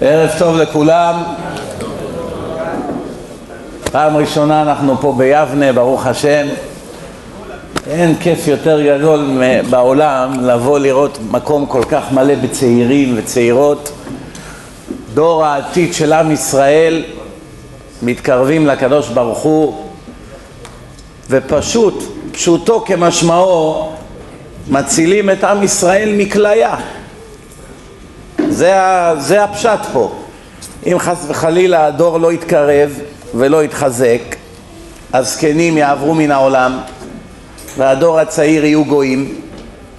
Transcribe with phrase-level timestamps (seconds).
[0.00, 1.22] ערב טוב לכולם.
[3.92, 6.46] פעם ראשונה אנחנו פה ביבנה, ברוך השם.
[7.90, 13.92] אין כיף יותר גדול בעולם לבוא לראות מקום כל כך מלא בצעירים וצעירות.
[15.14, 17.04] דור העתיד של עם ישראל
[18.02, 19.84] מתקרבים לקדוש ברוך הוא
[21.30, 23.92] ופשוט, פשוטו כמשמעו,
[24.68, 26.76] מצילים את עם ישראל מכליה.
[28.54, 28.74] זה,
[29.18, 30.12] זה הפשט פה.
[30.86, 32.90] אם חס וחלילה הדור לא יתקרב
[33.34, 34.36] ולא יתחזק,
[35.12, 36.78] הזקנים יעברו מן העולם
[37.78, 39.34] והדור הצעיר יהיו גויים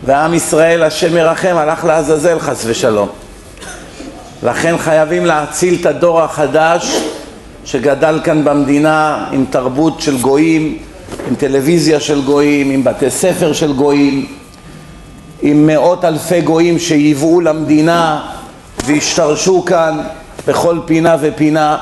[0.06, 3.10] ועם ישראל השם ירחם הלך לעזאזל חס ושלום.
[4.44, 7.02] לכן חייבים להציל את הדור החדש
[7.66, 10.78] שגדל כאן במדינה עם תרבות של גויים,
[11.28, 14.28] עם טלוויזיה של גויים, עם בתי ספר של גויים,
[15.42, 18.35] עם מאות אלפי גויים שייבאו למדינה
[18.86, 20.00] והשתרשו כאן
[20.48, 21.78] בכל פינה ופינה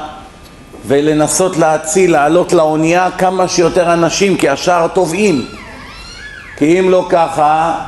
[0.88, 5.46] ולנסות להציל, לעלות לאונייה כמה שיותר אנשים כי השאר טובעים.
[6.58, 7.80] כי אם לא ככה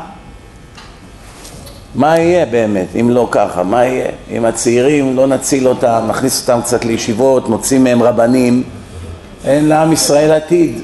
[1.95, 2.87] מה יהיה באמת?
[2.99, 4.07] אם לא ככה, מה יהיה?
[4.31, 8.63] אם הצעירים לא נציל אותם, נכניס אותם קצת לישיבות, נוציא מהם רבנים
[9.45, 10.81] אין לעם ישראל עתיד.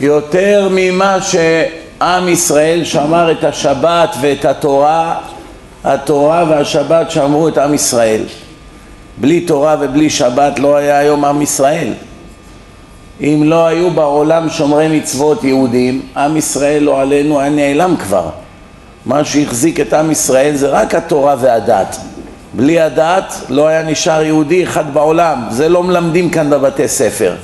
[0.00, 5.18] יותר ממה שעם ישראל שמר את השבת ואת התורה
[5.84, 8.22] התורה והשבת שמרו את עם ישראל.
[9.18, 11.92] בלי תורה ובלי שבת לא היה היום עם ישראל.
[13.20, 18.28] אם לא היו בעולם שומרי מצוות יהודים, עם ישראל לא עלינו היה נעלם כבר.
[19.06, 21.96] מה שהחזיק את עם ישראל זה רק התורה והדת.
[22.54, 27.34] בלי הדת לא היה נשאר יהודי אחד בעולם, זה לא מלמדים כאן בבתי ספר.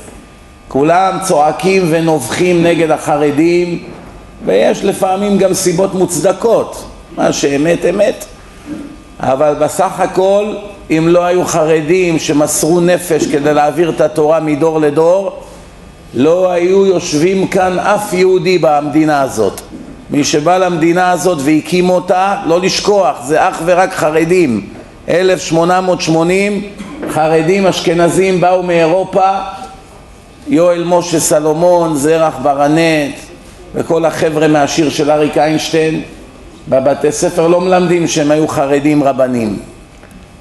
[0.69, 3.84] כולם צועקים ונובחים נגד החרדים
[4.44, 6.84] ויש לפעמים גם סיבות מוצדקות,
[7.16, 8.25] מה שאמת אמת
[9.20, 10.54] אבל בסך הכל
[10.90, 15.38] אם לא היו חרדים שמסרו נפש כדי להעביר את התורה מדור לדור
[16.14, 19.60] לא היו יושבים כאן אף יהודי במדינה הזאת.
[20.10, 24.66] מי שבא למדינה הזאת והקים אותה לא לשכוח זה אך ורק חרדים.
[25.08, 26.62] 1880
[27.10, 29.31] חרדים אשכנזים באו מאירופה
[30.48, 33.14] יואל משה סלומון, זרח ברנט
[33.75, 36.02] וכל החבר'ה מהשיר של אריק איינשטיין
[36.69, 39.59] בבתי ספר לא מלמדים שהם היו חרדים רבנים.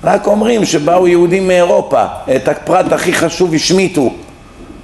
[0.03, 4.13] רק אומרים שבאו יהודים מאירופה את הפרט הכי חשוב השמיטו.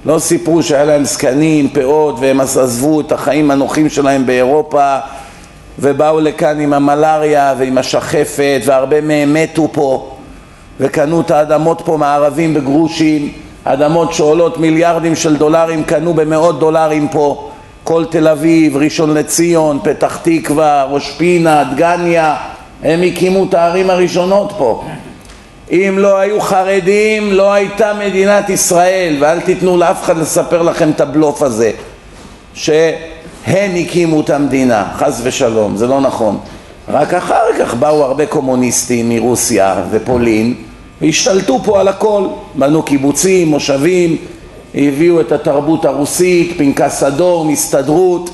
[0.06, 4.98] לא סיפרו שהיה להם זקנים, פאות והם עזבו את החיים הנוחים שלהם באירופה
[5.78, 10.16] ובאו לכאן עם המלאריה ועם השחפת והרבה מהם מתו פה
[10.80, 13.32] וקנו את האדמות פה מערבים בגרושים.
[13.64, 17.45] אדמות שעולות מיליארדים של דולרים קנו במאות דולרים פה
[17.86, 22.36] כל תל אביב, ראשון לציון, פתח תקווה, ראש פינה, דגניה,
[22.82, 24.84] הם הקימו את הערים הראשונות פה.
[25.70, 31.00] אם לא היו חרדים לא הייתה מדינת ישראל ואל תיתנו לאף אחד לספר לכם את
[31.00, 31.70] הבלוף הזה
[32.54, 36.38] שהם הקימו את המדינה, חס ושלום, זה לא נכון.
[36.88, 40.54] רק אחר כך באו הרבה קומוניסטים מרוסיה ופולין
[41.00, 44.16] והשתלטו פה על הכל, בנו קיבוצים, מושבים,
[44.74, 48.30] הביאו את התרבות הרוסית, פנקס אדום, הסתדרות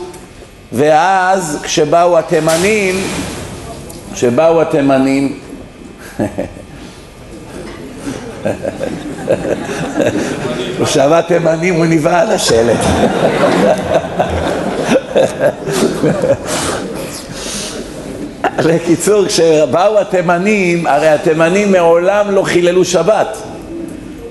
[0.73, 2.95] ואז כשבאו התימנים,
[4.15, 5.39] כשבאו התימנים
[10.79, 12.81] הוא שמע תימנים, הוא נבהל השלט
[18.67, 23.39] בקיצור, כשבאו התימנים, הרי התימנים מעולם לא חיללו שבת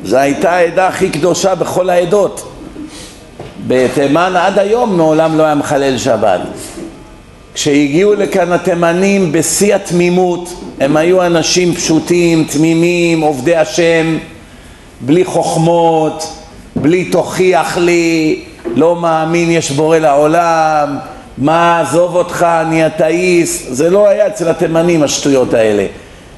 [0.04, 2.52] זו הייתה העדה הכי קדושה בכל העדות.
[3.68, 6.42] בתימן עד היום מעולם לא היה מחלל שבת.
[7.54, 14.18] כשהגיעו לכאן התימנים בשיא התמימות, הם היו אנשים פשוטים, תמימים, עובדי השם,
[15.02, 16.28] בלי חוכמות,
[16.76, 18.40] בלי תוכיח לי,
[18.76, 20.98] לא מאמין יש בורא לעולם,
[21.38, 25.86] מה עזוב אותך, אני אתאיסט, זה לא היה אצל התימנים השטויות האלה.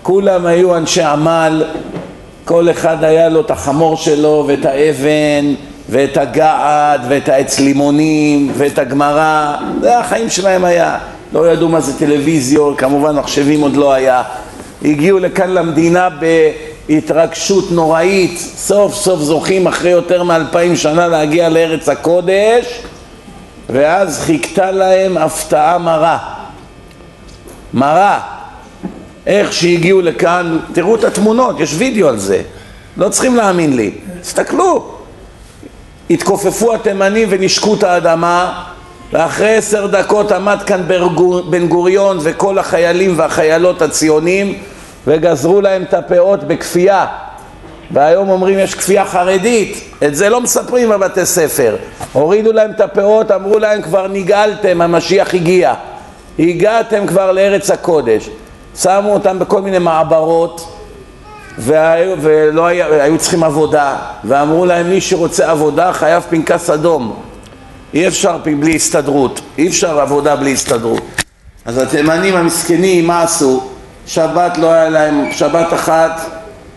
[0.03, 1.63] כולם היו אנשי עמל,
[2.45, 5.53] כל אחד היה לו את החמור שלו ואת האבן
[5.89, 10.97] ואת הגעד ואת העץ לימונים ואת הגמרא, זה החיים שלהם היה.
[11.33, 14.23] לא ידעו מה זה טלוויזיות, כמובן מחשבים עוד לא היה.
[14.85, 16.09] הגיעו לכאן למדינה
[16.89, 22.81] בהתרגשות נוראית, סוף סוף זוכים אחרי יותר מאלפיים שנה להגיע לארץ הקודש
[23.69, 26.17] ואז חיכתה להם הפתעה מרה.
[27.73, 28.32] מרה.
[29.27, 32.41] איך שהגיעו לכאן, תראו את התמונות, יש וידאו על זה,
[32.97, 33.91] לא צריכים להאמין לי,
[34.21, 34.93] תסתכלו.
[36.09, 38.63] התכופפו התימנים ונשקו את האדמה
[39.13, 40.81] ואחרי עשר דקות עמד כאן
[41.49, 44.57] בן גוריון וכל החיילים והחיילות הציונים
[45.07, 47.05] וגזרו להם את הפאות בכפייה
[47.91, 51.75] והיום אומרים יש כפייה חרדית, את זה לא מספרים בבתי ספר.
[52.13, 55.73] הורידו להם את הפאות, אמרו להם כבר נגאלתם, המשיח הגיע.
[56.39, 58.29] הגעתם כבר לארץ הקודש.
[58.77, 60.67] שמו אותם בכל מיני מעברות
[61.57, 67.15] והיו, ולא היה, היו צריכים עבודה ואמרו להם מי שרוצה עבודה חייב פנקס אדום.
[67.93, 71.01] אי אפשר בלי הסתדרות, אי אפשר עבודה בלי הסתדרות.
[71.65, 73.63] אז התימנים המסכנים מה עשו?
[74.07, 76.21] שבת לא היה להם, שבת אחת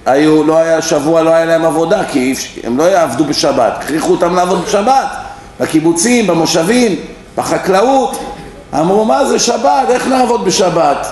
[0.06, 2.34] היו, לא היה שבוע, לא היה להם עבודה כי
[2.64, 5.06] הם לא יעבדו בשבת, הכריחו אותם לעבוד בשבת
[5.60, 6.96] בקיבוצים, במושבים,
[7.36, 8.18] בחקלאות
[8.74, 11.06] אמרו מה זה שבת, איך נעבוד בשבת?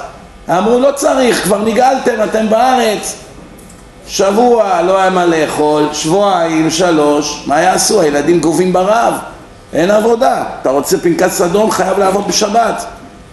[0.50, 3.14] אמרו לא צריך, כבר נגאלתם, אתם בארץ
[4.06, 8.00] שבוע לא היה מה לאכול, שבועיים, שלוש, מה יעשו?
[8.00, 9.14] הילדים גובים ברעב,
[9.72, 12.84] אין עבודה, אתה רוצה פנקס אדום חייב לעבוד בשבת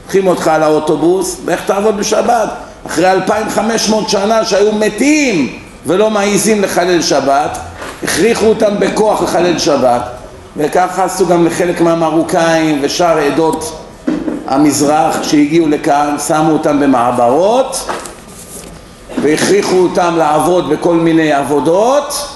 [0.04, 2.50] לוקחים אותך על האוטובוס, ואיך תעבוד בשבת?
[2.88, 7.58] אחרי 2,500 שנה שהיו מתים ולא מעיזים לחלל שבת,
[8.04, 10.02] הכריחו אותם בכוח לחלל שבת,
[10.58, 13.81] וככה עשו גם לחלק מהמרוקאים ושאר עדות
[14.52, 17.90] המזרח שהגיעו לכאן, שמו אותם במעברות
[19.22, 22.28] והכריחו אותם לעבוד בכל מיני עבודות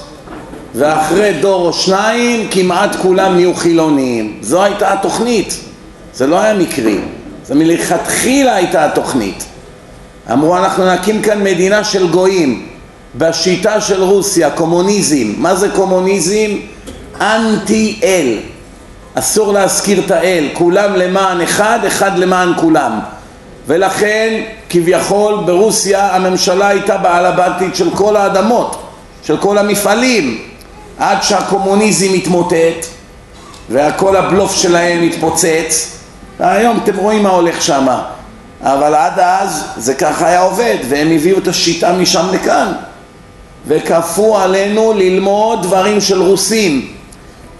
[0.76, 4.38] ואחרי דור או שניים כמעט כולם נהיו חילוניים.
[4.42, 5.60] זו הייתה התוכנית,
[6.14, 6.98] זה לא היה מקרי,
[7.46, 9.46] זה מלכתחילה הייתה התוכנית.
[10.32, 12.68] אמרו אנחנו נקים כאן מדינה של גויים
[13.16, 15.34] בשיטה של רוסיה, קומוניזם.
[15.38, 16.52] מה זה קומוניזם?
[17.22, 18.38] אנטי אל.
[19.16, 23.00] אסור להזכיר את האל, כולם למען אחד, אחד למען כולם.
[23.68, 28.82] ולכן כביכול ברוסיה הממשלה הייתה בעל הבתית של כל האדמות,
[29.24, 30.42] של כל המפעלים,
[31.00, 32.86] עד שהקומוניזם התמוטט
[33.70, 35.98] וכל הבלוף שלהם התפוצץ.
[36.40, 37.88] והיום אתם רואים מה הולך שם
[38.62, 42.72] אבל עד אז זה ככה היה עובד והם הביאו את השיטה משם לכאן.
[43.68, 46.95] וכפו עלינו ללמוד דברים של רוסים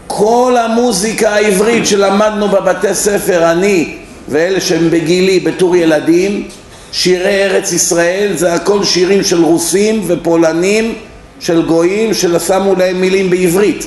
[0.07, 3.96] כל המוזיקה העברית שלמדנו בבתי ספר, אני
[4.30, 6.48] ואלה שהם בגילי בתור ילדים,
[6.92, 10.94] שירי ארץ ישראל זה הכל שירים של רוסים ופולנים
[11.40, 13.86] של גויים ששמו להם מילים בעברית.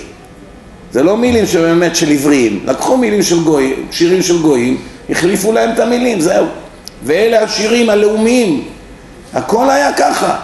[0.92, 4.80] זה לא מילים שבאמת של עבריים, לקחו מילים של גויים, שירים של גויים,
[5.10, 6.46] החליפו להם את המילים, זהו.
[7.04, 8.64] ואלה השירים הלאומיים,
[9.34, 10.36] הכל היה ככה.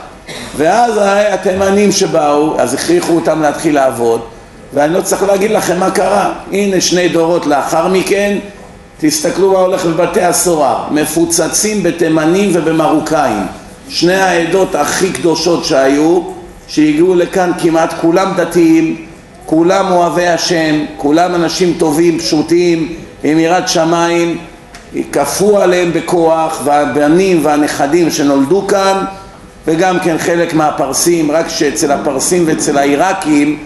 [0.56, 4.20] ואז התימנים שבאו, אז הכריחו אותם להתחיל לעבוד
[4.74, 6.32] ואני לא צריך להגיד לכם מה קרה.
[6.52, 8.38] הנה שני דורות לאחר מכן
[9.00, 10.84] תסתכלו מה הולך בבתי הסוהר.
[10.90, 13.46] מפוצצים בתימנים ובמרוקאים.
[13.88, 16.20] שני העדות הכי קדושות שהיו
[16.68, 18.96] שהגיעו לכאן כמעט כולם דתיים
[19.46, 22.94] כולם אוהבי השם כולם אנשים טובים פשוטים
[23.24, 24.38] עם יראת שמיים
[25.12, 29.04] כפו עליהם בכוח והבנים והנכדים שנולדו כאן
[29.66, 33.58] וגם כן חלק מהפרסים רק שאצל הפרסים ואצל העיראקים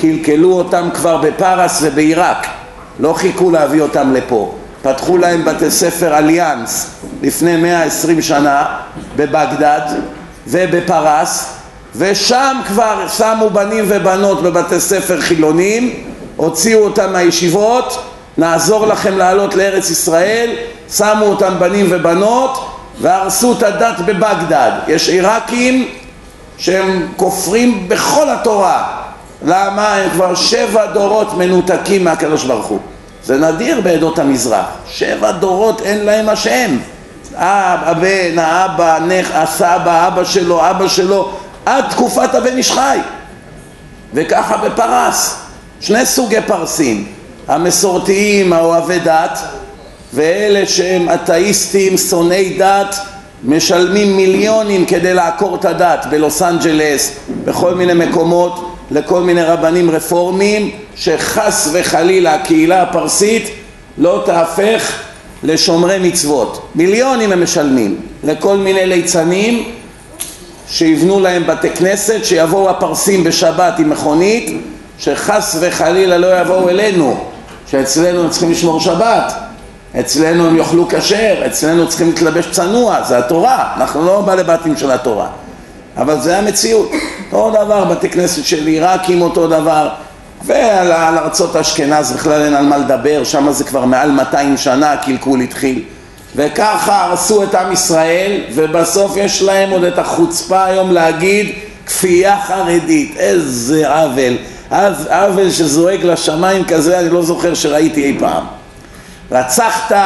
[0.00, 2.46] קלקלו אותם כבר בפרס ובעיראק,
[3.00, 4.54] לא חיכו להביא אותם לפה.
[4.82, 6.90] פתחו להם בתי ספר אליאנס
[7.22, 8.66] לפני 120 שנה
[9.16, 9.80] בבגדד
[10.46, 11.54] ובפרס
[11.96, 15.94] ושם כבר שמו בנים ובנות בבתי ספר חילונים,
[16.36, 18.04] הוציאו אותם מהישיבות,
[18.38, 20.50] נעזור לכם לעלות לארץ ישראל,
[20.96, 22.70] שמו אותם בנים ובנות
[23.00, 24.72] והרסו את הדת בבגדד.
[24.88, 25.88] יש עיראקים
[26.58, 29.03] שהם כופרים בכל התורה
[29.44, 29.94] למה?
[29.94, 32.78] הם כבר שבע דורות מנותקים מהקדוש ברוך הוא.
[33.24, 34.66] זה נדיר בעדות המזרח.
[34.88, 36.78] שבע דורות אין להם השם.
[37.36, 41.30] הבן, האבא, הנך, הסבא, אבא שלו, אבא שלו,
[41.66, 42.98] עד תקופת הבן איש חי.
[44.14, 45.36] וככה בפרס.
[45.80, 47.06] שני סוגי פרסים.
[47.48, 49.38] המסורתיים, האוהבי דת,
[50.14, 52.96] ואלה שהם אתאיסטים, שונאי דת,
[53.44, 57.12] משלמים מיליונים כדי לעקור את הדת בלוס אנג'לס,
[57.44, 63.50] בכל מיני מקומות לכל מיני רבנים רפורמים שחס וחלילה הקהילה הפרסית
[63.98, 64.92] לא תהפך
[65.42, 66.68] לשומרי מצוות.
[66.74, 69.64] מיליונים הם משלמים לכל מיני ליצנים
[70.68, 74.62] שיבנו להם בתי כנסת, שיבואו הפרסים בשבת עם מכונית,
[74.98, 77.24] שחס וחלילה לא יבואו אלינו,
[77.70, 79.32] שאצלנו הם צריכים לשמור שבת,
[80.00, 84.90] אצלנו הם יאכלו כשר, אצלנו צריכים להתלבש צנוע, זה התורה, אנחנו לא בעלי בתים של
[84.90, 85.26] התורה.
[85.96, 86.90] אבל זה המציאות.
[87.32, 89.88] אותו דבר, בתי כנסת של עיראקים אותו דבר,
[90.44, 95.40] ועל ארצות אשכנז בכלל אין על מה לדבר, שם זה כבר מעל 200 שנה הקלקול
[95.40, 95.82] התחיל.
[96.36, 101.52] וככה הרסו את עם ישראל, ובסוף יש להם עוד את החוצפה היום להגיד
[101.86, 103.16] כפייה חרדית.
[103.16, 104.36] איזה עוול.
[105.10, 108.44] עוול שזועק לשמיים כזה אני לא זוכר שראיתי אי פעם.
[109.32, 109.96] רצחת,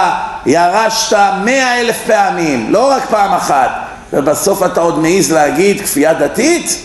[0.47, 3.88] ירשת מאה אלף פעמים, לא רק פעם אחת.
[4.12, 6.82] ובסוף אתה עוד מעז להגיד כפייה דתית?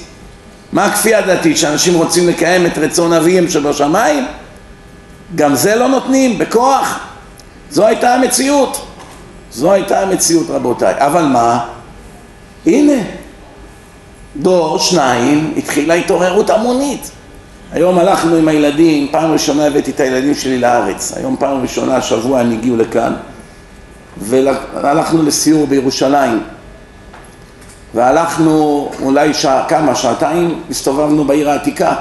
[0.72, 1.58] מה הכפייה דתית?
[1.58, 4.26] שאנשים רוצים לקיים את רצון אביהם שבשמיים?
[5.36, 7.00] גם זה לא נותנים בכוח?
[7.72, 8.86] זו הייתה המציאות.
[9.52, 10.94] זו הייתה המציאות רבותיי.
[10.98, 11.66] אבל מה?
[12.66, 13.04] הנה,
[14.36, 17.12] דור, שניים, התחילה התעוררות המונית.
[17.72, 21.14] היום הלכנו עם הילדים, פעם ראשונה הבאתי את הילדים שלי לארץ.
[21.18, 23.14] היום פעם ראשונה, השבוע הם הגיעו לכאן.
[24.18, 26.40] והלכנו לסיור בירושלים.
[27.94, 31.96] והלכנו אולי שעה, כמה, שעתיים, הסתובבנו בעיר העתיקה.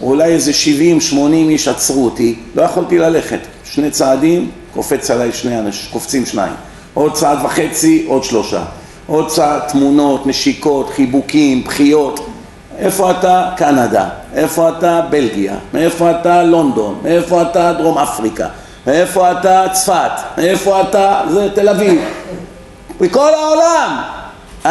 [0.00, 0.52] אולי איזה
[1.12, 3.38] 70-80 איש עצרו אותי, לא יכולתי ללכת.
[3.64, 6.52] שני צעדים, קופץ עליי שני אנשים, קופצים שניים.
[6.94, 8.62] עוד צעד וחצי, עוד שלושה.
[9.06, 12.26] עוד צעד, תמונות, נשיקות, חיבוקים, בחיות.
[12.78, 13.50] איפה אתה?
[13.56, 14.08] קנדה.
[14.34, 15.00] איפה אתה?
[15.10, 15.54] בלגיה.
[15.74, 16.42] מאיפה אתה?
[16.42, 16.98] לונדון.
[17.02, 17.72] מאיפה אתה?
[17.72, 18.46] דרום אפריקה.
[18.86, 19.64] מאיפה אתה?
[19.72, 20.10] צפת.
[20.38, 21.20] מאיפה אתה?
[21.30, 22.00] זה תל אביב.
[23.00, 24.17] מכל העולם.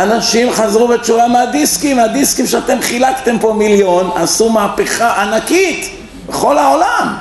[0.04, 5.90] אנשים חזרו בתשובה מהדיסקים, הדיסקים שאתם חילקתם פה מיליון עשו מהפכה ענקית
[6.30, 7.16] בכל העולם.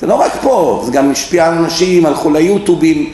[0.00, 3.12] זה לא רק פה, זה גם השפיע על אנשים, הלכו ליוטובים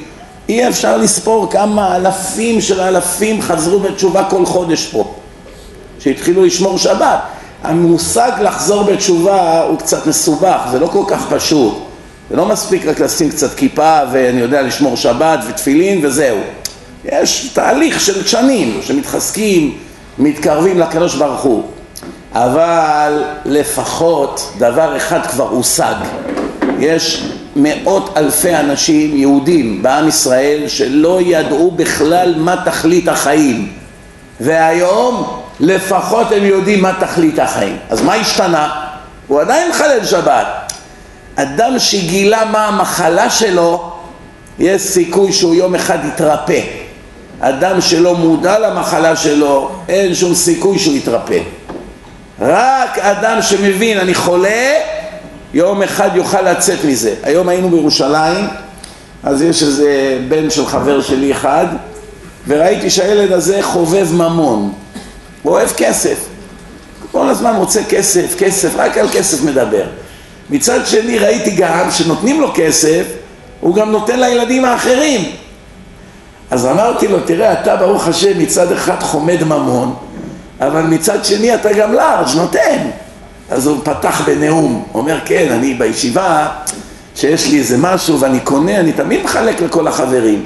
[0.49, 5.15] אי אפשר לספור כמה אלפים של אלפים חזרו בתשובה כל חודש פה.
[6.01, 7.21] שהתחילו לשמור שבת.
[7.63, 11.79] המושג לחזור בתשובה הוא קצת מסובך, זה לא כל כך פשוט.
[12.31, 16.39] זה לא מספיק רק לשים קצת כיפה ואני יודע לשמור שבת ותפילין וזהו
[17.13, 19.79] יש תהליך של שנים שמתחזקים,
[20.19, 21.63] מתקרבים לקדוש ברוך הוא.
[22.33, 25.95] אבל לפחות דבר אחד כבר הושג.
[26.79, 27.23] יש
[27.57, 33.73] מאות אלפי אנשים יהודים בעם ישראל שלא ידעו בכלל מה תכלית החיים.
[34.41, 37.77] והיום לפחות הם יודעים מה תכלית החיים.
[37.91, 38.87] אז מה השתנה?
[39.27, 40.73] הוא עדיין מחלל שבת.
[41.37, 43.93] אדם שגילה מה המחלה שלו
[44.59, 46.61] יש סיכוי שהוא יום אחד יתרפא
[47.41, 51.39] אדם שלא מודע למחלה שלו, אין שום סיכוי שהוא יתרפא.
[52.41, 54.73] רק אדם שמבין, אני חולה,
[55.55, 57.15] יום אחד יוכל לצאת מזה.
[57.23, 58.45] היום היינו בירושלים,
[59.23, 61.67] אז יש איזה בן של חבר שלי אחד,
[62.49, 64.73] וראיתי שהילד הזה חובב ממון.
[65.43, 66.17] הוא אוהב כסף.
[67.13, 69.85] כל הזמן רוצה כסף, כסף, רק על כסף מדבר.
[70.51, 73.03] מצד שני ראיתי גם שנותנים לו כסף,
[73.61, 75.31] הוא גם נותן לילדים האחרים.
[76.51, 79.95] אז אמרתי לו, תראה, אתה ברוך השם מצד אחד חומד ממון,
[80.61, 82.79] אבל מצד שני אתה גם לארג' נותן.
[83.51, 86.49] אז הוא פתח בנאום, אומר, כן, אני בישיבה,
[87.15, 90.45] שיש לי איזה משהו ואני קונה, אני תמיד מחלק לכל החברים.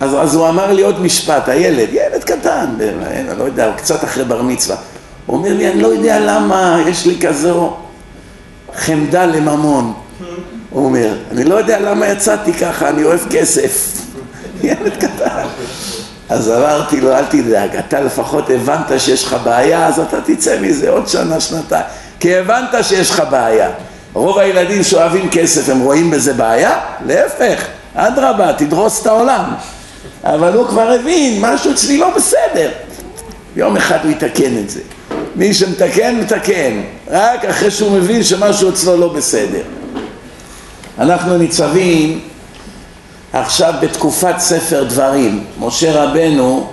[0.00, 2.66] אז, אז הוא אמר לי עוד משפט, הילד, ילד קטן,
[3.06, 4.76] אני לא יודע, הוא קצת אחרי בר מצווה.
[5.26, 7.76] הוא אומר לי, אני לא יודע למה יש לי כזו
[8.76, 9.92] חמדה לממון.
[10.70, 14.02] הוא אומר, אני לא יודע למה יצאתי ככה, אני אוהב כסף.
[14.62, 15.46] ילד קטן.
[16.28, 20.90] אז אמרתי לו, אל תדאג, אתה לפחות הבנת שיש לך בעיה, אז אתה תצא מזה
[20.90, 21.84] עוד שנה, שנתיים.
[22.20, 23.70] כי הבנת שיש לך בעיה.
[24.12, 26.80] רוב הילדים שאוהבים כסף, הם רואים בזה בעיה?
[27.06, 29.44] להפך, אדרבה, תדרוס את העולם.
[30.24, 32.70] אבל הוא כבר הבין, משהו אצלי לא בסדר.
[33.56, 34.80] יום אחד הוא יתקן את זה.
[35.36, 36.80] מי שמתקן, מתקן.
[37.10, 39.62] רק אחרי שהוא מבין שמשהו אצלו לא בסדר.
[40.98, 42.20] אנחנו ניצבים
[43.32, 46.70] עכשיו בתקופת ספר דברים, משה רבנו,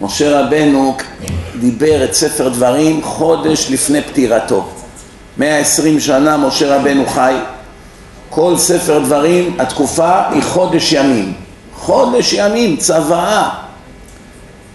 [0.00, 0.96] משה רבנו
[1.60, 4.68] דיבר את ספר דברים חודש לפני פטירתו.
[5.38, 7.34] 120 שנה משה רבנו חי,
[8.30, 11.32] כל ספר דברים, התקופה היא חודש ימים.
[11.74, 13.48] חודש ימים, צוואה.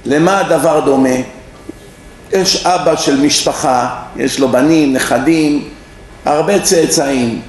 [0.06, 1.16] למה הדבר דומה?
[2.32, 5.70] יש אבא של משפחה, יש לו בנים, נכדים,
[6.26, 7.42] הרבה צאצאים.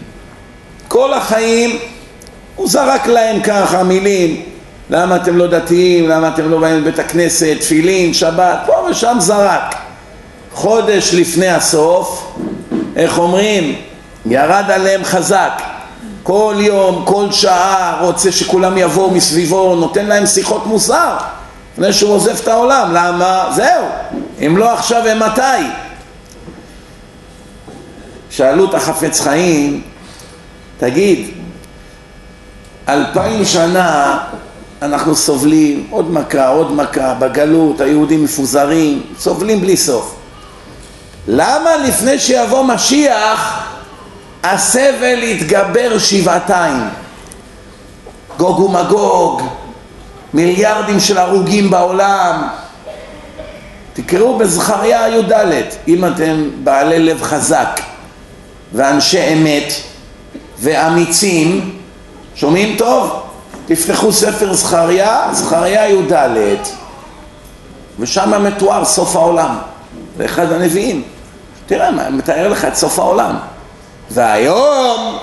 [0.89, 1.79] כל החיים
[2.59, 4.43] הוא זרק להם ככה מילים
[4.91, 9.75] למה אתם לא דתיים, למה אתם לא באים לבית הכנסת, תפילין, שבת, פה ושם זרק.
[10.53, 12.37] חודש לפני הסוף,
[12.97, 13.75] איך אומרים?
[14.27, 15.63] ירד עליהם חזק.
[16.23, 21.17] כל יום, כל שעה, רוצה שכולם יבואו מסביבו, נותן להם שיחות מוסר
[21.73, 22.89] לפני שהוא עוזב את העולם.
[22.93, 23.51] למה?
[23.55, 23.85] זהו.
[24.47, 25.43] אם לא עכשיו, ומתי?
[28.31, 29.83] שאלו את החפץ חיים,
[30.79, 31.38] תגיד,
[32.89, 34.19] אלפיים שנה
[34.83, 40.15] אנחנו סובלים עוד מכה, עוד מכה, בגלות, היהודים מפוזרים, סובלים בלי סוף.
[41.27, 43.65] למה לפני שיבוא משיח
[44.43, 46.83] הסבל יתגבר שבעתיים?
[48.37, 49.43] גוג ומגוג,
[50.35, 52.49] מיליארדים של הרוגים בעולם.
[53.93, 55.33] תקראו בזכריה י"ד,
[55.89, 57.81] אם אתם בעלי לב חזק
[58.73, 59.73] ואנשי אמת
[60.59, 61.78] ואמיצים,
[62.41, 63.23] שומעים טוב?
[63.67, 66.13] תפתחו ספר זכריה, זכריה י"ד.
[67.99, 69.59] ושם מתואר סוף העולם.
[70.19, 71.03] זה הנביאים.
[71.67, 73.37] תראה, מה, מתאר לך את סוף העולם.
[74.11, 75.19] והיום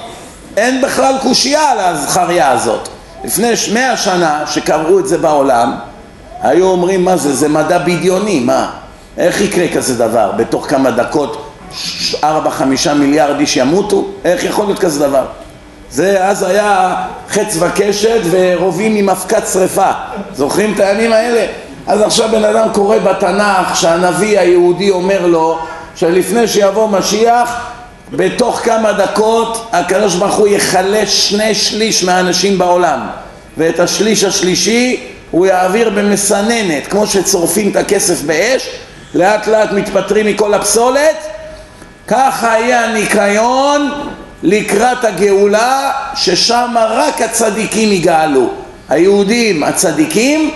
[0.57, 2.89] אין בכלל קושייה על הזכריה הזאת.
[3.23, 5.75] לפני מאה שנה שקראו את זה בעולם,
[6.41, 8.71] היו אומרים מה זה, זה מדע בדיוני, מה?
[9.17, 10.31] איך יקרה כזה דבר?
[10.37, 11.51] בתוך כמה דקות
[12.23, 14.05] ארבע חמישה מיליארד איש ימותו?
[14.25, 15.25] איך יכול להיות כזה דבר?
[15.91, 16.95] זה אז היה
[17.29, 19.91] חץ וקשת ורובים עם אבקת שרפה.
[20.33, 21.45] זוכרים את הימים האלה?
[21.87, 25.59] אז עכשיו בן אדם קורא בתנ"ך שהנביא היהודי אומר לו
[25.95, 27.71] שלפני שיבוא משיח
[28.11, 32.99] בתוך כמה דקות הקדוש ברוך הוא יחלש שני שליש מהאנשים בעולם.
[33.57, 38.69] ואת השליש השלישי הוא יעביר במסננת כמו שצורפים את הכסף באש
[39.13, 41.15] לאט לאט מתפטרים מכל הפסולת.
[42.07, 43.91] ככה יהיה הניקיון
[44.43, 48.49] לקראת הגאולה ששם רק הצדיקים יגאלו.
[48.89, 50.51] היהודים הצדיקים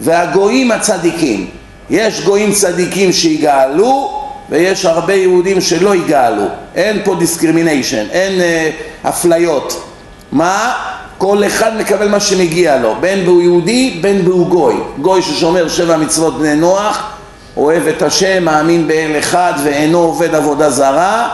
[0.00, 1.50] והגויים הצדיקים.
[1.90, 6.44] יש גויים צדיקים שיגאלו ויש הרבה יהודים שלא יגאלו.
[6.74, 8.70] אין פה discrimination אין אה,
[9.08, 9.84] אפליות.
[10.32, 10.74] מה?
[11.18, 14.74] כל אחד מקבל מה שמגיע לו בין והוא יהודי בין והוא גוי.
[15.00, 17.10] גוי ששומר שבע מצוות בני נוח
[17.56, 21.28] אוהב את השם מאמין באל אחד ואינו עובד עבודה זרה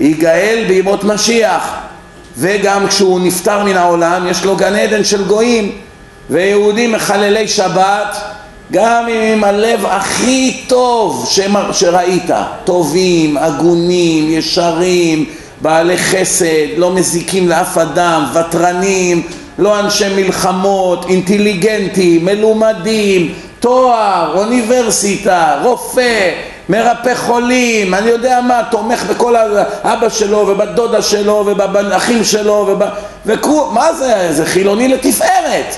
[0.00, 1.76] ייגאל בימות משיח.
[2.36, 5.72] וגם כשהוא נפטר מן העולם יש לו גן עדן של גויים
[6.30, 8.16] ויהודים מחללי שבת
[8.72, 11.28] גם אם עם הלב הכי טוב
[11.72, 12.30] שראית
[12.64, 15.24] טובים, הגונים, ישרים,
[15.60, 19.22] בעלי חסד, לא מזיקים לאף אדם, ותרנים,
[19.58, 26.30] לא אנשי מלחמות, אינטליגנטים, מלומדים, תואר, אוניברסיטה, רופא,
[26.70, 29.34] מרפא חולים, אני יודע מה, תומך בכל
[29.84, 32.82] אבא שלו ובת דודה שלו ובאחים שלו וב...
[33.26, 33.70] וכו...
[33.72, 34.28] מה זה?
[34.30, 35.74] זה חילוני לתפארת.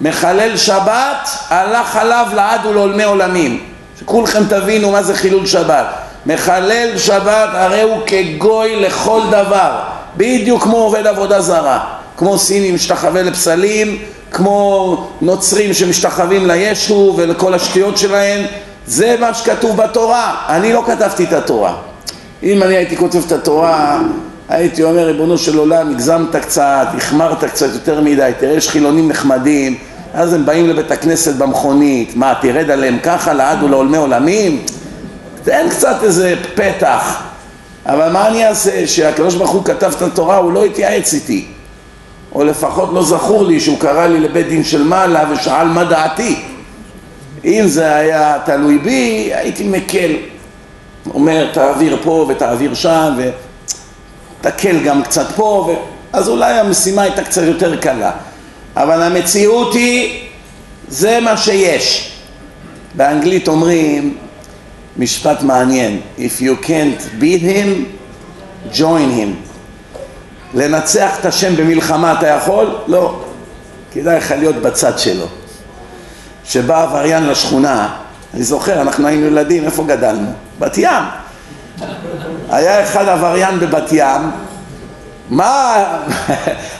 [0.00, 3.64] מחלל שבת הלך עליו לעד ולעולמי עולמים.
[4.00, 5.86] שכולכם תבינו מה זה חילול שבת.
[6.26, 9.78] מחלל שבת הרי הוא כגוי לכל דבר.
[10.16, 11.80] בדיוק כמו עובד עבודה זרה.
[12.16, 13.98] כמו סינים משתחווה לפסלים
[14.30, 18.44] כמו נוצרים שמשתחווים לישו ולכל השטויות שלהם
[18.88, 21.74] זה מה שכתוב בתורה, אני לא כתבתי את התורה.
[22.42, 24.00] אם אני הייתי כותב את התורה
[24.48, 29.78] הייתי אומר ריבונו של עולם הגזמת קצת, החמרת קצת יותר מדי, תראה יש חילונים נחמדים.
[30.14, 34.62] אז הם באים לבית הכנסת במכונית, מה תרד עליהם ככה לעד ולעולמי עולמים?
[35.44, 37.22] תן קצת איזה פתח.
[37.86, 38.86] אבל מה אני אעשה?
[38.86, 41.46] שהקדוש ברוך הוא כתב את התורה הוא לא התייעץ איתי.
[42.34, 46.42] או לפחות לא זכור לי שהוא קרא לי לבית דין של מעלה ושאל מה דעתי
[47.44, 50.12] אם זה היה תלוי בי הייתי מקל
[51.14, 53.18] אומר תעביר פה ותעביר שם
[54.40, 55.98] ותקל גם קצת פה ו...
[56.12, 58.10] אז אולי המשימה הייתה קצת יותר קלה
[58.76, 60.24] אבל המציאות היא
[60.88, 62.12] זה מה שיש
[62.94, 64.16] באנגלית אומרים
[64.96, 67.84] משפט מעניין If you can't beat him,
[68.72, 69.48] join him
[70.54, 72.76] לנצח את השם במלחמה אתה יכול?
[72.86, 73.20] לא.
[73.92, 75.26] כדאי לך להיות בצד שלו.
[76.48, 77.88] שבא עבריין לשכונה,
[78.34, 80.32] אני זוכר, אנחנו היינו ילדים, איפה גדלנו?
[80.58, 81.04] בת ים.
[82.50, 84.30] היה אחד עבריין בבת ים,
[85.30, 85.84] מה,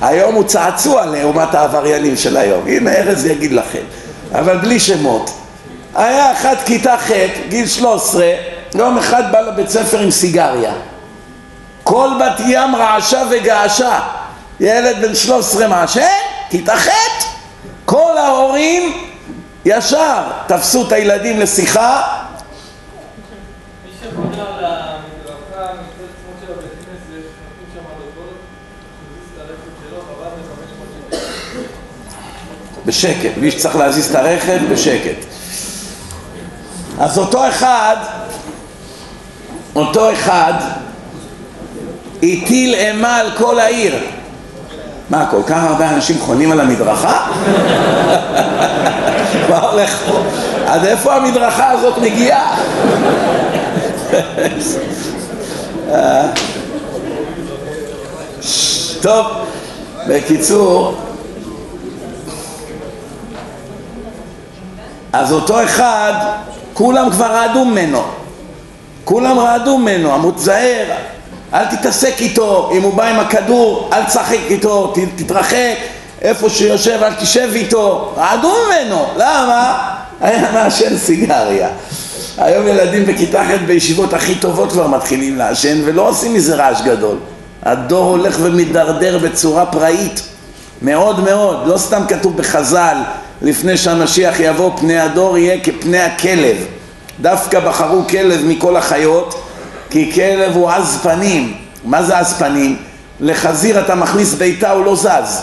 [0.00, 3.83] היום הוא צעצוע לעומת העבריינים של היום, הנה ארז יגיד לכם,
[4.33, 5.31] אבל בלי שמות.
[5.94, 7.11] היה אחד כיתה ח',
[7.48, 8.33] גיל 13,
[8.74, 10.72] יום אחד בא לבית ספר עם סיגריה.
[11.85, 14.00] כל בת ים רעשה וגעשה.
[14.61, 16.00] ילד בן 13 מעשן,
[16.48, 16.92] תתאחד.
[17.85, 19.07] כל ההורים
[19.68, 22.18] ישר תפסו את הילדים לשיחה.
[32.87, 35.24] בשקט, מי שצריך להזיז את הרכב, בשקט.
[36.98, 37.96] אז אותו אחד,
[39.74, 40.54] אותו אחד
[42.16, 44.17] הטיל אימה על כל העיר.
[45.10, 47.20] מה, כל כך הרבה אנשים חונים על המדרכה?
[49.50, 50.18] מה הולך פה?
[50.66, 52.56] עד איפה המדרכה הזאת מגיעה?
[59.02, 59.26] טוב,
[60.08, 60.94] בקיצור,
[65.12, 66.12] אז אותו אחד,
[66.74, 68.02] כולם כבר רעדו ממנו.
[69.04, 70.84] כולם רעדו ממנו, אמרו תזהר,
[71.54, 75.76] אל תתעסק איתו, אם הוא בא עם הכדור, אל תשחק איתו, תתרחק,
[76.22, 79.88] איפה שהוא יושב, אל תשב איתו, רעדו ממנו, למה?
[80.20, 81.68] היה מעשן סיגריה.
[82.38, 87.16] היום ילדים בכיתה ח' בישיבות הכי טובות כבר מתחילים לעשן ולא עושים מזה רעש גדול.
[87.62, 90.22] הדור הולך ומידרדר בצורה פראית,
[90.82, 92.96] מאוד מאוד, לא סתם כתוב בחז"ל,
[93.42, 96.56] לפני שהמשיח יבוא פני הדור יהיה כפני הכלב
[97.20, 99.47] דווקא בחרו כלב מכל החיות
[99.90, 101.57] כי כלב הוא עז פנים.
[101.85, 102.77] מה זה עז פנים?
[103.20, 105.42] לחזיר אתה מכניס ביתה הוא לא זז.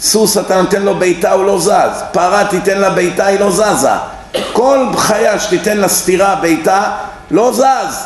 [0.00, 2.02] סוס אתה נותן לו ביתה הוא לא זז.
[2.12, 3.90] פרה תיתן לה ביתה היא לא זזה.
[4.52, 6.82] כל חיה שתיתן לה סטירה ביתה
[7.30, 8.04] לא זז.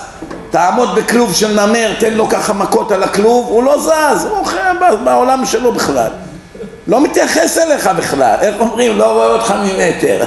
[0.51, 4.25] תעמוד בכלוב של נמר תן לו ככה מכות על הכלוב הוא לא זז.
[4.25, 4.73] הוא חיה
[5.05, 6.11] בעולם שלו בכלל.
[6.87, 8.37] לא מתייחס אליך בכלל.
[8.41, 8.99] איך אומרים?
[8.99, 10.25] לא רואה אותך ממטר.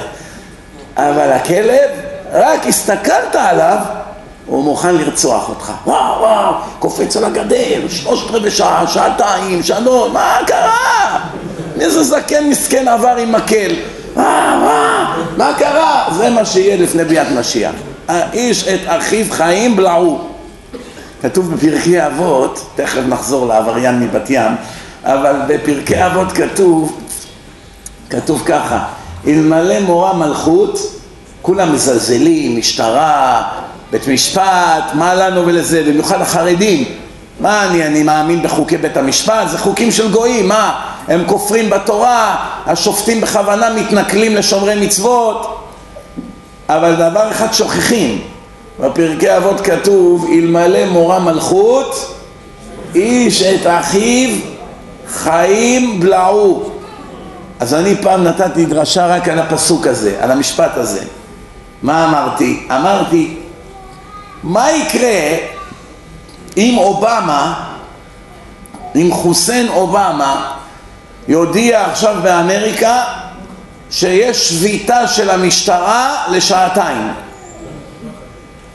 [0.96, 1.90] אבל הכלב
[2.32, 3.78] רק הסתכלת עליו
[4.46, 5.72] הוא מוכן לרצוח אותך.
[5.86, 11.18] וואו וואו, קופץ על הגדר, שלושת רבעי שעה, שעתיים, שלוש, מה קרה?
[11.80, 13.72] איזה זקן מסכן עבר עם מקל.
[14.16, 14.24] וואו
[14.62, 15.04] וואו,
[15.36, 16.04] מה קרה?
[16.16, 17.72] זה מה שיהיה לפני ביאת משיח.
[18.08, 20.18] האיש את אחיו חיים בלעו.
[21.22, 24.52] כתוב בפרקי אבות, תכף נחזור לעבריין מבת ים,
[25.04, 27.00] אבל בפרקי אבות כתוב,
[28.10, 28.84] כתוב ככה,
[29.26, 30.78] אלמלא מורה מלכות,
[31.42, 33.42] כולם מזלזלים, משטרה,
[33.94, 36.84] בית משפט, מה לנו ולזה, במיוחד החרדים.
[37.40, 39.48] מה אני, אני מאמין בחוקי בית המשפט?
[39.48, 40.80] זה חוקים של גויים, מה?
[41.08, 45.60] הם כופרים בתורה, השופטים בכוונה מתנכלים לשומרי מצוות,
[46.68, 48.20] אבל דבר אחד שוכחים,
[48.80, 52.14] בפרקי אבות כתוב, אלמלא מורה מלכות,
[52.94, 54.36] איש את אחיו
[55.08, 56.70] חיים בלעו.
[57.60, 61.00] אז אני פעם נתתי דרשה רק על הפסוק הזה, על המשפט הזה.
[61.82, 62.66] מה אמרתי?
[62.70, 63.43] אמרתי,
[64.44, 65.36] מה יקרה
[66.56, 67.64] אם אובמה,
[68.96, 70.52] אם חוסיין אובמה
[71.28, 73.04] יודיע עכשיו באמריקה
[73.90, 77.12] שיש שביתה של המשטרה לשעתיים?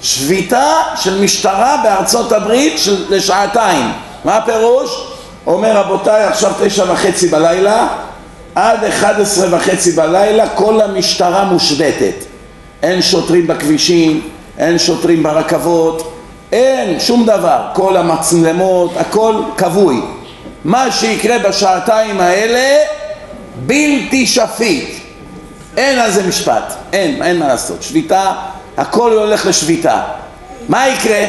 [0.01, 3.91] שביתה של משטרה בארצות הברית של, לשעתיים.
[4.25, 5.07] מה הפירוש?
[5.47, 7.87] אומר רבותיי עכשיו תשע וחצי בלילה
[8.55, 12.15] עד אחד עשרה וחצי בלילה כל המשטרה מושבתת.
[12.83, 16.13] אין שוטרים בכבישים אין שוטרים ברכבות,
[16.51, 20.01] אין שום דבר, כל המצלמות, הכל כבוי.
[20.63, 22.85] מה שיקרה בשעתיים האלה
[23.65, 24.89] בלתי שפיט.
[25.77, 27.83] אין על זה משפט, אין, אין מה לעשות.
[27.83, 28.33] שביתה,
[28.77, 30.03] הכל הולך לשביתה.
[30.69, 31.25] מה יקרה?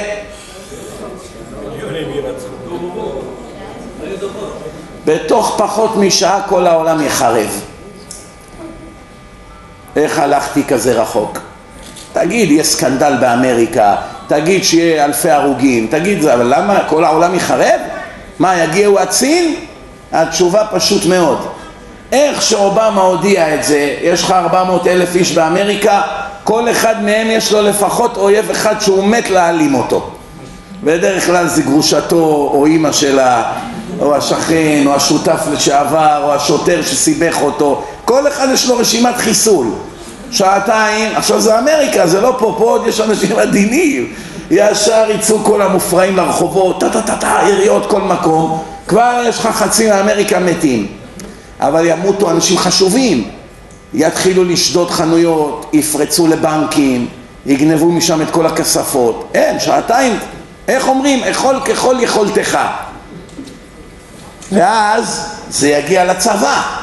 [5.05, 7.61] בתוך פחות משעה כל העולם יחרב.
[9.97, 11.50] איך הלכתי כזה רחוק?
[12.13, 13.97] תגיד, יש סקנדל באמריקה,
[14.27, 17.81] תגיד שיהיה אלפי הרוגים, תגיד זה, אבל למה כל העולם יחרב?
[18.39, 19.55] מה, יגיעו הצין?
[20.13, 21.47] התשובה פשוט מאוד.
[22.13, 26.03] איך שאובמה הודיע את זה, יש לך 400 אלף איש באמריקה,
[26.45, 30.11] כל אחד מהם יש לו לפחות אויב אחד שהוא מת להעלים אותו.
[30.85, 33.53] בדרך כלל זה גרושתו או אימא שלה,
[34.01, 37.83] או השכן, או השותף לשעבר, או השוטר שסיבך אותו.
[38.05, 39.67] כל אחד יש לו רשימת חיסול.
[40.31, 44.13] שעתיים, עכשיו זה אמריקה, זה לא פה, פה עוד יש אנשים עדינים,
[44.51, 49.47] ישר יצאו כל המופרעים לרחובות, טה טה טה טה, יריות כל מקום, כבר יש לך
[49.47, 50.87] חצי מאמריקה מתים,
[51.61, 53.31] אבל ימותו אנשים חשובים,
[53.95, 57.09] יתחילו לשדוד חנויות, יפרצו לבנקים,
[57.47, 60.19] יגנבו משם את כל הכספות, אין, שעתיים,
[60.69, 62.59] איך אומרים, אכול ככל יכולתך,
[64.53, 66.80] ואז זה יגיע לצבא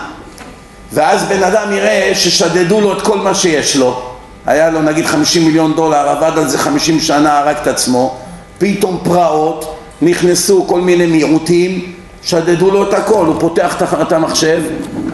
[0.94, 4.02] ואז בן אדם יראה ששדדו לו את כל מה שיש לו.
[4.46, 8.16] היה לו נגיד חמישים מיליון דולר, עבד על זה חמישים שנה, הרג את עצמו.
[8.58, 14.62] פתאום פרעות, נכנסו כל מיני מיעוטים שדדו לו את הכל, הוא פותח את המחשב,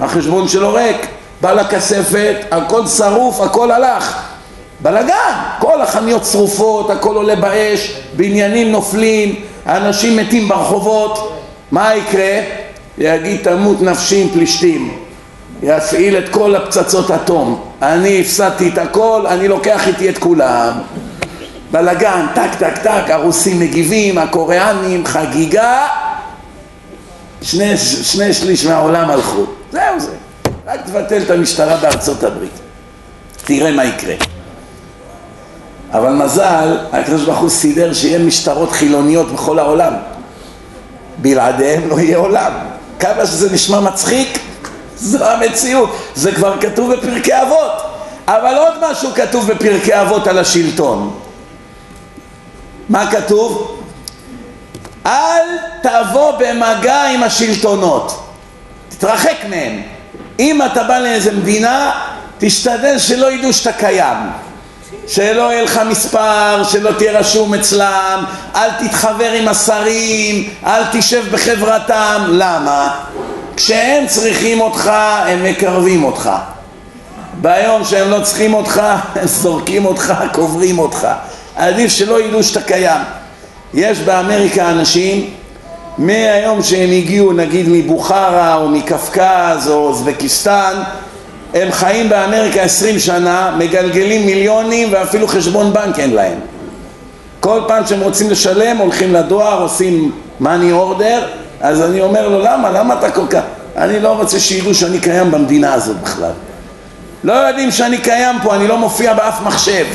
[0.01, 1.07] החשבון שלו ריק,
[1.41, 4.21] בא לכספת, הכל שרוף, הכל הלך.
[4.79, 9.35] בלאגן, כל החנויות שרופות, הכל עולה באש, בניינים נופלים,
[9.67, 11.37] אנשים מתים ברחובות,
[11.71, 12.39] מה יקרה?
[12.97, 15.02] יגיד תמות נפשי עם פלישתים
[15.63, 17.63] יפעיל את כל הפצצות אטום.
[17.81, 20.71] אני הפסדתי את הכל, אני לוקח איתי את כולם.
[21.71, 25.87] בלאגן, טק טק טק, הרוסים מגיבים, הקוריאנים, חגיגה,
[27.41, 29.45] שני, שני שליש מהעולם הלכו.
[29.71, 30.11] זהו זה.
[30.67, 32.59] רק תבטל את המשטרה בארצות הברית.
[33.45, 34.15] תראה מה יקרה.
[35.91, 39.93] אבל מזל, הקדוש ברוך הוא סידר שיהיה משטרות חילוניות בכל העולם.
[41.17, 42.51] בלעדיהם לא יהיה עולם.
[42.99, 44.39] כמה שזה נשמע מצחיק,
[45.09, 47.71] זו המציאות, זה כבר כתוב בפרקי אבות.
[48.27, 51.19] אבל עוד משהו כתוב בפרקי אבות על השלטון.
[52.89, 53.79] מה כתוב?
[55.05, 55.41] אל
[55.81, 58.23] תבוא במגע עם השלטונות,
[58.89, 59.81] תתרחק מהם.
[60.39, 61.91] אם אתה בא לאיזה מדינה,
[62.37, 64.17] תשתדל שלא ידעו שאתה קיים.
[65.07, 68.23] שלא יהיה לך מספר, שלא תהיה רשום אצלם,
[68.55, 72.23] אל תתחבר עם השרים, אל תשב בחברתם.
[72.27, 72.99] למה?
[73.55, 74.91] כשהם צריכים אותך,
[75.25, 76.29] הם מקרבים אותך.
[77.41, 78.81] ביום שהם לא צריכים אותך,
[79.21, 81.07] הם זורקים אותך, קוברים אותך.
[81.55, 83.01] עדיף שלא ידעו שאתה קיים.
[83.73, 85.29] יש באמריקה אנשים,
[85.97, 90.73] מהיום שהם הגיעו נגיד מבוכרה או מקפקז או אוזבקיסטן,
[91.53, 96.39] הם חיים באמריקה עשרים שנה, מגלגלים מיליונים ואפילו חשבון בנק אין להם.
[97.39, 100.11] כל פעם שהם רוצים לשלם הולכים לדואר, עושים
[100.41, 102.69] money order, אז אני אומר לו למה?
[102.69, 103.41] למה אתה כל כך...
[103.77, 106.31] אני לא רוצה שידעו שאני קיים במדינה הזאת בכלל.
[107.23, 109.85] לא יודעים שאני קיים פה, אני לא מופיע באף מחשב.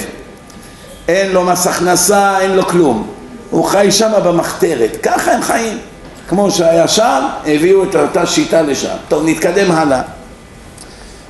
[1.09, 3.07] אין לו מס הכנסה, אין לו כלום.
[3.51, 4.97] הוא חי שם במחתרת.
[5.03, 5.79] ככה הם חיים.
[6.29, 8.97] כמו שהיה שם, הביאו את אותה שיטה לשם.
[9.09, 10.03] טוב, נתקדם הלאה.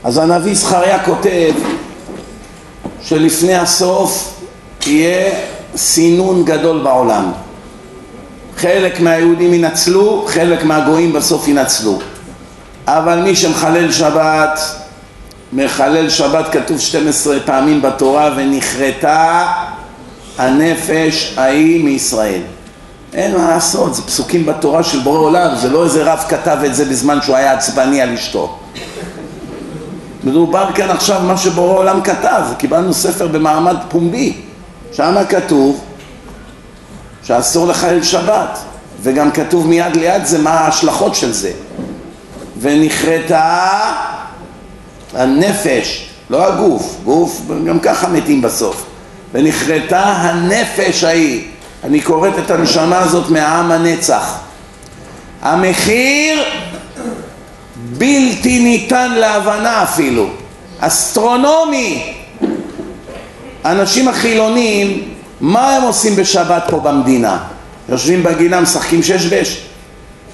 [0.04, 1.52] אז הנביא זכריה כותב
[3.02, 4.40] שלפני הסוף
[4.86, 5.30] יהיה
[5.76, 7.32] סינון גדול בעולם.
[8.58, 11.98] חלק מהיהודים ינצלו, חלק מהגויים בסוף ינצלו.
[12.86, 14.60] אבל מי שמחלל שבת,
[15.52, 19.46] מחלל שבת כתוב 12 פעמים בתורה ונכרתה
[20.38, 22.40] הנפש ההיא מישראל.
[23.14, 26.74] אין מה לעשות, זה פסוקים בתורה של בורא עולם, זה לא איזה רב כתב את
[26.74, 28.58] זה בזמן שהוא היה עצבני על אשתו.
[30.24, 34.36] מדובר כאן עכשיו מה שבורא עולם כתב, קיבלנו ספר במעמד פומבי,
[34.92, 35.84] שם כתוב
[37.28, 38.58] שאסור לחלל שבת,
[39.02, 41.52] וגם כתוב מיד ליד זה מה ההשלכות של זה.
[42.60, 43.68] ונכרתה
[45.14, 48.84] הנפש, לא הגוף, גוף גם ככה מתים בסוף,
[49.32, 51.44] ונכרתה הנפש ההיא,
[51.84, 54.38] אני קוראת את הנשמה הזאת מהעם הנצח.
[55.42, 56.42] המחיר
[57.76, 60.26] בלתי ניתן להבנה אפילו,
[60.80, 62.14] אסטרונומי.
[63.64, 67.38] האנשים החילונים, מה הם עושים בשבת פה במדינה?
[67.88, 69.62] יושבים בגינה, משחקים שש בש,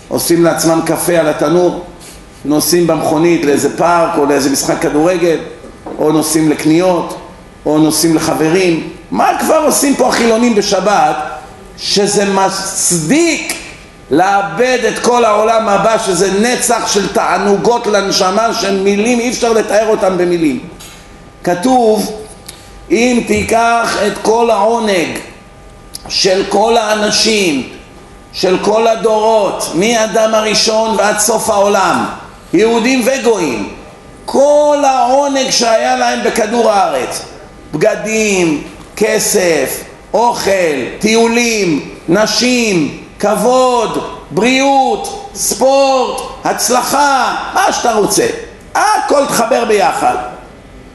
[0.08, 1.84] עושים לעצמם קפה על התנור,
[2.44, 5.38] נוסעים במכונית לאיזה פארק או לאיזה משחק כדורגל,
[5.98, 7.18] או נוסעים לקניות,
[7.66, 8.88] או נוסעים לחברים.
[9.10, 11.16] מה כבר עושים פה החילונים בשבת,
[11.78, 13.54] שזה מצדיק
[14.10, 19.88] לאבד את כל העולם הבא, שזה נצח של תענוגות לנשמה, שהן מילים, אי אפשר לתאר
[19.88, 20.60] אותן במילים.
[21.44, 22.23] כתוב,
[22.90, 25.18] אם תיקח את כל העונג
[26.08, 27.68] של כל האנשים,
[28.32, 32.06] של כל הדורות, מאדם הראשון ועד סוף העולם,
[32.52, 33.68] יהודים וגויים,
[34.24, 37.22] כל העונג שהיה להם בכדור הארץ,
[37.72, 38.62] בגדים,
[38.96, 40.50] כסף, אוכל,
[40.98, 48.26] טיולים, נשים, כבוד, בריאות, ספורט, הצלחה, מה שאתה רוצה.
[48.74, 50.33] הכל תחבר ביחד.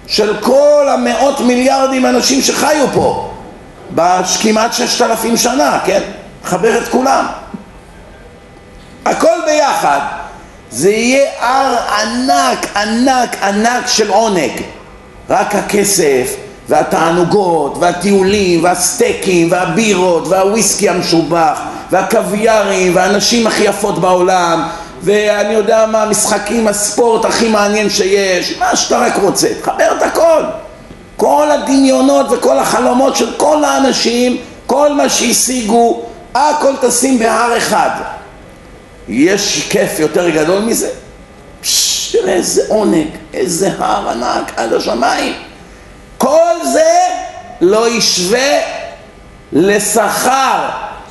[0.09, 3.29] של כל המאות מיליארדים אנשים שחיו פה
[3.91, 6.01] בכמעט ששת אלפים שנה, כן?
[6.43, 7.25] תחבר את כולם.
[9.05, 9.99] הכל ביחד.
[10.71, 14.51] זה יהיה הר ענק, ענק, ענק של עונג.
[15.29, 16.35] רק הכסף
[16.69, 21.59] והתענוגות והטיולים והסטייקים והבירות והוויסקי המשובח
[21.91, 24.69] והקוויארים והנשים הכי יפות בעולם
[25.01, 30.43] ואני יודע מה, המשחקים, הספורט הכי מעניין שיש, מה שאתה רק רוצה, תחבר את הכל.
[31.17, 36.01] כל הדמיונות וכל החלומות של כל האנשים, כל מה שהשיגו,
[36.35, 37.89] הכל תשים בהר אחד.
[39.07, 40.89] יש כיף יותר גדול מזה?
[41.62, 45.33] פשש, תראה איזה עונג, איזה הר ענק עד השמיים.
[46.17, 46.91] כל זה
[47.62, 48.59] לא ישווה
[49.53, 50.69] לשכר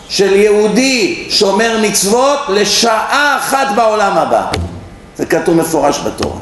[0.09, 4.43] של יהודי שומר מצוות לשעה אחת בעולם הבא.
[5.17, 6.39] זה כתוב מפורש בתורה.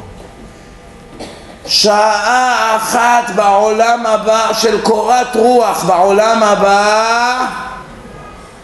[1.65, 7.45] שעה אחת בעולם הבא של קורת רוח בעולם הבא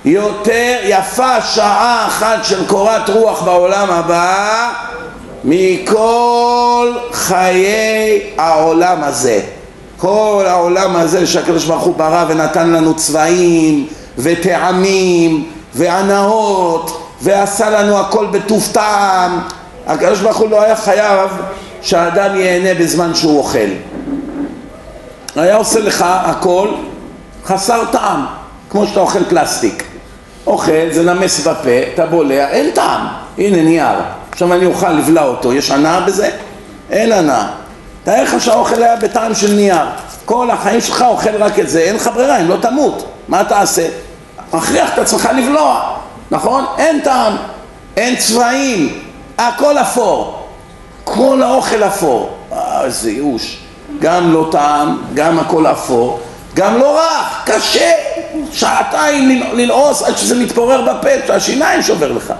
[0.06, 4.70] יותר יפה שעה אחת של קורת רוח בעולם הבא
[5.44, 9.42] מכל חיי העולם הזה.
[9.98, 18.26] כל העולם הזה שהקדוש ברוך הוא ברא ונתן לנו צבעים וטעמים והנאות ועשה לנו הכל
[18.32, 19.40] בטוב טעם.
[19.88, 21.30] הקדוש ברוך הוא לא היה חייב
[21.82, 23.70] שהאדם ייהנה בזמן שהוא אוכל.
[25.36, 26.68] היה עושה לך הכל
[27.46, 28.26] חסר טעם
[28.70, 29.84] כמו שאתה אוכל פלסטיק.
[30.48, 33.08] אוכל, זה נמס בפה, אתה בולע, אין טעם.
[33.38, 34.00] הנה נייר.
[34.32, 36.30] עכשיו אני אוכל לבלע אותו, יש הנאה בזה?
[36.90, 37.48] אין הנאה
[38.04, 39.86] תאר לך שהאוכל היה בטעם של נייר
[40.26, 43.88] כל החיים שלך אוכל רק את זה, אין לך ברירה, אם לא תמות, מה תעשה?
[44.54, 45.96] מכריח את עצמך לבלוע,
[46.32, 46.66] נכון?
[46.78, 47.36] אין טעם,
[47.98, 49.04] אין צבעים,
[49.38, 50.48] הכל אפור,
[51.04, 53.58] כל האוכל אפור, אה, איזה ייאוש,
[54.00, 56.20] גם לא טעם, גם הכל אפור,
[56.54, 57.92] גם לא רך, קשה,
[58.52, 62.34] שעתיים ללעוס עד שזה מתפורר בפה, שהשיניים שובר לך.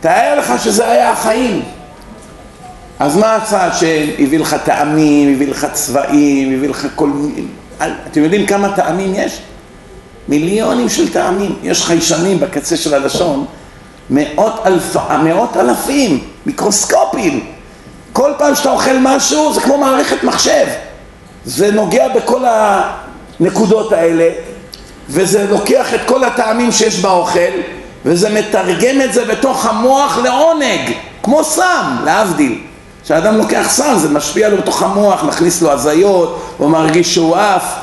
[0.00, 1.62] תאר לך שזה היה החיים.
[2.98, 4.06] אז מה עשה השם?
[4.18, 7.42] הביא לך טעמים, הביא לך צבעים, הביא לך כל מיני...
[8.10, 9.40] אתם יודעים כמה טעמים יש?
[10.28, 11.56] מיליונים של טעמים.
[11.62, 13.44] יש חיישנים בקצה של הלשון,
[14.10, 14.96] מאות, אלפ...
[15.24, 17.46] מאות אלפים, מיקרוסקופים.
[18.12, 20.66] כל פעם שאתה אוכל משהו זה כמו מערכת מחשב.
[21.44, 22.42] זה נוגע בכל
[23.40, 24.28] הנקודות האלה,
[25.08, 27.40] וזה לוקח את כל הטעמים שיש באוכל,
[28.04, 32.58] וזה מתרגם את זה בתוך המוח לעונג, כמו סם, להבדיל.
[33.04, 37.74] כשאדם לוקח סם זה משפיע לו בתוך המוח, מכניס לו הזיות, הוא מרגיש שהוא עף.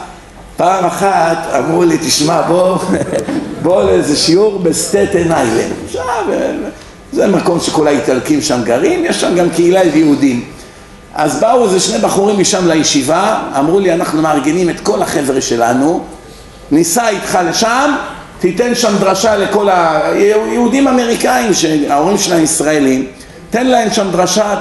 [0.57, 2.77] פעם אחת אמרו לי, תשמע בוא,
[3.63, 5.73] בוא לאיזה שיעור בסטטן איילנד.
[5.85, 6.03] עכשיו,
[7.11, 10.43] זה מקום שכל האיטלקים שם גרים, יש שם גם קהילה יהודים.
[11.15, 16.03] אז באו איזה שני בחורים משם לישיבה, אמרו לי אנחנו מארגנים את כל החבר'ה שלנו,
[16.71, 17.95] ניסע איתך לשם,
[18.39, 23.05] תיתן שם דרשה לכל היהודים אמריקאים שההורים שלהם ישראלים,
[23.49, 24.55] תן להם שם דרשה,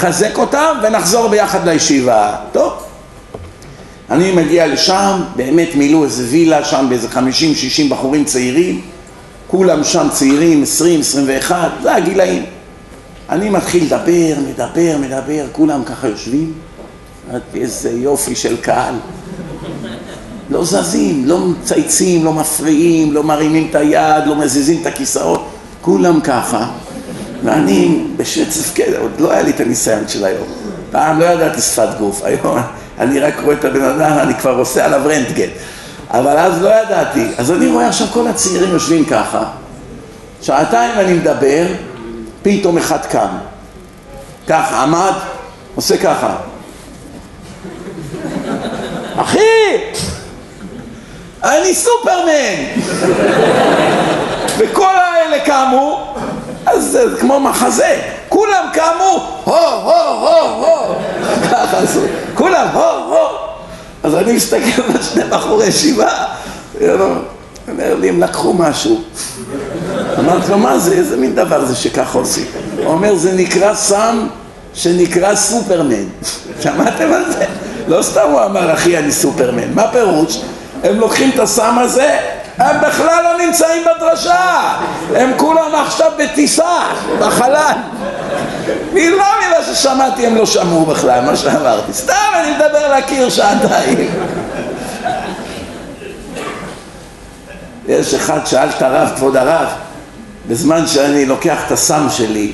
[0.00, 2.36] תחזק אותם ונחזור ביחד לישיבה.
[2.52, 2.72] טוב.
[4.10, 8.80] אני מגיע לשם, באמת מילאו איזה וילה שם באיזה חמישים שישים בחורים צעירים,
[9.46, 12.44] כולם שם צעירים, עשרים, עשרים ואחת, זה הגילאים.
[13.30, 16.52] אני מתחיל לדבר, מדבר, מדבר, כולם ככה יושבים,
[17.54, 18.94] איזה יופי של קהל.
[20.50, 25.48] לא זזים, לא מצייצים, לא מפריעים, לא מרימים את היד, לא מזיזים את הכיסאות,
[25.80, 26.70] כולם ככה.
[27.44, 30.48] ואני בשצף קטע, עוד לא היה לי את הניסיון של היום.
[30.90, 32.58] פעם לא ידעתי שפת גוף, היום
[32.98, 35.48] אני רק רואה את הבן אדם, אני כבר עושה עליו רנטגן.
[36.10, 37.26] אבל אז לא ידעתי.
[37.38, 39.44] אז אני רואה עכשיו כל הצעירים יושבים ככה.
[40.42, 41.66] שעתיים אני מדבר,
[42.42, 43.28] פתאום אחד קם.
[44.48, 45.12] ככה, עמד,
[45.74, 46.36] עושה ככה.
[49.16, 49.38] אחי!
[51.42, 52.82] אני סופרמן!
[54.58, 56.09] וכל האלה קמו,
[56.66, 60.94] אז זה כמו מחזה, כולם קמו, הו, הו, הו, הו,
[61.50, 62.00] ככה עשו,
[62.34, 63.16] כולם, הו, הו.
[64.02, 66.08] אז אני מסתכל על שני בחורי ישיבה,
[67.70, 69.02] אומר לי, הם לקחו משהו.
[70.18, 72.44] אמרתי לו, מה זה, איזה מין דבר זה שככה עושים?
[72.76, 74.26] הוא אומר, זה נקרא סם
[74.74, 76.04] שנקרא סופרמן.
[76.60, 77.44] שמעתם על זה?
[77.88, 79.74] לא סתם הוא אמר, אחי, אני סופרמן.
[79.74, 80.40] מה פירוש?
[80.82, 82.16] הם לוקחים את הסם הזה,
[82.60, 84.76] הם בכלל לא נמצאים בדרשה,
[85.16, 86.78] הם כולם עכשיו בטיסה,
[87.18, 87.74] בחלל.
[88.92, 91.92] מילה מילה ששמעתי הם לא שמעו בכלל, מה שאמרתי.
[91.92, 94.10] סתם אני מדבר לקיר שעתיים.
[97.88, 99.66] יש אחד שאל את הרב, כבוד הרב,
[100.48, 102.52] בזמן שאני לוקח את הסם שלי,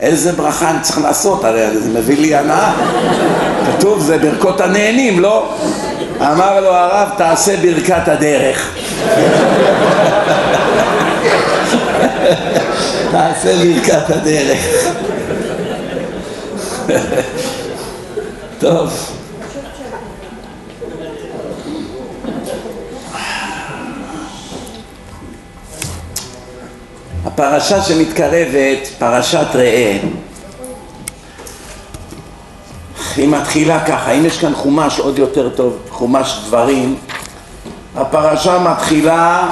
[0.00, 1.44] איזה ברכה אני צריך לעשות?
[1.44, 2.72] הרי זה מביא לי הנאה.
[3.66, 5.54] כתוב זה ברכות הנהנים, לא?
[6.20, 8.74] אמר לו הרב, תעשה ברכת הדרך.
[13.10, 14.58] תעשה ברכת הדרך.
[18.58, 19.16] טוב.
[27.24, 29.98] הפרשה שמתקרבת, פרשת ראה,
[33.16, 36.96] היא מתחילה ככה, אם יש כאן חומש עוד יותר טוב, חומש דברים,
[37.96, 39.48] הפרשה מתחילה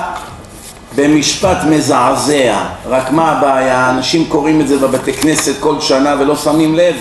[0.96, 3.90] במשפט מזעזע, רק מה הבעיה?
[3.90, 6.96] אנשים קוראים את זה בבתי כנסת כל שנה ולא שמים לב,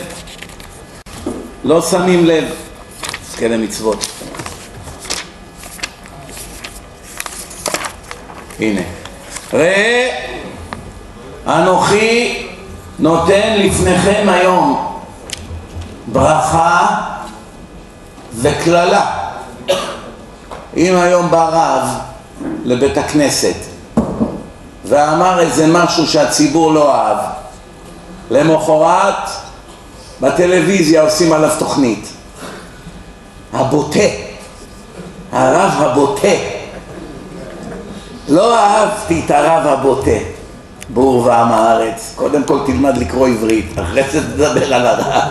[1.63, 2.43] לא שמים לב,
[3.30, 4.06] אז כאלה מצוות.
[8.60, 8.82] הנה,
[9.54, 10.10] ראה
[11.47, 12.47] אנוכי
[12.99, 14.83] נותן לפניכם היום
[16.13, 16.88] ברכה
[18.34, 19.06] וקללה.
[20.78, 21.89] אם היום בא רב
[22.63, 23.56] לבית הכנסת
[24.86, 27.17] ואמר איזה משהו שהציבור לא אהב,
[28.32, 29.30] למחרת
[30.21, 32.08] בטלוויזיה עושים עליו תוכנית.
[33.54, 33.99] הבוטה,
[35.32, 36.28] הרב הבוטה.
[38.30, 40.12] לא אהבתי את הרב הבוטה.
[40.89, 45.24] בור ועם הארץ, קודם כל תלמד לקרוא עברית, אחרי זה תדבר על הרב.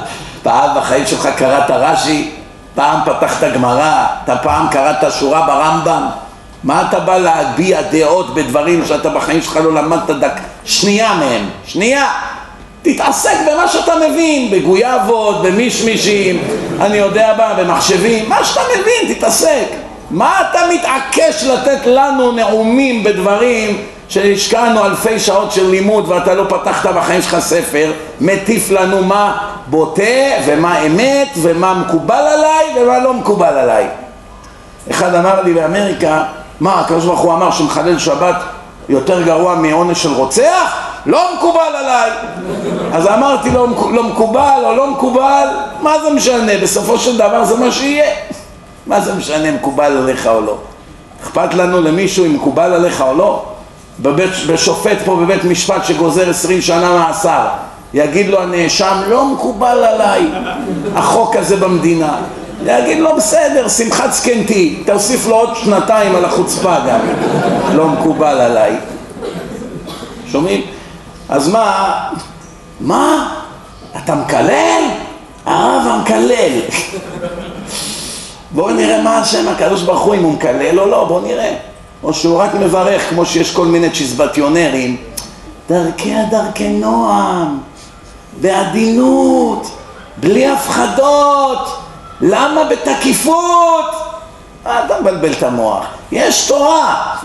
[0.43, 2.30] פעם בחיים שלך קראת רש"י,
[2.74, 6.07] פעם פתחת גמרא, אתה פעם קראת שורה ברמב"ם,
[6.64, 10.40] מה אתה בא להביע דעות בדברים שאתה בחיים שלך לא למדת דק...
[10.64, 12.09] שנייה מהם, שנייה.
[12.82, 16.43] תתעסק במה שאתה מבין, בגויאבות, במישמישים,
[16.80, 19.66] אני יודע מה, במחשבים, מה שאתה מבין, תתעסק.
[20.11, 26.95] מה אתה מתעקש לתת לנו נאומים בדברים שהשקענו אלפי שעות של לימוד ואתה לא פתחת
[26.95, 30.03] בחיים שלך ספר, מטיף לנו מה בוטה
[30.47, 33.89] ומה אמת ומה מקובל עליי ומה לא מקובל עליי.
[34.91, 36.25] אחד אמר לי באמריקה,
[36.61, 38.37] מה, הקדוש ברוך הוא אמר שמחלל שבת
[38.89, 40.77] יותר גרוע מעונש של רוצח?
[41.07, 42.11] לא מקובל עליי.
[42.93, 45.49] אז אמרתי לו לא מקובל או לא מקובל,
[45.83, 48.11] מה זה משנה, בסופו של דבר זה מה שיהיה.
[48.87, 50.57] מה זה משנה מקובל עליך או לא?
[51.23, 53.52] אכפת לנו למישהו אם מקובל עליך או לא?
[54.01, 57.47] בבית, בשופט פה בבית משפט שגוזר עשרים שנה מאסר
[57.95, 60.28] יגיד לו הנאשם לא מקובל עליי
[60.95, 62.16] החוק הזה במדינה
[62.64, 67.01] להגיד לו בסדר, שמחת זקנתי, תוסיף לו עוד שנתיים על החוצפה גם,
[67.74, 68.76] לא מקובל עליי.
[70.26, 70.61] שומעים?
[71.28, 71.99] אז מה,
[72.80, 73.34] מה?
[73.97, 74.82] אתה מקלל?
[75.47, 76.61] הרב המקלל.
[78.55, 81.55] בואו נראה מה השם הקדוש ברוך הוא, אם הוא מקלל או לא, בואו נראה.
[82.03, 84.97] או שהוא רק מברך, כמו שיש כל מיני צ'יזבטיונרים.
[85.69, 87.59] דרכי הדרכי נועם,
[88.41, 89.71] בעדינות,
[90.17, 91.79] בלי הפחדות.
[92.21, 93.85] למה בתקיפות?
[94.63, 95.85] אתה מבלבל את המוח.
[96.13, 97.17] יש תורה.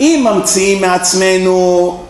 [0.00, 2.04] אם ממציאים מעצמנו,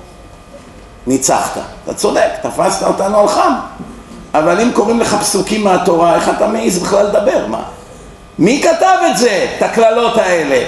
[1.06, 1.60] ניצחת.
[1.84, 3.52] אתה צודק, תפסת אותנו על חם.
[4.34, 7.46] אבל אם קוראים לך פסוקים מהתורה, איך אתה מעז בכלל לדבר?
[7.48, 7.62] מה?
[8.38, 10.64] מי כתב את זה, את הקללות האלה?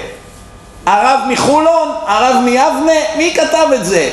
[0.89, 1.89] הרב מחולון?
[2.07, 2.99] הרב מיבנה?
[3.17, 4.09] מי כתב את זה?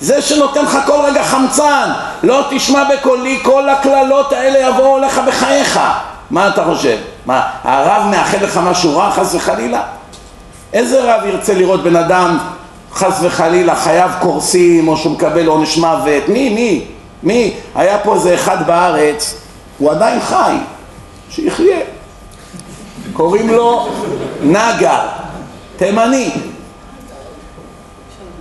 [0.00, 1.90] זה שנותן לך כל רגע חמצן,
[2.22, 5.80] לא תשמע בקולי, כל הקללות האלה יבואו לך בחייך.
[6.30, 6.96] מה אתה חושב?
[7.26, 9.82] מה, הרב מאחל לך משהו רע חס וחלילה?
[10.72, 12.38] איזה רב ירצה לראות בן אדם
[12.92, 16.28] חס וחלילה חייו קורסים או שהוא מקבל עונש מוות?
[16.28, 16.48] מי?
[16.48, 16.84] מי?
[17.22, 17.54] מי?
[17.74, 19.34] היה פה איזה אחד בארץ,
[19.78, 20.56] הוא עדיין חי,
[21.30, 21.78] שיחיה.
[23.12, 23.88] קוראים לו
[24.42, 25.00] נגר,
[25.76, 26.30] תימני.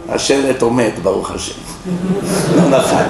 [0.10, 1.54] השלט עומד, ברוך השם.
[2.56, 3.04] לא נפל.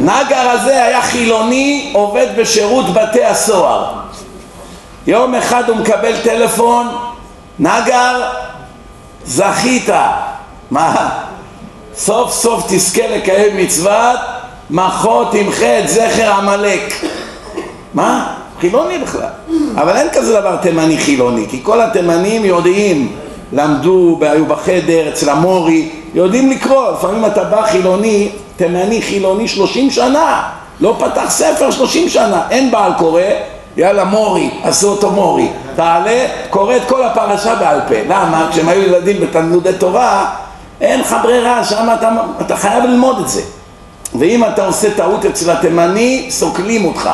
[0.00, 3.92] נגר הזה היה חילוני, עובד בשירות בתי הסוהר.
[5.06, 6.86] יום אחד הוא מקבל טלפון,
[7.58, 8.30] נגר,
[9.24, 9.88] זכית.
[10.70, 11.08] מה?
[11.94, 14.20] סוף סוף תזכה לקיים מצוות,
[14.70, 16.94] מחו תמחה את זכר עמלק.
[17.94, 18.34] מה?
[18.60, 19.30] חילוני בכלל.
[19.74, 23.16] אבל אין כזה דבר תימני חילוני, כי כל התימנים יודעים,
[23.52, 26.90] למדו, היו בחדר, אצל המורי, יודעים לקרוא.
[26.92, 30.42] לפעמים אתה בא חילוני, תימני חילוני שלושים שנה,
[30.80, 33.22] לא פתח ספר שלושים שנה, אין בעל קורא,
[33.76, 37.94] יאללה מורי, עשו אותו מורי, תעלה, קורא את כל הפרשה בעל פה.
[38.08, 38.48] למה?
[38.50, 40.34] כשהם היו ילדים בתלמודי תורה,
[40.80, 43.42] אין לך ברירה, שם אתה, אתה חייב ללמוד את זה.
[44.18, 47.10] ואם אתה עושה טעות אצל התימני, סוקלים אותך.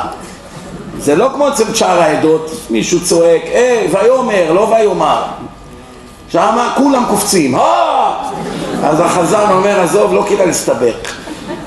[0.98, 5.22] זה לא כמו אצל שאר העדות, מישהו צועק, אה, ויאמר, לא ויאמר.
[6.34, 8.14] שם כולם קופצים, אה!
[8.84, 10.94] אז החזן אומר, עזוב, לא כדאי להסתבך.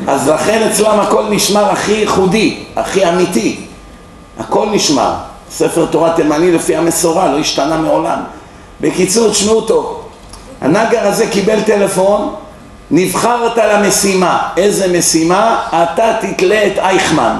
[0.08, 3.66] אז לכן אצלם הכל נשמר הכי ייחודי, הכי אמיתי.
[4.40, 5.14] הכל נשמר.
[5.52, 8.20] ספר תורה תימני לפי המסורה, לא השתנה מעולם.
[8.82, 10.02] בקיצור, תשמעו טוב.
[10.62, 12.34] הנגר הזה קיבל טלפון,
[12.92, 14.50] נבחרת למשימה.
[14.58, 15.64] איזה משימה?
[15.70, 17.38] אתה תתלה את אייכמן.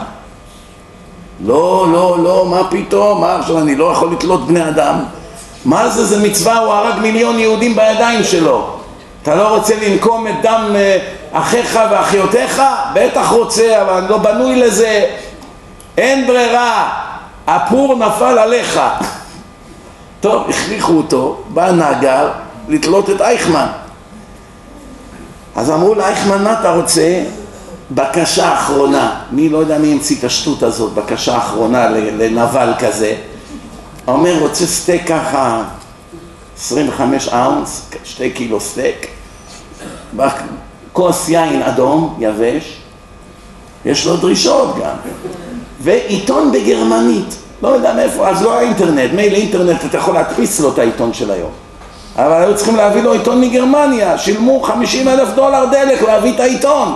[1.46, 3.22] לא, לא, לא, מה פתאום?
[3.22, 5.00] מה עכשיו אני לא יכול לתלות בני אדם?
[5.66, 8.78] מה זה, זה מצווה, הוא הרג מיליון יהודים בידיים שלו.
[9.24, 10.98] אתה לא רוצה לנקום את דם אה,
[11.32, 12.62] אחיך ואחיותיך?
[12.94, 15.06] בטח רוצה, אבל אני לא בנוי לזה.
[15.98, 16.90] אין ברירה,
[17.48, 18.80] הפור נפל עליך.
[20.20, 22.32] טוב, הכריחו אותו, בא נגר
[22.68, 23.68] לתלות את אייכמן.
[25.56, 27.24] אז אמרו לאייכמן, מה אתה רוצה?
[27.92, 29.20] בקשה אחרונה.
[29.32, 33.16] מי לא יודע מי המציא את השטות הזאת, בקשה אחרונה לנבל כזה.
[34.08, 35.64] אומר, רוצה סטייק ככה
[36.58, 39.08] 25 ounce, שתי קילו סטייק,
[40.94, 42.78] כוס יין אדום, יבש,
[43.86, 44.96] יש לו דרישות גם.
[45.82, 50.74] ועיתון בגרמנית, לא יודע מאיפה, אז לא היה אינטרנט, מילא אינטרנט אתה יכול להדפיס לו
[50.74, 51.52] את העיתון של היום.
[52.16, 56.94] אבל היו צריכים להביא לו עיתון מגרמניה, שילמו חמישים אלף דולר דלק להביא את העיתון.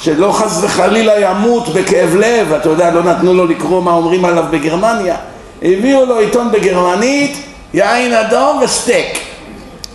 [0.00, 4.44] שלא חס וחלילה ימות בכאב לב, אתה יודע, לא נתנו לו לקרוא מה אומרים עליו
[4.50, 5.16] בגרמניה.
[5.62, 7.36] הביאו לו עיתון בגרמנית,
[7.74, 9.18] יין אדום וסטייק.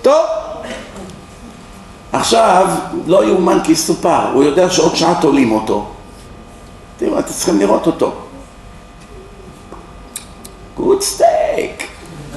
[0.01, 0.26] טוב.
[2.11, 2.68] עכשיו,
[3.07, 5.86] לא יאומן כי סופר, הוא יודע שעוד שעה תולים אותו.
[6.97, 8.11] תראו, אתם צריכים לראות אותו.
[10.75, 11.88] good steak.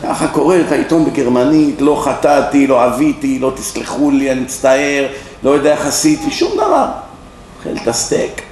[0.02, 5.06] ככה קורא את העיתון בגרמנית, לא חטאתי, לא עוויתי, לא תסלחו לי, אני מצטער,
[5.42, 6.86] לא יודע איך עשיתי, שום דבר.
[7.58, 8.42] אוכל את הסטייק.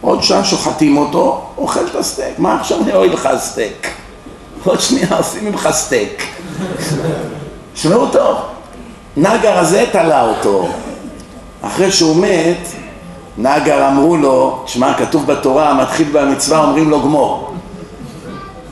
[0.00, 2.38] עוד שעה שוחטים אותו, אוכל את הסטייק.
[2.38, 3.97] מה עכשיו אני אוהב לך סטייק?
[4.68, 6.22] עוד שנייה עושים ממך סטייק.
[7.74, 8.36] שמעו טוב,
[9.16, 10.68] נגר הזה תלה אותו.
[11.62, 12.68] אחרי שהוא מת,
[13.38, 17.54] נגר אמרו לו, תשמע, כתוב בתורה, המתחיל במצווה אומרים לו גמור.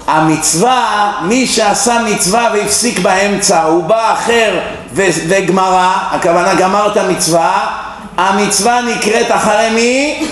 [0.07, 4.61] המצווה, מי שעשה מצווה והפסיק באמצע, הוא בא אחר
[4.95, 7.67] וגמרה, הכוונה גמר את המצווה,
[8.17, 10.27] המצווה נקראת אחרי מי?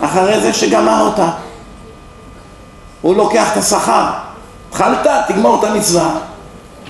[0.00, 1.28] אחרי זה שגמר אותה.
[3.00, 4.04] הוא לוקח את השכר.
[4.70, 6.10] התחלת, תגמור את המצווה.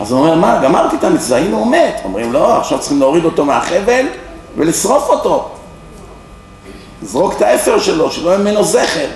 [0.00, 2.00] אז הוא אומר, מה, גמרתי את המצווה, הנה הוא מת.
[2.04, 4.06] אומרים, לא, עכשיו צריכים להוריד אותו מהחבל
[4.56, 5.48] ולשרוף אותו.
[7.02, 9.06] לזרוק את האפר שלו, שלא יהיה ממנו זכר.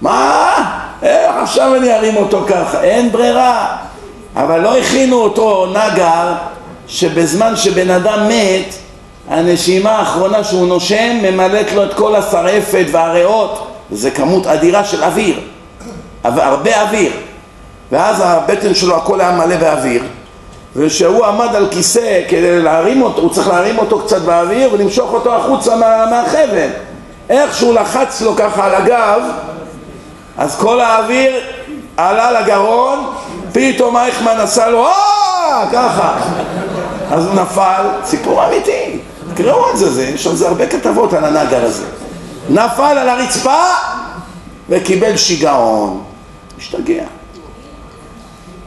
[0.00, 0.54] מה?
[1.02, 2.82] איך עכשיו אני ארים אותו ככה?
[2.82, 3.76] אין ברירה.
[4.36, 6.32] אבל לא הכינו אותו נגר
[6.86, 8.74] שבזמן שבן אדם מת,
[9.28, 15.40] הנשימה האחרונה שהוא נושם ממלאת לו את כל השרעפת והריאות, וזה כמות אדירה של אוויר,
[16.24, 17.12] הרבה אוויר.
[17.92, 20.02] ואז הבטן שלו הכל היה מלא באוויר,
[20.76, 25.36] וכשהוא עמד על כיסא כדי להרים אותו, הוא צריך להרים אותו קצת באוויר ולמשוך אותו
[25.36, 26.68] החוצה מה, מהחבל.
[27.30, 29.22] איך שהוא לחץ לו ככה על הגב,
[30.38, 31.32] אז כל האוויר
[31.96, 33.12] עלה לגרון,
[33.52, 34.90] פתאום אייכמן עשה לו אה.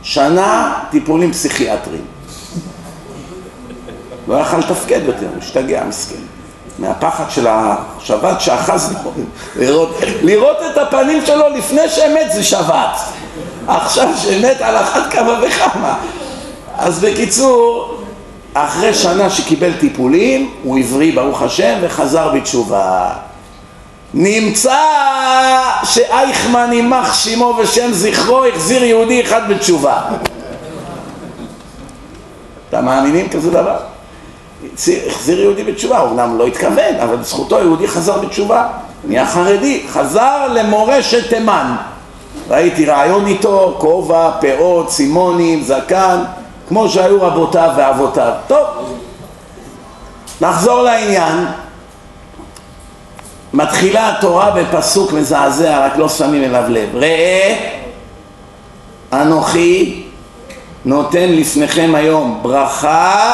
[0.04, 2.06] שנה טיפולים פסיכיאטריים.
[4.28, 6.16] לא יכל לתפקד יותר, הוא השתגע מסכן.
[6.80, 8.94] מהפחד של השבת שאחז
[9.56, 13.00] לראות, לראות את הפנים שלו לפני שמת זה שבת.
[13.68, 15.98] עכשיו שמת על אחת כמה וכמה.
[16.78, 17.98] אז בקיצור,
[18.54, 23.14] אחרי שנה שקיבל טיפולים, הוא הבריא ברוך השם וחזר בתשובה.
[24.14, 24.80] נמצא
[25.84, 30.02] שאייכמן יימח שמו ושם זכרו החזיר יהודי אחד בתשובה.
[32.70, 33.78] אתם מאמינים כזה דבר?
[35.08, 38.68] החזיר יהודי בתשובה, אמנם לא התכוון, אבל בזכותו יהודי חזר בתשובה,
[39.04, 41.76] נהיה חרדי, חזר למורשת תימן.
[42.50, 46.24] ראיתי רעיון איתו, כובע, פאות, סימונים, זקן,
[46.68, 48.32] כמו שהיו רבותיו ואבותיו.
[48.48, 48.68] טוב,
[50.42, 51.46] נחזור לעניין.
[53.54, 56.96] מתחילה התורה בפסוק מזעזע, רק לא שמים אליו לב.
[56.96, 57.70] ראה
[59.14, 60.04] אנוכי
[60.86, 63.34] נותן לפניכם היום ברכה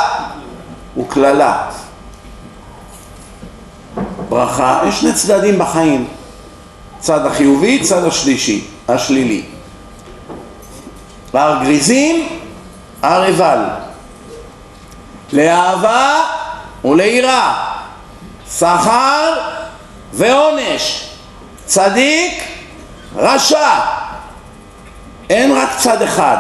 [0.97, 1.69] וקללה.
[4.29, 6.07] ברכה, יש שני צדדים בחיים,
[6.99, 9.43] צד החיובי, צד השלישי, השלילי.
[11.33, 12.27] הר גריזים,
[13.01, 13.59] הר עיבל.
[15.33, 16.21] לאהבה
[16.85, 17.53] וליראה,
[18.57, 19.33] שכר
[20.13, 21.09] ועונש,
[21.65, 22.43] צדיק,
[23.15, 23.69] רשע.
[25.29, 26.37] אין רק צד אחד,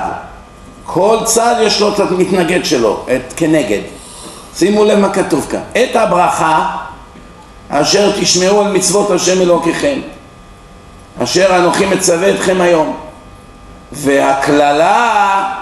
[0.85, 3.81] כל צד יש לו את המתנגד שלו, את כנגד.
[4.57, 5.61] שימו לב מה כתוב כאן.
[5.71, 6.75] את הברכה
[7.69, 9.99] אשר תשמעו על מצוות השם אלוקיכם,
[11.23, 12.97] אשר אנוכי מצווה אתכם היום.
[13.91, 15.53] והקללה,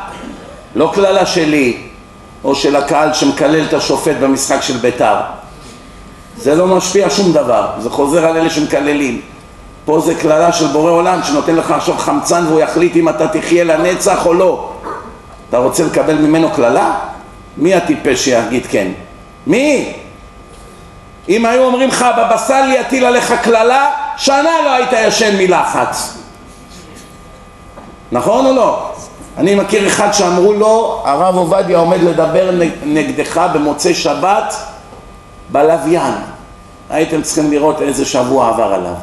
[0.75, 1.77] לא קללה שלי,
[2.43, 5.15] או של הקהל שמקלל את השופט במשחק של בית"ר.
[6.37, 9.21] זה לא משפיע שום דבר, זה חוזר על אלה שמקללים.
[9.85, 13.63] פה זה קללה של בורא עולם שנותן לך עכשיו חמצן והוא יחליט אם אתה תחיה
[13.63, 14.71] לנצח או לא.
[15.49, 16.93] אתה רוצה לקבל ממנו קללה?
[17.57, 18.87] מי הטיפש שיגיד כן?
[19.47, 19.93] מי?
[21.29, 26.17] אם היו אומרים לך הבבא סאלי יטיל עליך קללה, שנה לא היית ישן מלחץ.
[28.11, 28.91] נכון או לא?
[29.37, 32.51] אני מכיר אחד שאמרו לו, הרב עובדיה עומד לדבר
[32.83, 34.55] נגדך במוצאי שבת
[35.51, 36.13] בלוויין.
[36.89, 38.93] הייתם צריכים לראות איזה שבוע עבר עליו.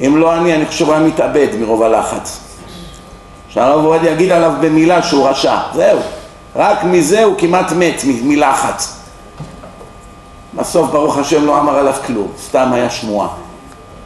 [0.00, 2.40] אם לא אני, אני חושב הוא היה מתאבד מרוב הלחץ.
[3.48, 5.98] שהרב עובדיה יגיד עליו במילה שהוא רשע, זהו.
[6.56, 9.00] רק מזה הוא כמעט מת מלחץ.
[10.54, 13.28] בסוף ברוך השם לא אמר עליו כלום, סתם היה שמועה.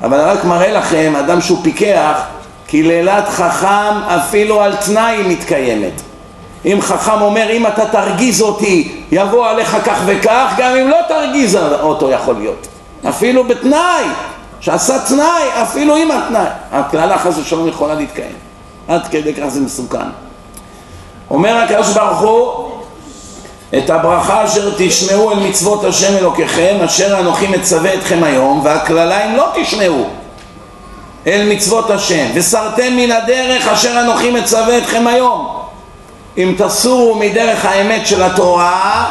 [0.04, 2.20] אבל רק מראה לכם, אדם שהוא פיקח,
[2.66, 6.00] כי לילת חכם אפילו על תנאי מתקיימת.
[6.64, 11.56] אם חכם אומר אם אתה תרגיז אותי יבוא עליך כך וכך, גם אם לא תרגיז
[11.80, 12.66] אותו יכול להיות.
[13.08, 14.04] אפילו בתנאי,
[14.60, 16.46] שעשה תנאי, אפילו עם התנאי.
[16.72, 18.36] הקללה חס ושלום יכולה להתקיים.
[18.88, 19.98] עד כדי כך זה מסוכן.
[21.30, 22.70] אומר הקדוש ברוך הוא
[23.78, 29.36] את הברכה אשר תשמעו אל מצוות השם אלוקיכם אשר אנוכי מצווה אתכם היום והקללה אם
[29.36, 30.06] לא תשמעו
[31.26, 35.57] אל מצוות השם וסרתם מן הדרך אשר אנוכי מצווה אתכם היום
[36.38, 39.04] אם תסורו מדרך האמת של התורה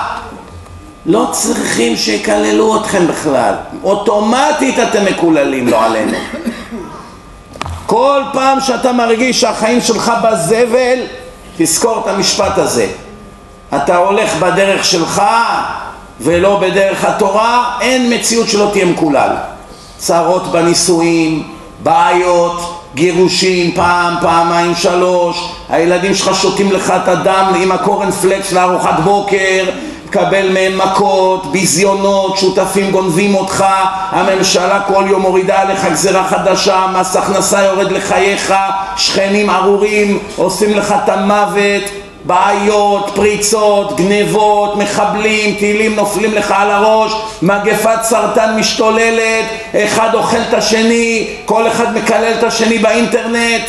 [1.05, 3.53] לא צריכים שיקללו אתכם בכלל.
[3.84, 6.17] אוטומטית אתם מקוללים לא עלינו.
[7.86, 10.99] כל פעם שאתה מרגיש שהחיים שלך בזבל
[11.57, 12.88] תזכור את המשפט הזה.
[13.75, 15.21] אתה הולך בדרך שלך
[16.21, 19.36] ולא בדרך התורה, אין מציאות שלא תהיה מקולל.
[19.97, 21.47] צרות בנישואים,
[21.84, 29.65] בעיות, גירושים פעם, פעמיים, שלוש, הילדים שלך שותים לך את הדם עם הקורנפלקס לארוחת בוקר.
[30.05, 33.65] תקבל מהם מכות, ביזיונות, שותפים גונבים אותך,
[34.09, 38.53] הממשלה כל יום מורידה עליך גזירה חדשה, מס הכנסה יורד לחייך,
[38.95, 41.83] שכנים ארורים עושים לך את המוות,
[42.28, 47.11] בעיות, פריצות, גנבות, מחבלים, טילים נופלים לך על הראש,
[47.41, 53.63] מגפת סרטן משתוללת, אחד אוכל את השני, כל אחד מקלל את השני באינטרנט.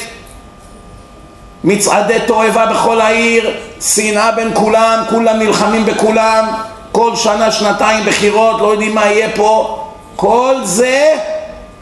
[1.65, 3.51] מצעדי תועבה בכל העיר,
[3.81, 6.45] שנאה בין כולם, כולם נלחמים בכולם,
[6.93, 9.85] כל שנה, שנתיים בחירות, לא יודעים מה יהיה פה,
[10.17, 11.15] כל זה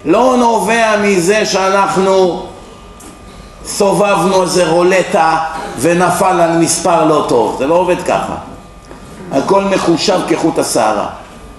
[0.04, 2.46] לא נובע מזה שאנחנו
[3.66, 5.38] סובבנו איזה רולטה
[5.80, 8.34] ונפל על מספר לא טוב, זה לא עובד ככה.
[9.32, 11.08] הכל מחושב כחוט השערה.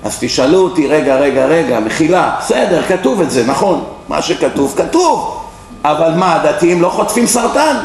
[0.03, 5.43] אז תשאלו אותי, רגע, רגע, רגע, מחילה, בסדר, כתוב את זה, נכון, מה שכתוב, כתוב,
[5.83, 7.77] אבל מה, הדתיים לא חוטפים סרטן?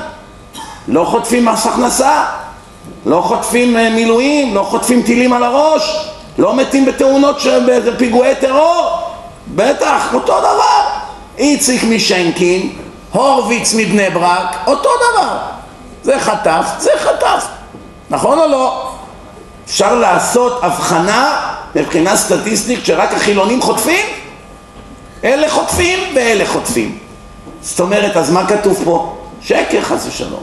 [0.89, 2.25] לא חוטפים מס הכנסה?
[3.07, 4.55] לא חוטפים אה, מילואים?
[4.55, 6.07] לא חוטפים טילים על הראש?
[6.39, 8.99] לא מתים בתאונות של פיגועי טרור?
[9.55, 10.83] בטח, אותו דבר.
[11.39, 12.73] איציק משנקין,
[13.13, 15.37] הורוביץ מבני ברק, אותו דבר.
[16.03, 17.47] זה חטף, זה חטף.
[18.11, 18.93] נכון או לא?
[19.65, 24.07] אפשר לעשות הבחנה מבחינה סטטיסטית שרק החילונים חוטפים?
[25.25, 26.99] אלה חוטפים ואלה חוטפים.
[27.63, 29.17] זאת אומרת, אז מה כתוב פה?
[29.43, 30.43] שקר חס ושלום.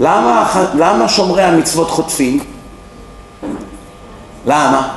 [0.00, 2.44] למה, למה שומרי המצוות חוטפים?
[4.46, 4.88] למה?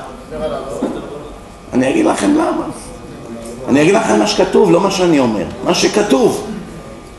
[1.73, 2.65] אני אגיד לכם למה.
[3.67, 5.45] אני אגיד לכם מה שכתוב, לא מה שאני אומר.
[5.63, 6.49] מה שכתוב.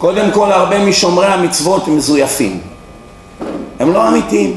[0.00, 2.60] קודם כל, הרבה משומרי המצוות הם מזויפים.
[3.80, 4.56] הם לא אמיתיים.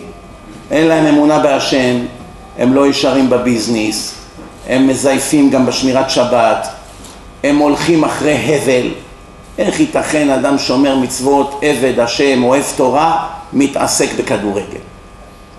[0.72, 2.06] אין להם אמונה בהשם,
[2.58, 4.14] הם לא ישרים בביזנס,
[4.68, 6.68] הם מזייפים גם בשמירת שבת,
[7.44, 8.88] הם הולכים אחרי הבל,
[9.58, 14.84] איך ייתכן אדם שומר מצוות, עבד השם, אוהב תורה, מתעסק בכדורגל?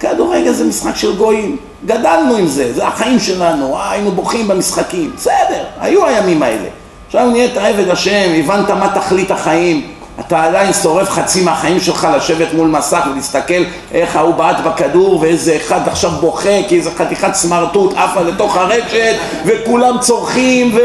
[0.01, 1.57] כדורגל זה משחק של גויים,
[1.87, 6.68] גדלנו עם זה, זה החיים שלנו, אה, היינו בוכים במשחקים, בסדר, היו הימים האלה.
[7.15, 9.87] עכשיו נהיית עבד השם, הבנת מה תכלית החיים,
[10.21, 13.62] אתה עדיין שורף חצי מהחיים שלך לשבת מול מסך ולהסתכל
[13.93, 19.17] איך ההוא בעט בכדור ואיזה אחד עכשיו בוכה כי איזה חתיכת סמרטוט עפה לתוך הרשת
[19.47, 20.79] וכולם צורכים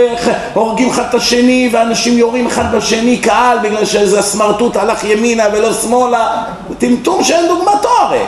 [0.53, 5.73] והורגים אחד את השני ואנשים יורים אחד בשני קהל בגלל שאיזה סמרטוט הלך ימינה ולא
[5.73, 6.43] שמאלה.
[6.77, 8.23] טמטום שאין דוגמתו הרי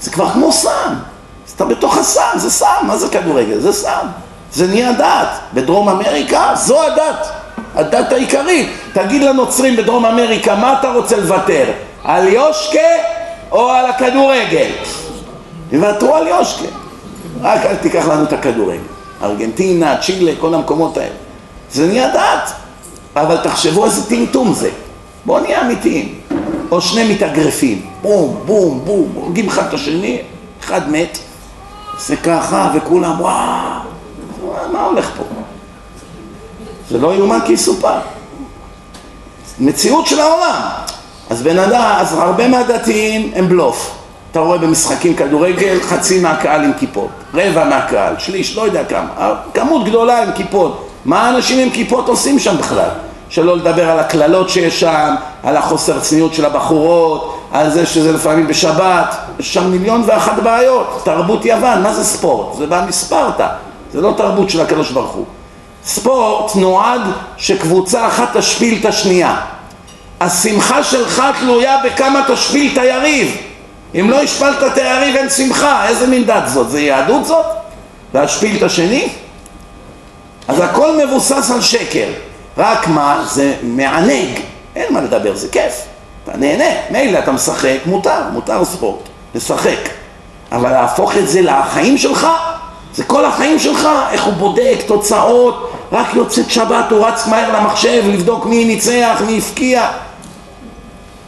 [0.00, 0.94] זה כבר כמו סם.
[1.56, 3.60] אתה בתוך הסם, זה סם, מה זה כדורגל?
[3.60, 4.06] זה סם
[4.54, 7.26] זה נהיה דת בדרום אמריקה זו הדת
[7.74, 8.68] הדת העיקרית.
[8.92, 11.64] תגיד לנוצרים בדרום אמריקה, מה אתה רוצה לוותר?
[12.04, 12.78] על יושקה
[13.52, 14.70] או על הכדורגל?
[15.72, 16.68] יוותרו על יושקה.
[17.42, 18.82] רק אל תיקח לנו את הכדורגל.
[19.22, 21.14] ארגנטינה, צ'ילה, כל המקומות האלה.
[21.70, 22.52] זה נהיה דת.
[23.16, 24.70] אבל תחשבו איזה טמטום זה.
[25.24, 26.20] בואו נהיה אמיתיים.
[26.70, 27.86] או שני מתאגרפים.
[28.02, 30.18] בום, בום, בום, הורגים אחד את השני,
[30.64, 31.18] אחד מת.
[31.94, 33.34] עושה ככה וכולם, וואו,
[34.72, 35.24] מה הולך פה?
[36.90, 37.98] זה לא יאומן כי יסופר.
[39.60, 40.60] מציאות של העולם.
[41.30, 43.94] אז בן אדם, אז הרבה מהדתיים הם בלוף.
[44.30, 49.84] אתה רואה במשחקים כדורגל חצי מהקהל עם כיפות, רבע מהקהל, שליש, לא יודע כמה, כמות
[49.84, 50.88] גדולה עם כיפות.
[51.04, 52.88] מה האנשים עם כיפות עושים שם בכלל?
[53.28, 58.46] שלא לדבר על הקללות שיש שם, על החוסר צניעות של הבחורות, על זה שזה לפעמים
[58.46, 61.00] בשבת, יש שם מיליון ואחת בעיות.
[61.04, 62.56] תרבות יוון, מה זה ספורט?
[62.58, 63.48] זה בא מספרטה,
[63.94, 65.24] זה לא תרבות של הקדוש ברוך הוא.
[65.84, 67.00] ספורט נועד
[67.36, 69.36] שקבוצה אחת תשפיל את השנייה.
[70.20, 73.36] השמחה שלך תלויה בכמה תשפיל את היריב.
[73.94, 76.70] אם לא השפלת את היריב אין שמחה, איזה מין דת זאת?
[76.70, 77.46] זה יהדות זאת?
[78.14, 79.08] להשפיל את השני?
[80.48, 82.08] אז הכל מבוסס על שקר.
[82.58, 83.24] רק מה?
[83.26, 84.40] זה מענג.
[84.76, 85.82] אין מה לדבר, זה כיף.
[86.24, 86.70] אתה נהנה.
[86.90, 89.08] מילא אתה משחק, מותר, מותר ספורט.
[89.34, 89.88] לשחק.
[90.52, 92.26] אבל להפוך את זה לחיים שלך,
[92.94, 98.02] זה כל החיים שלך, איך הוא בודק תוצאות, רק יוצאת שבת הוא רץ מהר למחשב
[98.06, 99.90] לבדוק מי ניצח, מי הפקיע.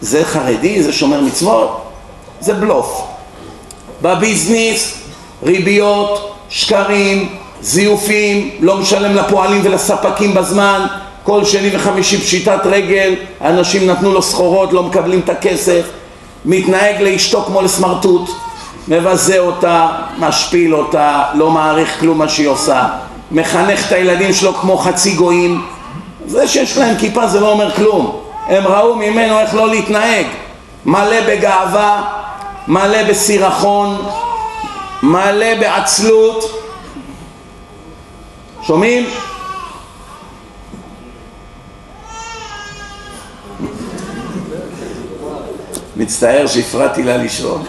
[0.00, 1.82] זה חרדי, זה שומר מצוות,
[2.40, 3.02] זה בלוף.
[4.02, 4.94] בביזנס,
[5.42, 10.86] ריביות, שקרים, זיופים, לא משלם לפועלים ולספקים בזמן,
[11.24, 15.82] כל שני וחמישי פשיטת רגל, אנשים נתנו לו סחורות, לא מקבלים את הכסף,
[16.44, 18.30] מתנהג לאשתו כמו לסמרטוט,
[18.88, 22.88] מבזה אותה, משפיל אותה, לא מעריך כלום מה שהיא עושה,
[23.30, 25.66] מחנך את הילדים שלו כמו חצי גויים.
[26.26, 28.20] זה שיש להם כיפה זה לא אומר כלום.
[28.46, 30.26] הם ראו ממנו איך לא להתנהג.
[30.86, 32.02] מלא בגאווה,
[32.68, 34.06] מלא בסירחון,
[35.02, 36.62] מלא בעצלות.
[38.62, 39.06] שומעים?
[45.96, 47.64] מצטער שהפרעתי לה לישון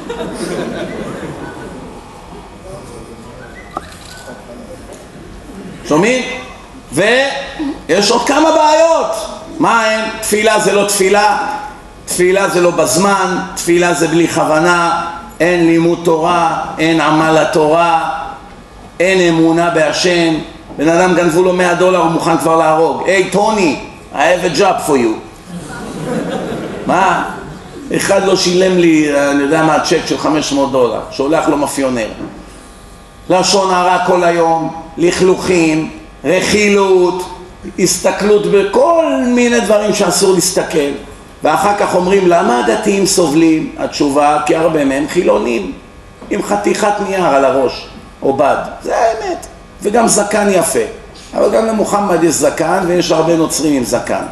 [5.87, 6.23] שומעים?
[6.93, 9.15] ויש עוד כמה בעיות.
[9.59, 10.09] מה הם?
[10.21, 11.37] תפילה זה לא תפילה,
[12.05, 15.05] תפילה זה לא בזמן, תפילה זה בלי כוונה,
[15.39, 18.09] אין לימוד תורה, אין עמל התורה,
[18.99, 20.33] אין אמונה בהשם.
[20.77, 23.01] בן אדם גנבו לו 100 דולר, הוא מוכן כבר להרוג.
[23.05, 23.79] היי, טוני,
[24.13, 25.37] I have a job for you.
[26.85, 27.23] מה?
[27.95, 32.07] אחד לא שילם לי, אני יודע מה, צ'ק של 500 דולר, שולח לו מאפיונר.
[33.29, 35.91] לשון הרע כל היום, לכלוכים,
[36.23, 37.29] רכילות,
[37.79, 40.91] הסתכלות בכל מיני דברים שאסור להסתכל.
[41.43, 43.75] ואחר כך אומרים למה הדתיים סובלים?
[43.77, 45.71] התשובה כי הרבה מהם חילונים
[46.29, 47.87] עם חתיכת נייר על הראש
[48.21, 49.47] או בד, זה האמת
[49.81, 50.79] וגם זקן יפה.
[51.33, 54.23] אבל גם למוחמד יש זקן ויש הרבה נוצרים עם זקן.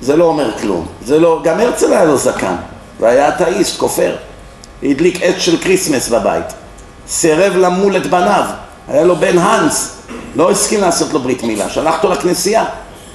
[0.00, 2.54] זה לא אומר כלום, זה לא, גם הרצל היה לו זקן
[3.00, 4.16] והיה אתאיסט, כופר.
[4.82, 6.44] הדליק עץ של Christmas בבית
[7.10, 8.44] סירב למול את בניו
[8.88, 9.96] היה לו בן האנס
[10.36, 12.64] לא הסכים לעשות לו ברית מילה, שלח אותו לכנסייה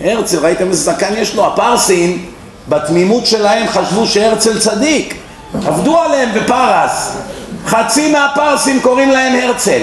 [0.01, 1.45] הרצל, ראיתם איזה זקן יש לו?
[1.45, 2.25] הפרסים
[2.69, 5.15] בתמימות שלהם חשבו שהרצל צדיק,
[5.65, 7.17] עבדו עליהם בפרס,
[7.65, 9.81] חצי מהפרסים קוראים להם הרצל.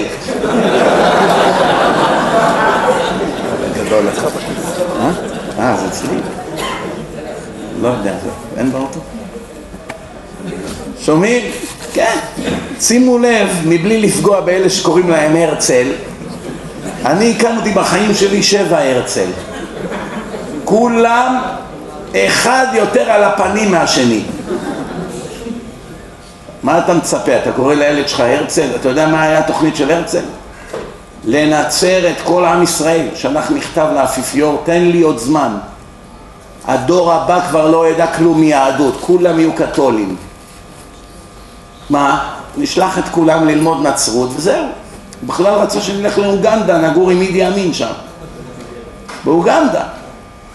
[5.00, 5.10] אה?
[5.58, 6.16] אה, זה אצלי?
[7.82, 8.14] לא יודע,
[8.56, 9.00] אין באוטו?
[11.00, 11.42] שומעים?
[11.92, 12.18] כן.
[12.80, 15.86] שימו לב, מבלי לפגוע באלה שקוראים להם הרצל,
[17.06, 19.28] אני הקמתי בחיים שלי שבע הרצל.
[20.64, 21.42] כולם
[22.16, 24.22] אחד יותר על הפנים מהשני.
[26.62, 27.36] מה אתה מצפה?
[27.36, 28.66] אתה קורא לילד שלך הרצל?
[28.80, 30.22] אתה יודע מה היה התוכנית של הרצל?
[31.24, 35.52] לנצר את כל עם ישראל, שלח מכתב לאפיפיור, תן לי עוד זמן.
[36.64, 40.16] הדור הבא כבר לא ידע כלום מיהדות, כולם יהיו קתולים.
[41.90, 42.34] מה?
[42.56, 44.64] נשלח את כולם ללמוד נצרות וזהו.
[45.22, 47.92] בכלל רצה שנלך לאוגנדה, נגור עם אידי אמין שם.
[49.24, 49.82] באוגנדה.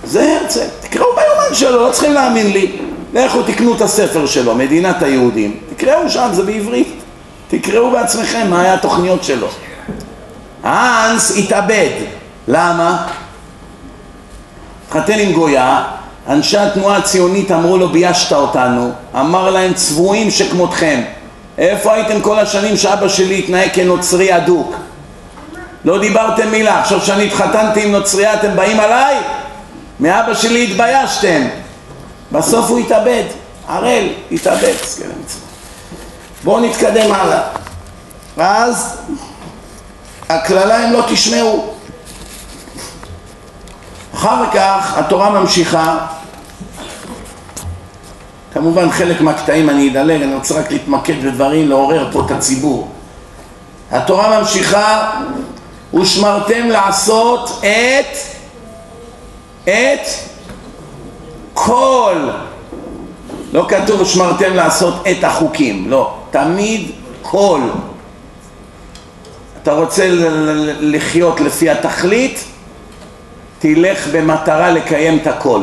[0.04, 0.66] זה הרצל.
[0.82, 2.72] תקראו ביומן שלו, לא צריכים להאמין לי.
[3.14, 5.58] לכו תקנו את הספר שלו, מדינת היהודים.
[5.76, 7.02] תקראו שם, זה בעברית.
[7.48, 9.48] תקראו בעצמכם מה היה התוכניות שלו.
[10.64, 11.90] האנס התאבד.
[12.48, 13.08] למה?
[14.88, 15.84] התחתן עם גויה,
[16.30, 21.02] אנשי התנועה הציונית אמרו לו ביישת אותנו, אמר להם צבועים שכמותכם,
[21.58, 24.76] איפה הייתם כל השנים שאבא שלי התנהג כנוצרי אדוק?
[25.86, 29.18] לא דיברתם מילה, עכשיו שאני התחתנתי עם נוצריה אתם באים עליי?
[30.00, 31.48] מאבא שלי התביישתם.
[32.32, 33.24] בסוף הוא התאבד,
[33.68, 34.74] הראל התאבד,
[36.44, 37.42] בואו נתקדם הלאה.
[38.38, 38.98] ואז
[40.30, 41.74] הקללה הם לא תשמעו.
[44.16, 45.98] אחר כך התורה ממשיכה,
[48.58, 52.92] כמובן חלק מהקטעים אני אדלג, אני רוצה רק להתמקד בדברים, לעורר פה את הציבור.
[53.92, 55.12] התורה ממשיכה,
[55.94, 58.18] ושמרתם לעשות את
[59.64, 60.08] את
[61.54, 62.30] כל,
[63.54, 66.92] לא כתוב שמרתם לעשות את החוקים, לא, תמיד
[67.22, 67.62] כל.
[69.64, 70.08] אתה רוצה
[70.80, 72.44] לחיות לפי התכלית,
[73.60, 75.62] תלך במטרה לקיים את הכל.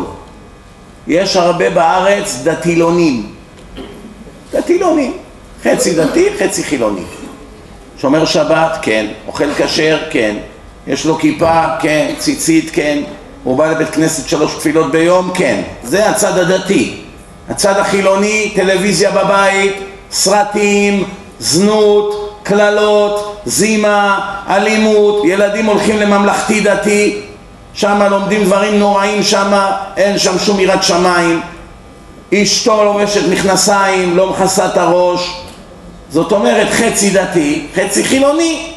[1.09, 3.33] יש הרבה בארץ דתילונים,
[4.53, 5.13] דתילונים,
[5.65, 7.03] חצי דתי, חצי חילוני.
[7.99, 10.37] שומר שבת, כן, אוכל כשר, כן,
[10.87, 13.03] יש לו כיפה, כן, ציצית, כן,
[13.45, 15.31] הוא בא לבית כנסת שלוש תפילות ביום?
[15.35, 15.63] כן.
[15.83, 16.97] זה הצד הדתי.
[17.49, 19.73] הצד החילוני, טלוויזיה בבית,
[20.11, 21.05] סרטים,
[21.39, 27.21] זנות, קללות, זימה, אלימות, ילדים הולכים לממלכתי דתי,
[27.75, 29.53] שם לומדים דברים נוראים, שם
[29.97, 31.41] אין שם שום יראת שמיים,
[32.35, 35.41] אשתו לובשת מכנסיים, לא מכסה את הראש,
[36.11, 38.73] זאת אומרת חצי דתי, חצי חילוני,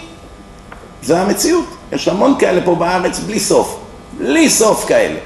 [1.03, 3.79] זה המציאות, יש המון כאלה פה בארץ בלי סוף
[4.17, 5.19] בלי סוף כאלה.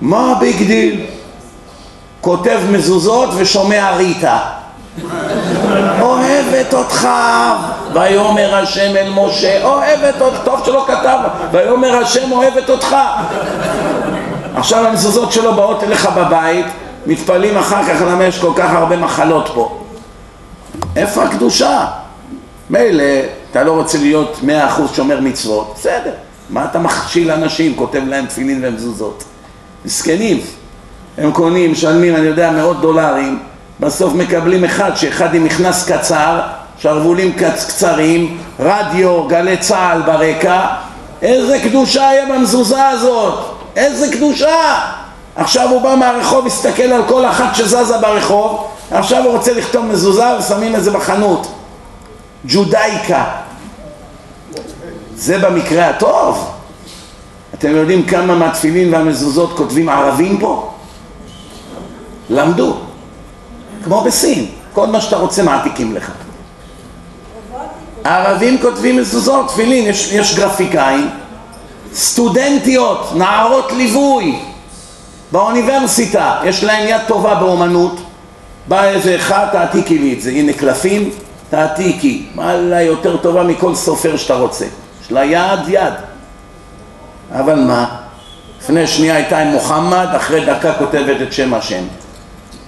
[0.00, 1.06] מה ה big deal?
[2.20, 4.38] כותב מזוזות ושומע ריטה.
[6.00, 7.08] אוהבת אותך,
[7.92, 11.18] ויאמר השם אל משה, אוהבת אותך, טוב שלא כתב,
[11.52, 12.96] ויאמר השם אוהבת אותך.
[14.54, 16.66] עכשיו המזוזות שלו באות אליך בבית,
[17.06, 19.80] מתפלאים אחר כך למה יש כל כך הרבה מחלות פה.
[20.96, 21.86] איפה הקדושה?
[22.70, 23.04] מילא,
[23.50, 26.12] אתה לא רוצה להיות מאה אחוז שומר מצוות, בסדר.
[26.50, 29.24] מה אתה מכשיל אנשים, כותב להם תפילין ומזוזות?
[29.84, 30.40] מסכנים.
[31.18, 33.38] הם קונים, משלמים, אני יודע, מאות דולרים,
[33.80, 36.40] בסוף מקבלים אחד, שאחד עם מכנס קצר,
[36.78, 40.66] שרוולים קצרים, רדיו, גלי צה"ל ברקע,
[41.22, 43.44] איזה קדושה היה במזוזה הזאת,
[43.76, 44.80] איזה קדושה!
[45.36, 50.26] עכשיו הוא בא מהרחוב, הסתכל על כל אחת שזזה ברחוב, עכשיו הוא רוצה לכתוב מזוזה
[50.38, 51.46] ושמים את זה בחנות.
[52.46, 53.24] ג'ודאיקה.
[55.14, 56.50] זה במקרה הטוב.
[57.54, 60.70] אתם יודעים כמה מהתפילין והמזוזות כותבים ערבים פה?
[62.30, 62.76] למדו,
[63.84, 66.12] כמו בסין, כל מה שאתה רוצה מעתיקים לך.
[68.04, 71.10] ערבים כותבים מזוזות, תפילין, יש, יש גרפיקאים,
[71.94, 74.38] סטודנטיות, נערות ליווי
[75.32, 78.00] באוניברסיטה, יש להם יד טובה באומנות,
[78.68, 81.10] בא איזה אחד, תעתיקי לי את זה, הנה קלפים,
[81.50, 84.64] תעתיקי, וואלה יותר טובה מכל סופר שאתה רוצה,
[85.02, 85.94] יש לה יד יד,
[87.32, 87.96] אבל מה,
[88.60, 91.82] לפני שנייה הייתה עם מוחמד, אחרי דקה כותבת את שם השם,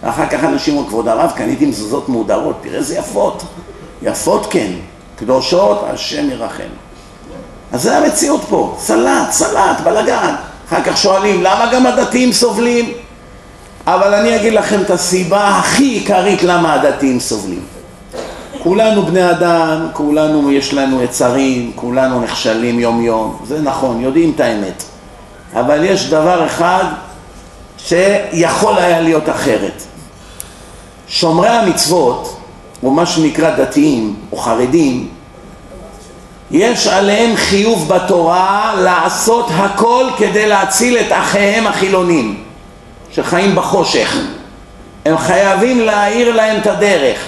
[0.02, 3.42] אחר כך אנשים אומרים, כבוד הרב, קניתי מזוזות מהודרות, תראה איזה יפות,
[4.02, 4.72] יפות כן,
[5.16, 6.62] קדושות, השם ירחם.
[7.72, 10.34] אז זה המציאות פה, סלט, סלט, בלאגן.
[10.68, 12.92] אחר כך שואלים, למה גם הדתיים סובלים?
[13.86, 17.62] אבל אני אגיד לכם את הסיבה הכי עיקרית למה הדתיים סובלים.
[18.62, 24.40] כולנו בני אדם, כולנו יש לנו יצרים, כולנו נכשלים יום יום, זה נכון, יודעים את
[24.40, 24.82] האמת.
[25.54, 26.84] אבל יש דבר אחד
[27.84, 29.82] שיכול היה להיות אחרת.
[31.08, 32.36] שומרי המצוות,
[32.82, 35.08] או מה שנקרא דתיים או חרדים,
[36.50, 42.42] יש עליהם חיוב בתורה לעשות הכל כדי להציל את אחיהם החילונים
[43.12, 44.16] שחיים בחושך.
[45.04, 47.18] הם חייבים להאיר להם את הדרך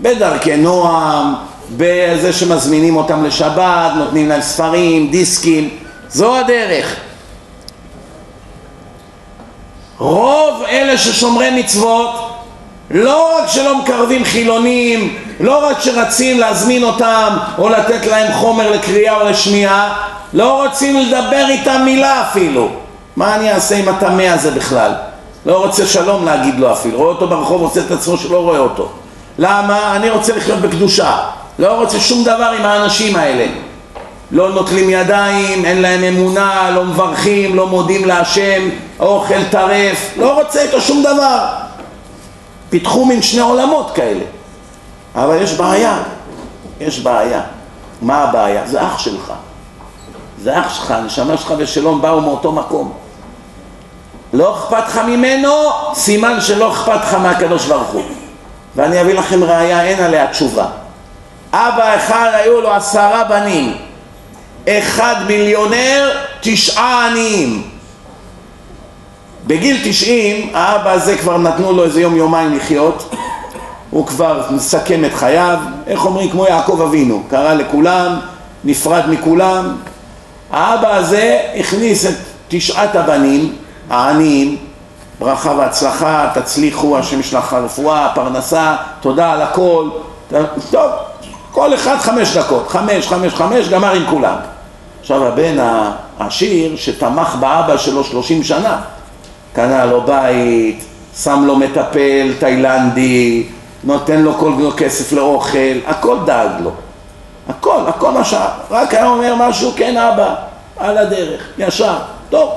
[0.00, 1.34] בדרכי נועם,
[1.76, 5.68] בזה שמזמינים אותם לשבת, נותנים להם ספרים, דיסקים,
[6.08, 6.96] זו הדרך.
[9.98, 12.10] רוב אלה ששומרי מצוות
[12.90, 19.20] לא רק שלא מקרבים חילונים, לא רק שרצים להזמין אותם או לתת להם חומר לקריאה
[19.20, 19.96] או לשמיעה,
[20.32, 22.68] לא רוצים לדבר איתם מילה אפילו.
[23.16, 24.92] מה אני אעשה עם הטמא הזה בכלל?
[25.46, 28.88] לא רוצה שלום להגיד לו אפילו, רואה אותו ברחוב עושה את עצמו שלא רואה אותו.
[29.38, 29.96] למה?
[29.96, 31.16] אני רוצה לחיות בקדושה,
[31.58, 33.46] לא רוצה שום דבר עם האנשים האלה.
[34.30, 38.68] לא נוטלים ידיים, אין להם אמונה, לא מברכים, לא מודים להשם,
[39.00, 41.46] אוכל טרף, לא רוצה איתו שום דבר.
[42.70, 44.24] פיתחו מין שני עולמות כאלה.
[45.14, 45.98] אבל יש בעיה,
[46.80, 47.40] יש בעיה.
[48.02, 48.66] מה הבעיה?
[48.66, 49.32] זה אח שלך.
[50.42, 52.92] זה אח שלך, הנשמה שלך ושלום באו מאותו מקום.
[54.32, 55.52] לא אכפת לך ממנו,
[55.94, 58.02] סימן שלא אכפת לך מהקדוש ברוך הוא.
[58.76, 60.66] ואני אביא לכם ראייה, אין עליה תשובה.
[61.52, 63.76] אבא אחד היו לו עשרה בנים,
[64.68, 66.10] אחד מיליונר,
[66.40, 67.62] תשעה עניים.
[69.46, 73.14] בגיל תשעים האבא הזה כבר נתנו לו איזה יום יומיים לחיות.
[73.90, 76.30] הוא כבר מסכם את חייו, איך אומרים?
[76.30, 78.18] כמו יעקב אבינו, קרא לכולם,
[78.64, 79.76] נפרד מכולם.
[80.50, 82.14] האבא הזה הכניס את
[82.48, 83.56] תשעת הבנים
[83.90, 84.56] העניים.
[85.18, 89.88] ברכה והצלחה, תצליחו, השם ישלח רפואה, פרנסה, תודה על הכל.
[90.70, 90.90] טוב,
[91.52, 94.36] כל אחד חמש דקות, חמש, חמש, חמש, גמר עם כולם
[95.06, 95.56] עכשיו הבן
[96.18, 98.80] העשיר שתמך באבא שלו שלושים שנה
[99.52, 100.84] קנה לו בית,
[101.22, 103.46] שם לו מטפל תאילנדי,
[103.84, 106.70] נותן לו כל כסף לאוכל, הכל דאג לו.
[107.48, 108.48] הכל, הכל מה שעה.
[108.70, 110.34] רק היה אומר משהו, כן אבא,
[110.76, 111.96] על הדרך, ישר,
[112.30, 112.50] טוב.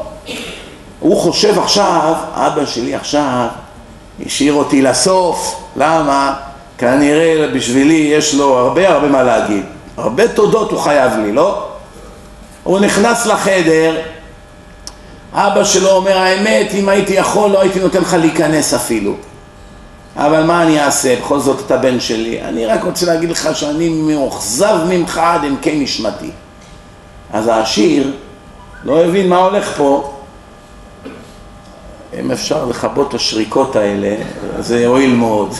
[0.99, 3.47] הוא חושב עכשיו, אבא שלי עכשיו
[4.25, 6.33] השאיר אותי לסוף, למה?
[6.77, 9.63] כנראה בשבילי יש לו הרבה הרבה מה להגיד,
[9.97, 11.65] הרבה תודות הוא חייב לי, לא?
[12.69, 14.01] הוא נכנס לחדר,
[15.33, 19.13] אבא שלו אומר האמת אם הייתי יכול לא הייתי נותן לך להיכנס אפילו.
[20.15, 21.15] אבל מה אני אעשה?
[21.15, 22.41] בכל זאת אתה בן שלי.
[22.41, 26.29] אני רק רוצה להגיד לך שאני מאוכזב ממך עד עמקי נשמתי.
[27.33, 28.13] אז העשיר
[28.83, 30.13] לא הבין מה הולך פה.
[32.19, 34.15] אם אפשר לכבות את השריקות האלה
[34.59, 35.53] זה יועיל מאוד.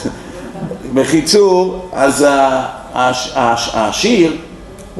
[0.94, 2.26] בקיצור אז
[3.74, 4.36] העשיר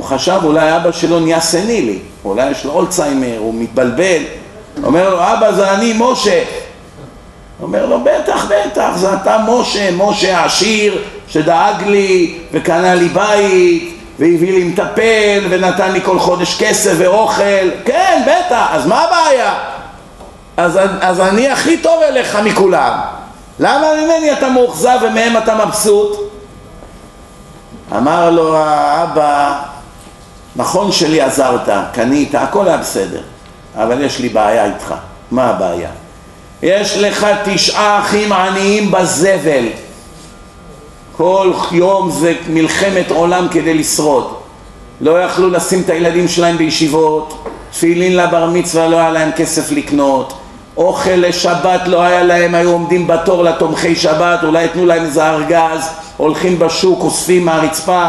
[0.01, 4.23] הוא חשב אולי אבא שלו נהיה סנילי אולי יש לו אולצהיימר, הוא מתבלבל
[4.85, 6.43] אומר לו, אבא זה אני משה.
[7.63, 14.53] אומר לו, בטח, בטח, זה אתה משה, משה העשיר שדאג לי וקנה לי בית והביא
[14.53, 17.71] לי מטפל ונתן לי כל חודש כסף ואוכל.
[17.85, 19.55] כן, בטח, אז מה הבעיה?
[20.57, 23.01] אז, אז אני הכי טוב אליך מכולם.
[23.59, 26.31] למה ממני אתה מאוכזב ומהם אתה מבסוט?
[27.97, 29.63] אמר לו האבא,
[30.57, 33.21] נכון שלי עזרת, קנית, הכל היה בסדר.
[33.77, 34.95] אבל יש לי בעיה איתך.
[35.31, 35.91] מה הבעיה?
[36.63, 39.65] יש לך תשעה אחים עניים בזבל.
[41.17, 44.35] כל יום זה מלחמת עולם כדי לשרוד.
[45.01, 50.33] לא יכלו לשים את הילדים שלהם בישיבות, תפילין לבר מצווה לא היה להם כסף לקנות,
[50.77, 55.91] אוכל לשבת לא היה להם, היו עומדים בתור לתומכי שבת, אולי יתנו להם איזה ארגז,
[56.17, 58.09] הולכים בשוק, אוספים מהרצפה.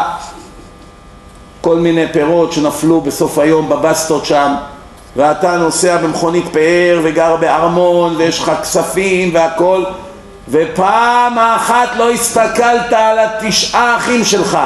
[1.61, 4.53] כל מיני פירות שנפלו בסוף היום בבסטות שם.
[5.15, 9.83] ואתה נוסע במכונית פאר וגר בארמון ויש לך כספים והכל
[10.49, 14.57] ופעם אחת לא הסתכלת על התשעה אחים שלך.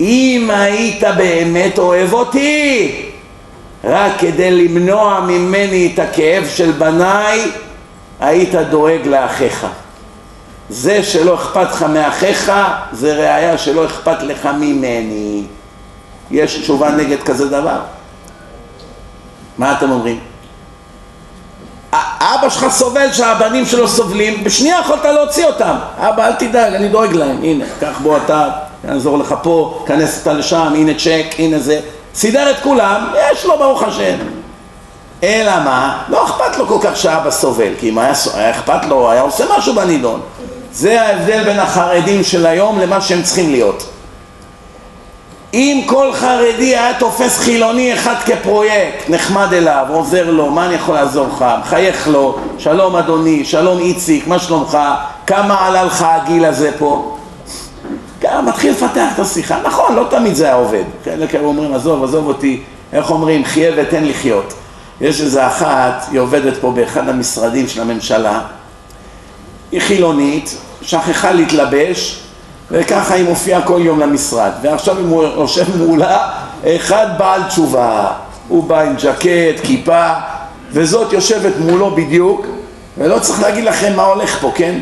[0.00, 2.92] אם היית באמת אוהב אותי
[3.84, 7.50] רק כדי למנוע ממני את הכאב של בניי
[8.20, 9.66] היית דואג לאחיך
[10.70, 12.52] זה שלא אכפת לך מאחיך
[12.92, 15.44] זה ראיה שלא אכפת לך ממני
[16.30, 17.78] יש תשובה נגד כזה דבר?
[19.58, 20.20] מה אתם אומרים?
[22.20, 25.76] אבא שלך סובל שהבנים שלו סובלים, בשנייה יכולת להוציא אותם.
[25.98, 28.48] אבא אל תדאג, אני דואג להם, הנה, קח בוא אתה,
[28.84, 31.80] אני אעזור לך פה, כנס אותה לשם, הנה צ'ק, הנה זה.
[32.14, 34.16] סידר את כולם, יש לו ברוך השם.
[35.22, 36.02] אלא מה?
[36.08, 39.44] לא אכפת לו כל כך שאבא סובל, כי אם היה, היה אכפת לו, היה עושה
[39.58, 40.20] משהו בנידון.
[40.72, 43.90] זה ההבדל בין החרדים של היום למה שהם צריכים להיות.
[45.54, 50.94] אם כל חרדי היה תופס חילוני אחד כפרויקט, נחמד אליו, עוזר לו, מה אני יכול
[50.94, 54.78] לעזור לך, מחייך לו, שלום אדוני, שלום איציק, מה שלומך,
[55.26, 57.16] כמה עלה לך הגיל הזה פה?
[58.20, 62.04] גם מתחיל לפתח את השיחה, נכון, לא תמיד זה היה עובד, חלק כן, אומרים עזוב,
[62.04, 62.62] עזוב אותי,
[62.92, 64.54] איך אומרים, חיה ותן לחיות.
[65.00, 68.40] יש איזה אחת, היא עובדת פה באחד המשרדים של הממשלה,
[69.72, 72.20] היא חילונית, שכחה להתלבש,
[72.70, 74.50] וככה היא מופיעה כל יום למשרד.
[74.62, 76.28] ועכשיו הוא יושב מולה,
[76.66, 78.06] אחד בעל תשובה,
[78.48, 80.12] הוא בא עם ג'קט, כיפה,
[80.72, 82.46] וזאת יושבת מולו בדיוק,
[82.98, 84.78] ולא צריך להגיד לכם מה הולך פה, כן?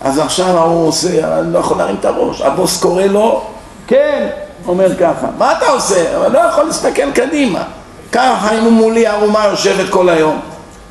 [0.00, 3.44] אז עכשיו ההוא עושה, אני לא יכול להרים את הראש, הבוס קורא לו,
[3.86, 4.28] כן,
[4.68, 6.16] אומר ככה, מה אתה עושה?
[6.16, 7.62] אבל לא יכול להסתכל קדימה.
[8.12, 10.40] ככה אם הוא מולי ערומה יושבת כל היום.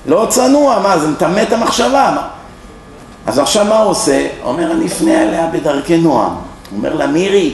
[0.05, 2.28] לא צנוע, מה זה מטמא את המחשבה, מה?
[3.26, 4.28] אז עכשיו מה הוא עושה?
[4.43, 6.32] אומר, אני אפנה אליה בדרכי נועם.
[6.32, 7.53] הוא אומר לה, מירי,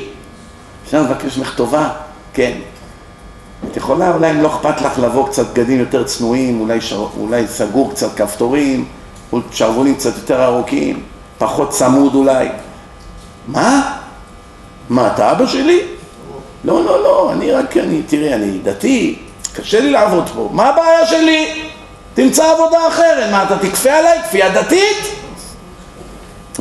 [0.86, 1.90] אפשר לבקש ממך טובה?
[2.34, 2.52] כן.
[3.72, 7.48] את יכולה, אולי אם לא אכפת לך לבוא קצת בגדים יותר צנועים, אולי, שר, אולי
[7.48, 8.86] סגור קצת כפתורים,
[9.52, 11.04] שרוולים קצת יותר ארוכים,
[11.38, 12.50] פחות צמוד אולי.
[13.48, 13.98] מה?
[14.90, 15.82] מה, אתה אבא שלי?
[16.64, 19.20] לא, לא, לא, אני רק, אני, תראי, אני דתי,
[19.56, 20.50] קשה לי לעבוד פה.
[20.52, 21.62] מה הבעיה שלי?
[22.14, 23.32] תמצא עבודה אחרת.
[23.32, 25.21] מה, אתה תכפה עליי כפייה דתית?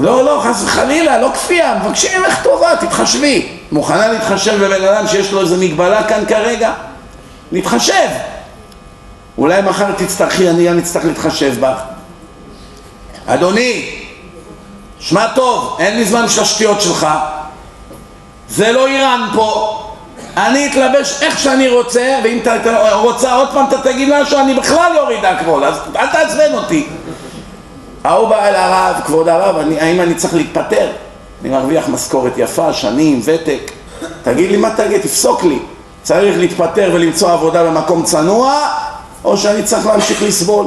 [0.01, 3.48] לא, לא, חס וחלילה, לא כפייה, מבקשים ממך טובה, תתחשבי.
[3.72, 6.72] מוכנה להתחשב בבן אדם שיש לו איזה מגבלה כאן כרגע?
[7.53, 8.09] להתחשב.
[9.38, 11.78] אולי מחר תצטרכי, אני גם אצטרך להתחשב בך.
[13.26, 13.90] אדוני,
[14.98, 17.07] שמע טוב, אין לי זמן של השטויות שלך.
[18.48, 19.76] זה לא איראן פה.
[20.36, 24.92] אני אתלבש איך שאני רוצה, ואם אתה רוצה עוד פעם אתה תגיד משהו, אני בכלל
[24.96, 26.88] יוריד הכל, אז אל תעצבן אותי.
[28.05, 30.90] ההוא בא אל הרב, כבוד הרב, אני, האם אני צריך להתפטר?
[31.42, 33.72] אני מרוויח משכורת יפה, שנים, ותק.
[34.22, 35.59] תגיד לי מה תגיד, תפסוק לי.
[36.03, 38.68] צריך להתפטר ולמצוא עבודה במקום צנוע,
[39.24, 40.66] או שאני צריך להמשיך לסבול?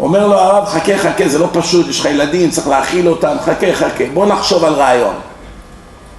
[0.00, 3.72] אומר לו הרב, חכה חכה, זה לא פשוט, יש לך ילדים, צריך להאכיל אותם, חכה
[3.74, 5.14] חכה, בוא נחשוב על רעיון.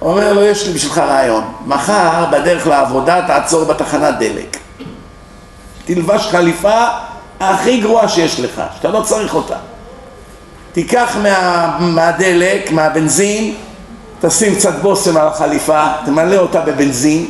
[0.02, 4.56] אומר לו, יש לי בשבילך רעיון, מחר בדרך לעבודה תעצור בתחנת דלק.
[5.84, 6.84] תלבש חליפה
[7.40, 9.56] הכי גרועה שיש לך, שאתה לא צריך אותה.
[10.74, 13.54] תיקח מה, מהדלק, מהבנזין,
[14.20, 17.26] תשים קצת בושם על החליפה, תמלא אותה בבנזין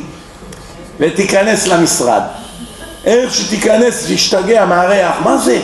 [0.99, 2.21] ותיכנס למשרד.
[3.05, 5.59] איך שתיכנס, תשתגע מהריח, מה זה?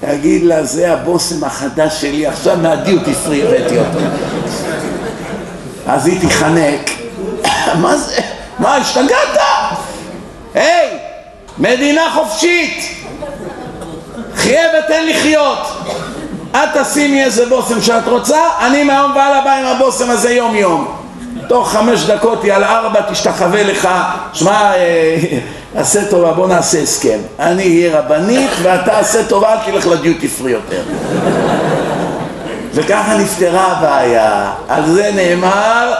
[0.00, 3.98] תגיד לה, זה הבושם החדש שלי, עכשיו מהדיוטי פרי הבאתי אותו.
[5.86, 6.90] אז היא תיחנק,
[7.82, 8.20] מה זה?
[8.58, 9.38] מה, השתגעת?
[10.54, 10.98] היי,
[11.58, 13.04] מדינה חופשית,
[14.34, 15.58] חיה ותן לחיות.
[16.52, 21.02] את תשימי איזה בושם שאת רוצה, אני מהיום והלאה בא עם הבושם הזה יום יום.
[21.48, 23.88] תוך חמש דקות היא על ארבע תשתחווה לך,
[24.32, 25.16] שמע, אה,
[25.74, 27.18] עשה טובה, בוא נעשה הסכם.
[27.38, 30.82] אני אהיה רבנית ואתה עשה טובה, אל תלך לדיוטי פרי יותר.
[32.74, 34.52] וככה נפתרה הבעיה.
[34.68, 35.94] על זה נאמר,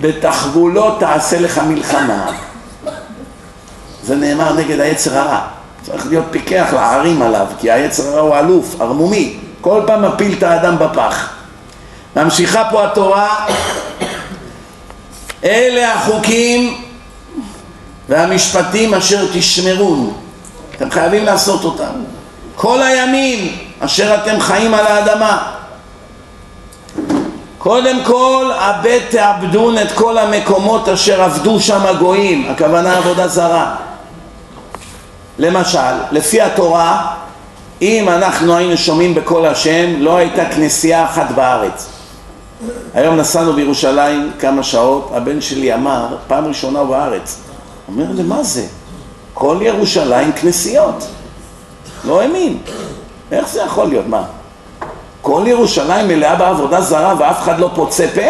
[0.00, 2.26] בתחבולות תעשה לך מלחמה.
[4.04, 5.40] זה נאמר נגד היצר הרע.
[5.82, 9.38] צריך להיות פיקח להערים עליו, כי היצר הרע הוא אלוף, ערמומי.
[9.60, 11.28] כל פעם מפיל את האדם בפח.
[12.16, 13.46] ממשיכה פה התורה,
[15.44, 16.84] אלה החוקים
[18.08, 20.12] והמשפטים אשר תשמרון.
[20.76, 21.92] אתם חייבים לעשות אותם.
[22.56, 25.52] כל הימים אשר אתם חיים על האדמה.
[27.58, 33.74] קודם כל, הבט תעבדון את כל המקומות אשר עבדו שם הגויים, הכוונה עבודה זרה.
[35.38, 35.78] למשל,
[36.12, 37.14] לפי התורה,
[37.82, 41.88] אם אנחנו היינו שומעים בקול השם, לא הייתה כנסייה אחת בארץ.
[42.94, 47.38] היום נסענו בירושלים כמה שעות, הבן שלי אמר, פעם ראשונה הוא בארץ,
[47.88, 48.66] אומר לי, מה זה?
[49.34, 51.04] כל ירושלים כנסיות.
[52.04, 52.58] לא האמין.
[53.32, 54.06] איך זה יכול להיות?
[54.06, 54.22] מה?
[55.22, 58.22] כל ירושלים מלאה בעבודה זרה ואף אחד לא פוצה פה?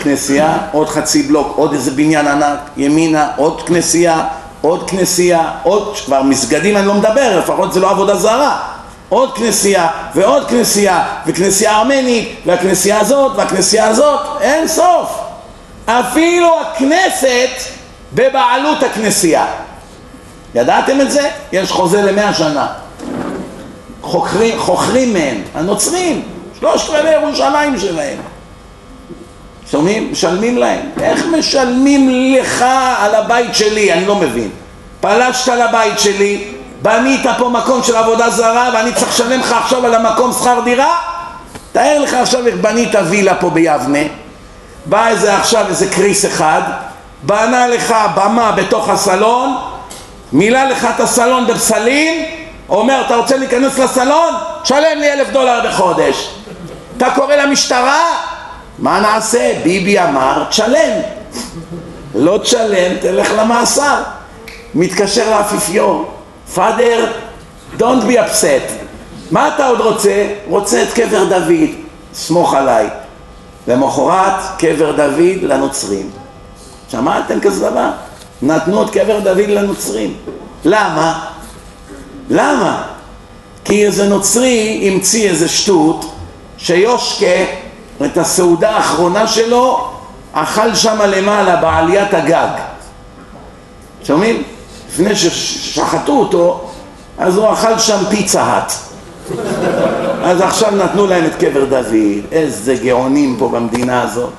[0.00, 4.28] כנסייה, עוד חצי בלוק, עוד איזה בניין ענק, ימינה, עוד כנסייה,
[4.60, 8.58] עוד כנסייה, עוד, כבר מסגדים אני לא מדבר, לפחות זה לא עבודה זרה.
[9.08, 15.20] עוד כנסייה ועוד כנסייה וכנסייה ארמנית והכנסייה הזאת והכנסייה הזאת, אין סוף.
[15.86, 17.50] אפילו הכנסת
[18.12, 19.46] בבעלות הכנסייה.
[20.54, 21.28] ידעתם את זה?
[21.52, 22.66] יש חוזה למאה שנה.
[24.02, 26.22] חוקרים, חוכרים מהם, הנוצרים,
[26.60, 28.18] שלושת רבעי ירושלים שלהם.
[29.70, 30.12] שומעים?
[30.12, 30.80] משלמים להם.
[31.02, 32.64] איך משלמים לך
[32.98, 33.92] על הבית שלי?
[33.92, 34.50] אני לא מבין.
[35.00, 36.44] פלשת לבית שלי,
[36.82, 40.96] בנית פה מקום של עבודה זרה ואני צריך לשלם לך עכשיו על המקום שכר דירה?
[41.72, 43.98] תאר לך עכשיו איך בנית וילה פה ביבנה,
[44.86, 46.62] בא איזה עכשיו איזה קריס אחד,
[47.22, 49.56] בנה לך במה בתוך הסלון,
[50.32, 52.24] מילא לך את הסלון בפסלים,
[52.68, 54.34] אומר אתה רוצה להיכנס לסלון?
[54.62, 56.30] תשלם לי אלף דולר בחודש.
[56.96, 58.02] אתה קורא למשטרה?
[58.78, 59.52] מה נעשה?
[59.64, 61.00] ביבי אמר תשלם.
[62.14, 64.02] לא תשלם, תלך למאסר.
[64.74, 66.10] מתקשר לאפיפיור,
[66.54, 67.12] פאדר,
[67.78, 68.72] don't be upset.
[69.30, 70.26] מה אתה עוד רוצה?
[70.48, 71.70] רוצה את קבר דוד,
[72.14, 72.88] סמוך עליי.
[73.68, 76.10] למחרת קבר דוד לנוצרים.
[76.88, 77.90] שמעתם כזה דבר?
[78.42, 80.14] נתנו את קבר דוד לנוצרים.
[80.64, 81.26] למה?
[82.30, 82.82] למה?
[83.64, 86.12] כי איזה נוצרי המציא איזה שטות
[86.58, 87.44] שיושקה
[88.04, 89.90] את הסעודה האחרונה שלו
[90.32, 92.48] אכל שמה למעלה בעליית הגג.
[94.04, 94.42] שומעים?
[94.88, 96.70] לפני ששחטו אותו,
[97.18, 98.72] אז הוא אכל שם פיצה האט.
[100.22, 104.32] אז עכשיו נתנו להם את קבר דוד, איזה גאונים פה במדינה הזאת.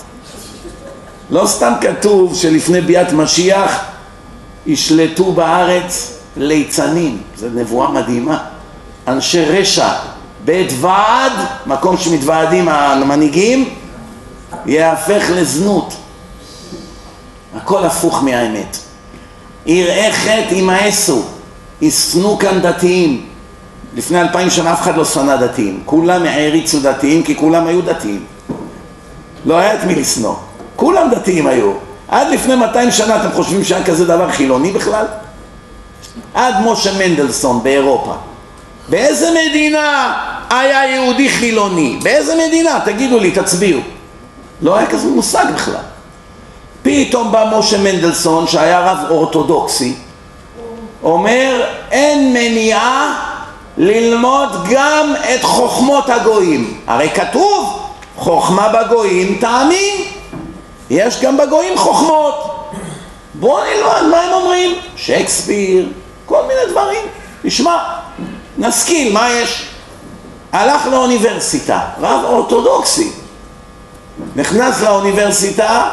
[1.30, 3.86] לא סתם כתוב שלפני ביאת משיח
[4.66, 8.38] ישלטו בארץ ליצנים, זו נבואה מדהימה.
[9.08, 9.90] אנשי רשע,
[10.50, 11.32] בית ועד,
[11.66, 13.70] מקום שמתוועדים המנהיגים,
[14.66, 15.94] יהפך לזנות.
[17.56, 18.78] הכל הפוך מהאמת.
[19.66, 21.22] יראי חטא ימאסו,
[21.82, 23.26] ישנאו כאן דתיים.
[23.96, 28.26] לפני אלפיים שנה אף אחד לא שנא דתיים, כולם העריצו דתיים כי כולם היו דתיים.
[29.46, 30.36] לא היה את מי לשנוא,
[30.76, 31.72] כולם דתיים היו.
[32.08, 35.06] עד לפני 200 שנה אתם חושבים שהיה כזה דבר חילוני בכלל?
[36.34, 38.16] עד משה מנדלסון באירופה.
[38.90, 40.14] באיזה מדינה
[40.50, 42.00] היה יהודי חילוני?
[42.04, 42.80] באיזה מדינה?
[42.86, 43.82] תגידו לי, תצביעו.
[44.62, 45.82] לא היה כזה מושג בכלל.
[46.82, 49.96] פתאום בא משה מנדלסון שהיה רב אורתודוקסי
[51.04, 53.26] אומר אין מניעה
[53.78, 57.80] ללמוד גם את חוכמות הגויים הרי כתוב
[58.16, 59.96] חוכמה בגויים תאמין
[60.90, 62.70] יש גם בגויים חוכמות
[63.34, 65.90] בואו נלמד מה הם אומרים שייקספיר
[66.26, 67.02] כל מיני דברים
[67.44, 67.78] נשמע
[68.58, 69.70] נשכיל מה יש
[70.52, 73.12] הלך לאוניברסיטה רב אורתודוקסי
[74.36, 75.90] נכנס לאוניברסיטה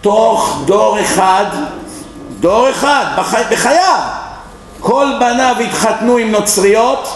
[0.00, 1.44] תוך דור אחד,
[2.40, 4.00] דור אחד בחי, בחייו,
[4.80, 7.08] כל בניו התחתנו עם נוצריות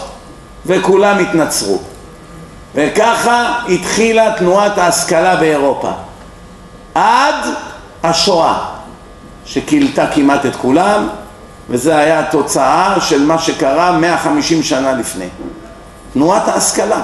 [0.65, 1.79] וכולם התנצרו.
[2.75, 5.91] וככה התחילה תנועת ההשכלה באירופה.
[6.95, 7.35] עד
[8.03, 8.65] השואה,
[9.45, 11.07] שכילתה כמעט את כולם,
[11.69, 15.27] וזה היה התוצאה של מה שקרה 150 שנה לפני.
[16.17, 17.01] תנועת ההשכלה.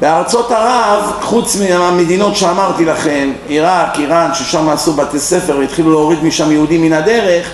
[0.00, 6.52] בארצות ערב, חוץ מהמדינות שאמרתי לכם, עיראק, איראן, ששם עשו בתי ספר והתחילו להוריד משם
[6.52, 7.50] יהודים מן הדרך,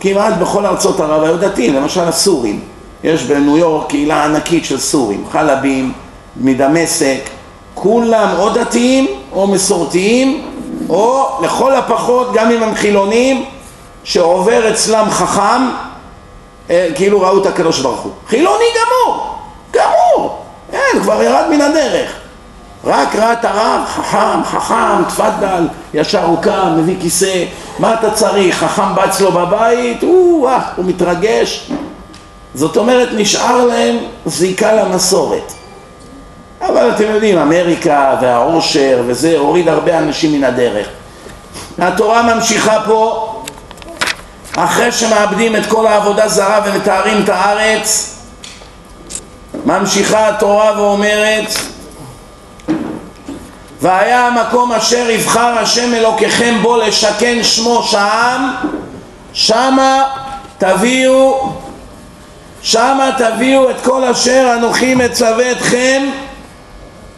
[0.00, 2.60] כמעט בכל ארצות ערב היו דתיים, למשל הסורים.
[3.04, 5.92] יש בניו יורק קהילה ענקית של סורים, חלבים,
[6.36, 7.20] מדמשק,
[7.74, 10.48] כולם או דתיים או מסורתיים,
[10.88, 13.44] או לכל הפחות, גם אם הם חילונים,
[14.04, 15.62] שעובר אצלם חכם,
[16.68, 18.12] כאילו ראו את הקדוש ברוך הוא.
[18.28, 19.36] חילוני גמור,
[19.70, 20.38] גמור.
[20.72, 22.12] אין, כבר ירד מן הדרך.
[22.84, 27.44] רק ראה את הרב, חכם, חכם, תפדל, ישר הוא קם, מביא כיסא,
[27.78, 28.64] מה אתה צריך?
[28.64, 31.70] חכם בא אצלו בבית, הוא, אה, הוא מתרגש.
[32.54, 35.52] זאת אומרת, נשאר להם זיקה למסורת.
[36.60, 40.86] אבל אתם יודעים, אמריקה והעושר וזה הוריד הרבה אנשים מן הדרך.
[41.78, 43.31] התורה ממשיכה פה,
[44.56, 48.16] אחרי שמאבדים את כל העבודה זרה ומתארים את הארץ,
[49.66, 51.48] ממשיכה התורה ואומרת
[53.80, 58.50] והיה המקום אשר יבחר השם אלוקיכם בו לשכן שמו שם
[59.32, 60.04] שמה
[60.58, 61.52] תביאו
[62.62, 66.02] שמה תביאו את כל אשר אנוכי מצווה אתכם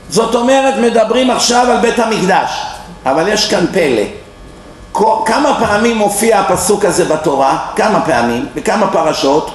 [0.08, 2.62] זאת אומרת מדברים עכשיו על בית המקדש,
[3.06, 4.23] אבל יש כאן פלא.
[5.24, 7.58] כמה פעמים מופיע הפסוק הזה בתורה?
[7.76, 8.46] כמה פעמים?
[8.54, 9.50] בכמה פרשות?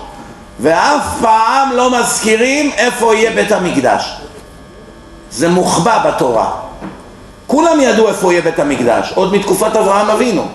[0.60, 4.18] ואף פעם לא מזכירים איפה יהיה בית המקדש.
[5.32, 6.52] זה מוחבא בתורה.
[7.48, 10.46] כולם ידעו איפה יהיה בית המקדש, עוד מתקופת אברהם אבינו.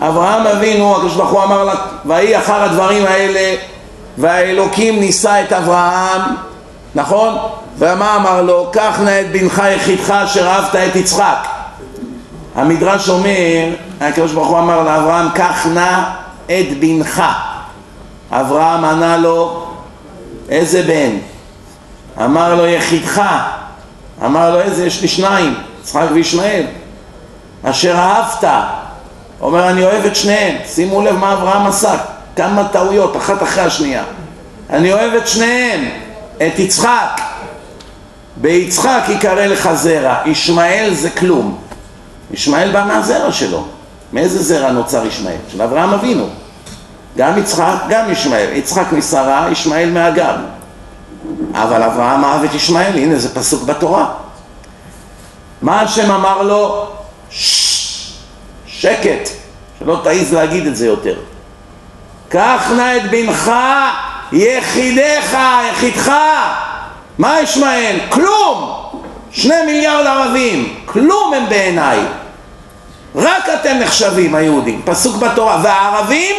[0.00, 1.74] אברהם אבינו, הקדוש ברוך הוא אמר לה,
[2.06, 3.54] ויהי אחר הדברים האלה,
[4.18, 6.20] והאלוקים נישא את אברהם,
[6.94, 7.38] נכון?
[7.78, 8.68] ומה אמר לו?
[8.72, 11.59] קח נא את בנך יחידך אשר אהבת את יצחק.
[12.54, 13.68] המדרש אומר,
[14.00, 16.02] הקדוש ברוך הוא אמר לאברהם, קח נא
[16.46, 17.22] את בנך.
[18.30, 19.66] אברהם ענה לו,
[20.48, 21.10] איזה בן?
[22.24, 23.22] אמר לו, יחידך.
[24.24, 24.86] אמר לו, איזה?
[24.86, 26.64] יש לי שניים, יצחק וישמעאל.
[27.62, 28.44] אשר אהבת.
[29.40, 30.56] אומר, אני אוהב את שניהם.
[30.66, 31.94] שימו לב מה אברהם עשה.
[32.36, 34.02] כמה טעויות, אחת אחרי השנייה.
[34.70, 35.88] אני אוהב את שניהם,
[36.36, 37.20] את יצחק.
[38.36, 41.58] ביצחק יקרא לך זרע, ישמעאל זה כלום.
[42.32, 43.66] ישמעאל בא מהזרע שלו.
[44.12, 45.36] מאיזה זרע נוצר ישמעאל?
[45.48, 46.28] של אברהם אבינו.
[47.16, 48.48] גם יצחק, גם ישמעאל.
[48.52, 50.36] יצחק משרה, ישמעאל מהגר.
[51.52, 54.12] אבל אברהם אהב את ישמעאל, הנה זה פסוק בתורה.
[55.62, 56.86] מה השם אמר לו?
[58.66, 59.28] שקט,
[59.78, 61.14] שלא תעיז להגיד את זה יותר.
[62.28, 63.50] קח נא את בנך,
[64.32, 65.38] יחידך,
[65.70, 66.12] יחידך.
[67.18, 67.98] מה ישמעאל?
[68.08, 68.79] כלום!
[69.32, 71.98] שני מיליארד ערבים, כלום הם בעיניי.
[73.14, 75.60] רק אתם נחשבים היהודים, פסוק בתורה.
[75.62, 76.36] והערבים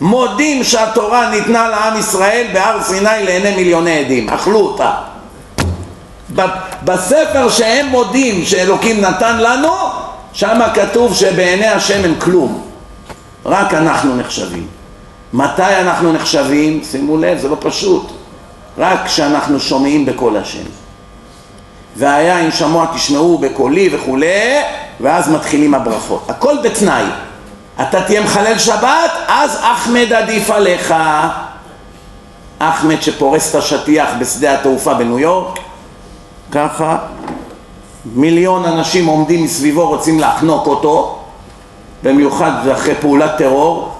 [0.00, 4.90] מודים שהתורה ניתנה לעם ישראל בהר סיני לעיני מיליוני עדים, אכלו אותה.
[6.84, 9.72] בספר שהם מודים שאלוקים נתן לנו,
[10.32, 12.62] שם כתוב שבעיני השם הם כלום.
[13.46, 14.66] רק אנחנו נחשבים.
[15.32, 16.80] מתי אנחנו נחשבים?
[16.90, 18.12] שימו לב, זה לא פשוט.
[18.78, 20.64] רק כשאנחנו שומעים בקול השם.
[21.96, 24.60] והיה אם שמוע תשמעו בקולי וכולי,
[25.00, 26.30] ואז מתחילים הברכות.
[26.30, 27.04] הכל בתנאי.
[27.82, 30.94] אתה תהיה מחלל שבת, אז אחמד עדיף עליך.
[32.58, 35.58] אחמד שפורס את השטיח בשדה התעופה בניו יורק,
[36.52, 36.98] ככה,
[38.14, 41.18] מיליון אנשים עומדים מסביבו רוצים לחנוק אותו,
[42.02, 43.92] במיוחד אחרי פעולת טרור,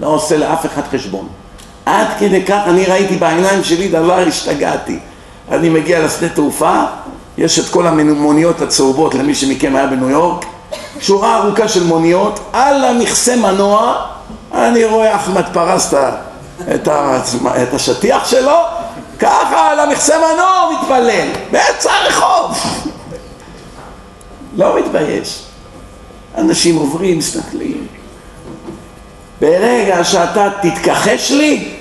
[0.00, 1.28] לא עושה לאף אחד חשבון.
[1.86, 4.98] עד כדי כך אני ראיתי בעיניים שלי דבר, השתגעתי.
[5.50, 6.82] אני מגיע לשדה תעופה,
[7.38, 10.44] יש את כל המוניות הצהובות למי שמכם היה בניו יורק,
[11.00, 14.06] שורה ארוכה של מוניות, על המכסה מנוע
[14.54, 15.94] אני רואה אחמד פרס
[16.74, 16.88] את,
[17.62, 18.58] את השטיח שלו,
[19.18, 22.58] ככה על המכסה מנוע הוא מתפלל, באמצע הרחוב.
[24.56, 25.42] לא מתבייש.
[26.38, 27.86] אנשים עוברים, מסתכלים.
[29.40, 31.73] ברגע שאתה תתכחש לי,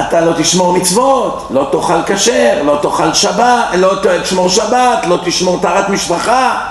[0.00, 3.92] אתה לא תשמור מצוות, לא תאכל כשר, לא תאכל שבת, לא
[4.22, 6.64] תשמור שבת, לא תשמור טהרת משפחה,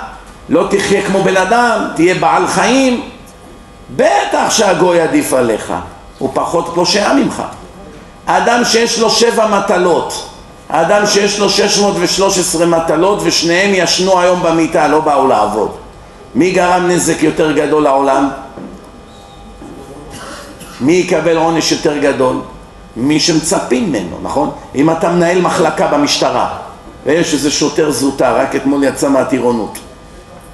[0.50, 3.10] לא תחיה כמו בן אדם, תהיה בעל חיים.
[3.96, 5.74] בטח שהגוי עדיף עליך,
[6.20, 7.44] הוא פחות פושע ממך.
[8.28, 10.30] האדם שיש לו שבע מטלות,
[10.70, 15.72] האדם שיש לו 613 מטלות ושניהם ישנו היום במיטה, לא באו לעבוד.
[16.36, 18.30] מי גרם נזק יותר גדול לעולם?
[20.82, 22.36] מי יקבל עונש יותר גדול?
[22.98, 24.52] מי שמצפים ממנו, נכון?
[24.76, 26.58] אם אתה מנהל מחלקה במשטרה
[27.06, 29.78] ויש איזה שוטר זוטר, רק אתמול יצא מהטירונות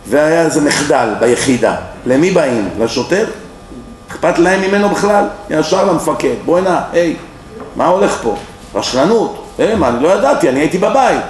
[0.07, 1.75] והיה איזה מחדל ביחידה,
[2.05, 2.69] למי באים?
[2.79, 3.25] לשוטר?
[4.11, 5.25] אכפת להם ממנו בכלל?
[5.49, 7.15] ישר למפקד, בוא הנה, היי,
[7.75, 8.35] מה הולך פה?
[8.75, 11.21] רשלנות, אה, מה, אני לא ידעתי, אני הייתי בבית.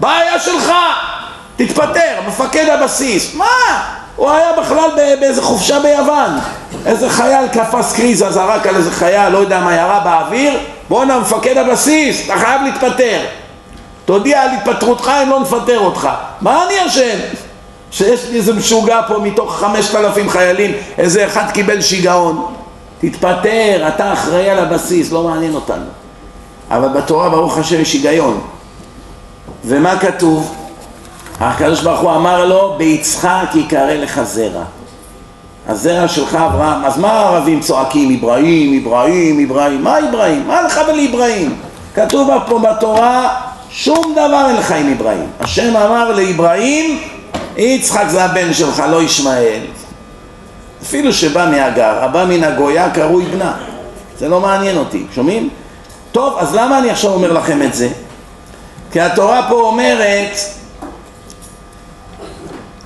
[0.00, 0.72] בעיה שלך!
[1.56, 3.34] תתפטר, מפקד הבסיס.
[3.34, 3.46] מה?
[4.18, 4.90] הוא היה בכלל
[5.20, 6.30] באיזה חופשה ביוון.
[6.86, 10.58] איזה חייל קפץ קריזה, זרק על איזה חייל, לא יודע מה, ירה באוויר.
[10.88, 13.20] בואנה, מפקד הבסיס, אתה חייב להתפטר.
[14.04, 16.08] תודיע על התפטרותך אם לא נפטר אותך.
[16.40, 17.18] מה אני אשם?
[17.90, 22.54] שיש לי איזה משוגע פה מתוך חמשת אלפים חיילים, איזה אחד קיבל שיגעון.
[23.00, 25.84] תתפטר, אתה אחראי על הבסיס, לא מעניין אותנו.
[26.70, 28.40] אבל בתורה ברוך השם יש היגיון.
[29.64, 30.67] ומה כתוב?
[31.40, 34.64] הקדוש ברוך הוא אמר לו, ביצחק יקרא לך זרע.
[35.68, 38.18] הזרע שלך אברהם, אז מה הערבים צועקים?
[38.18, 40.46] אברהים, אברהים, אברהים, מה אברהים?
[40.48, 41.56] מה לך ולאברהים?
[41.94, 43.40] כתוב פה בתורה,
[43.70, 45.26] שום דבר אין לך עם אברהים.
[45.40, 47.00] השם אמר לאברהים,
[47.56, 49.60] יצחק זה הבן שלך, לא ישמעאל.
[50.82, 53.52] אפילו שבא מהגר, הבא מן הגויה קרוי בנה.
[54.18, 55.48] זה לא מעניין אותי, שומעים?
[56.12, 57.88] טוב, אז למה אני עכשיו אומר לכם את זה?
[58.92, 60.36] כי התורה פה אומרת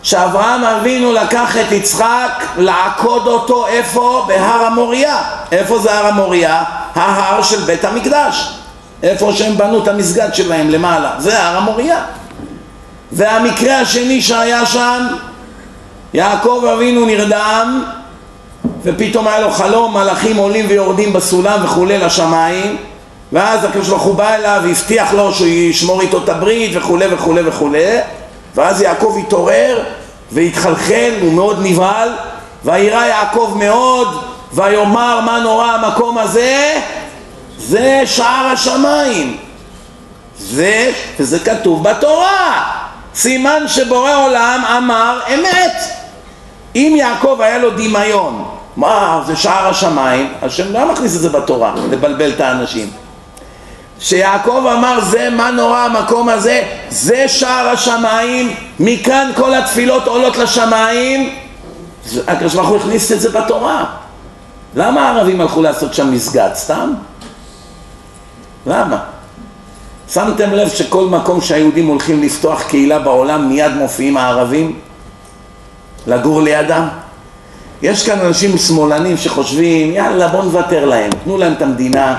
[0.03, 4.25] שאברהם אבינו לקח את יצחק לעקוד אותו איפה?
[4.29, 5.19] בהר המוריה.
[5.53, 6.63] איפה זה הר המוריה?
[6.95, 8.53] ההר של בית המקדש.
[9.03, 12.05] איפה שהם בנו את המסגד שלהם למעלה, זה הר המוריה.
[13.13, 15.07] והמקרה השני שהיה שם,
[16.15, 17.85] יעקב אבינו נרדם
[18.85, 22.77] ופתאום היה לו חלום, מלאכים עולים ויורדים בסולם וכולי לשמיים
[23.33, 27.41] ואז הקדוש ברוך הוא בא אליו והבטיח לו שהוא ישמור איתו את הברית וכולי וכולי
[27.45, 27.99] וכולי
[28.55, 29.85] ואז יעקב התעורר
[30.33, 32.09] והתחלחל, הוא מאוד נבהל
[32.65, 34.23] וירא יעקב מאוד
[34.53, 36.81] ויאמר מה נורא המקום הזה
[37.59, 39.37] זה שער השמיים.
[40.39, 42.63] זה, וזה כתוב בתורה.
[43.15, 46.03] סימן שבורא עולם אמר אמת.
[46.77, 48.45] אם יעקב היה לו דמיון
[48.77, 52.91] מה זה שער השמיים השם לא מכניס את זה בתורה לבלבל את האנשים
[54.03, 61.35] שיעקב אמר זה מה נורא המקום הזה זה שער השמיים מכאן כל התפילות עולות לשמיים
[62.27, 63.85] הקדוש ברוך הוא הכניס את זה בתורה
[64.77, 66.51] למה הערבים הלכו לעשות שם מסגד?
[66.55, 66.93] סתם?
[68.67, 68.99] למה?
[70.09, 74.79] שמתם לב שכל מקום שהיהודים הולכים לפתוח קהילה בעולם מיד מופיעים הערבים
[76.07, 76.89] לגור לידם?
[77.83, 82.19] יש כאן אנשים שמאלנים שחושבים יאללה בוא נוותר להם, תנו להם את המדינה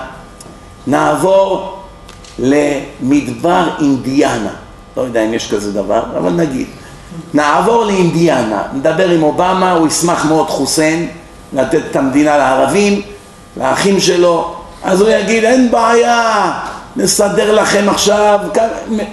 [0.87, 1.72] נעבור
[2.39, 4.53] למדבר אינדיאנה.
[4.97, 6.67] לא יודע אם יש כזה דבר, אבל נגיד.
[7.33, 11.07] נעבור לאינדיאנה, נדבר עם אובמה, הוא ישמח מאוד חוסיין
[11.53, 13.01] לתת את המדינה לערבים,
[13.57, 16.51] לאחים שלו, אז הוא יגיד אין בעיה,
[16.95, 18.39] נסדר לכם עכשיו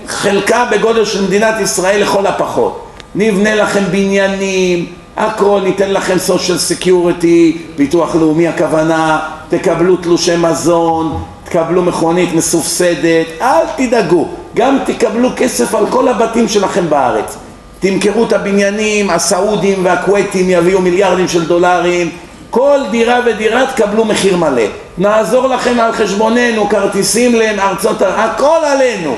[0.06, 4.86] חלקה בגודל של מדינת ישראל לכל הפחות, נבנה לכם בניינים,
[5.16, 13.66] הכל, ניתן לכם social security, ביטוח לאומי הכוונה, תקבלו תלושי מזון, תקבלו מכונית מסובסדת, אל
[13.76, 17.36] תדאגו, גם תקבלו כסף על כל הבתים שלכם בארץ.
[17.80, 22.10] תמכרו את הבניינים, הסעודים והכווייתים יביאו מיליארדים של דולרים,
[22.50, 24.62] כל דירה ודירה תקבלו מחיר מלא.
[24.98, 29.16] נעזור לכם על חשבוננו, כרטיסים לארצות, הכל עלינו.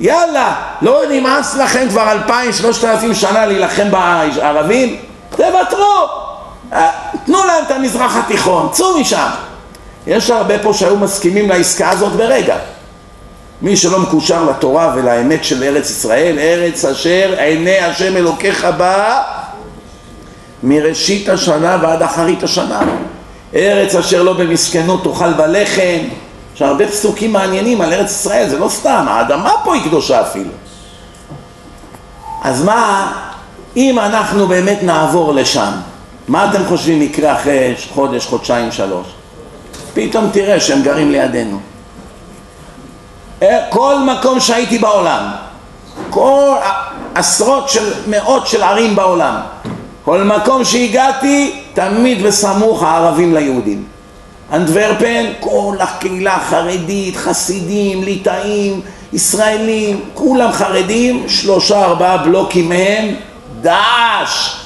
[0.00, 4.96] יאללה, לא נמאס לכם כבר אלפיים, שלושת אלפים שנה להילחם בערבים?
[5.30, 6.06] תוותרו,
[6.72, 6.90] אה,
[7.26, 9.28] תנו להם את המזרח התיכון, צאו משם.
[10.06, 12.56] יש הרבה פה שהיו מסכימים לעסקה הזאת ברגע.
[13.62, 19.22] מי שלא מקושר לתורה ולאמת של ארץ ישראל, ארץ אשר עיני השם אלוקיך בה
[20.62, 22.80] מראשית השנה ועד אחרית השנה.
[23.54, 25.98] ארץ אשר לא במסכנות תאכל בלחם.
[26.54, 30.50] יש הרבה פסוקים מעניינים על ארץ ישראל, זה לא סתם, האדמה פה היא קדושה אפילו.
[32.42, 33.12] אז מה,
[33.76, 35.70] אם אנחנו באמת נעבור לשם,
[36.28, 39.06] מה אתם חושבים יקרה אחרי חודש, חודשיים, שלוש?
[39.94, 41.60] פתאום תראה שהם גרים לידינו.
[43.42, 45.30] אה, כל מקום שהייתי בעולם,
[46.10, 46.54] כל
[47.14, 49.34] עשרות של מאות של ערים בעולם,
[50.04, 53.84] כל מקום שהגעתי, תמיד בסמוך הערבים ליהודים.
[54.52, 58.80] אנדוורפן, כל הקהילה החרדית, חסידים, ליטאים,
[59.12, 63.14] ישראלים, כולם חרדים, שלושה ארבעה בלוקים מהם,
[63.60, 64.56] דאעש.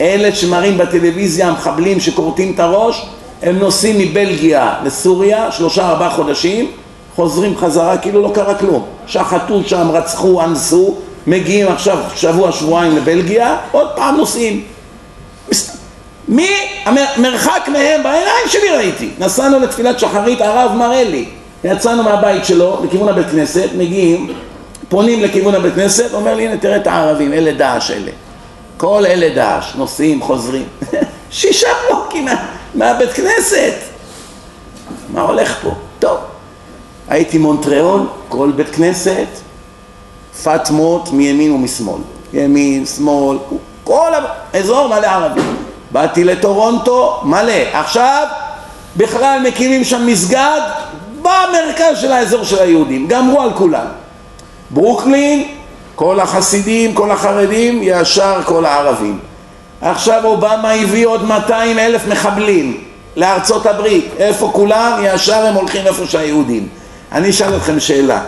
[0.00, 3.06] אלה שמראים בטלוויזיה, המחבלים שכורתים את הראש,
[3.42, 6.70] הם נוסעים מבלגיה לסוריה, שלושה ארבעה חודשים,
[7.16, 8.84] חוזרים חזרה כאילו לא קרה כלום.
[9.06, 10.94] שחטו שם, רצחו, אנסו,
[11.26, 14.62] מגיעים עכשיו שבוע שבועיים לבלגיה, עוד פעם נוסעים.
[16.28, 16.48] מי,
[16.84, 19.10] המרחק מהם בעיניים שלי ראיתי.
[19.18, 21.24] נסענו לתפילת שחרית, הרב מראה לי.
[21.64, 24.32] יצאנו מהבית שלו לכיוון הבית כנסת, מגיעים,
[24.88, 28.10] פונים לכיוון הבית כנסת, אומר לי הנה תראה את הערבים, אלה דאעש אלה.
[28.76, 30.64] כל אלה דאעש, נוסעים, חוזרים.
[31.30, 32.28] שישה בלוקים
[32.74, 33.74] מהבית כנסת.
[35.12, 35.70] מה הולך פה?
[35.98, 36.18] טוב.
[37.08, 39.26] הייתי מונטריאול, כל בית כנסת,
[40.44, 42.00] פטמות מימין ומשמאל.
[42.32, 43.38] ימין, שמאל,
[43.84, 44.12] כל
[44.52, 45.56] האזור מלא ערבים.
[45.90, 47.62] באתי לטורונטו, מלא.
[47.72, 48.26] עכשיו
[48.96, 50.60] בכלל מקימים שם מסגד
[51.22, 53.86] במרכז של האזור של היהודים, גמרו על כולם.
[54.70, 55.48] ברוקלין,
[55.94, 59.18] כל החסידים, כל החרדים, ישר כל הערבים.
[59.82, 62.84] עכשיו אובמה הביא עוד 200 אלף מחבלים
[63.16, 65.00] לארצות הברית, איפה כולם?
[65.02, 66.68] ישר הם הולכים איפה שהיהודים.
[67.12, 68.20] אני אשאל אתכם שאלה,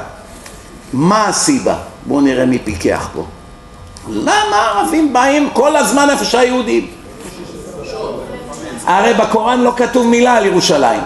[0.93, 1.74] מה הסיבה?
[2.06, 3.24] בואו נראה מי פיקח פה.
[4.09, 6.86] למה הערבים באים כל הזמן איפה שהיהודים?
[8.85, 11.01] הרי בקוראן לא כתוב מילה על ירושלים.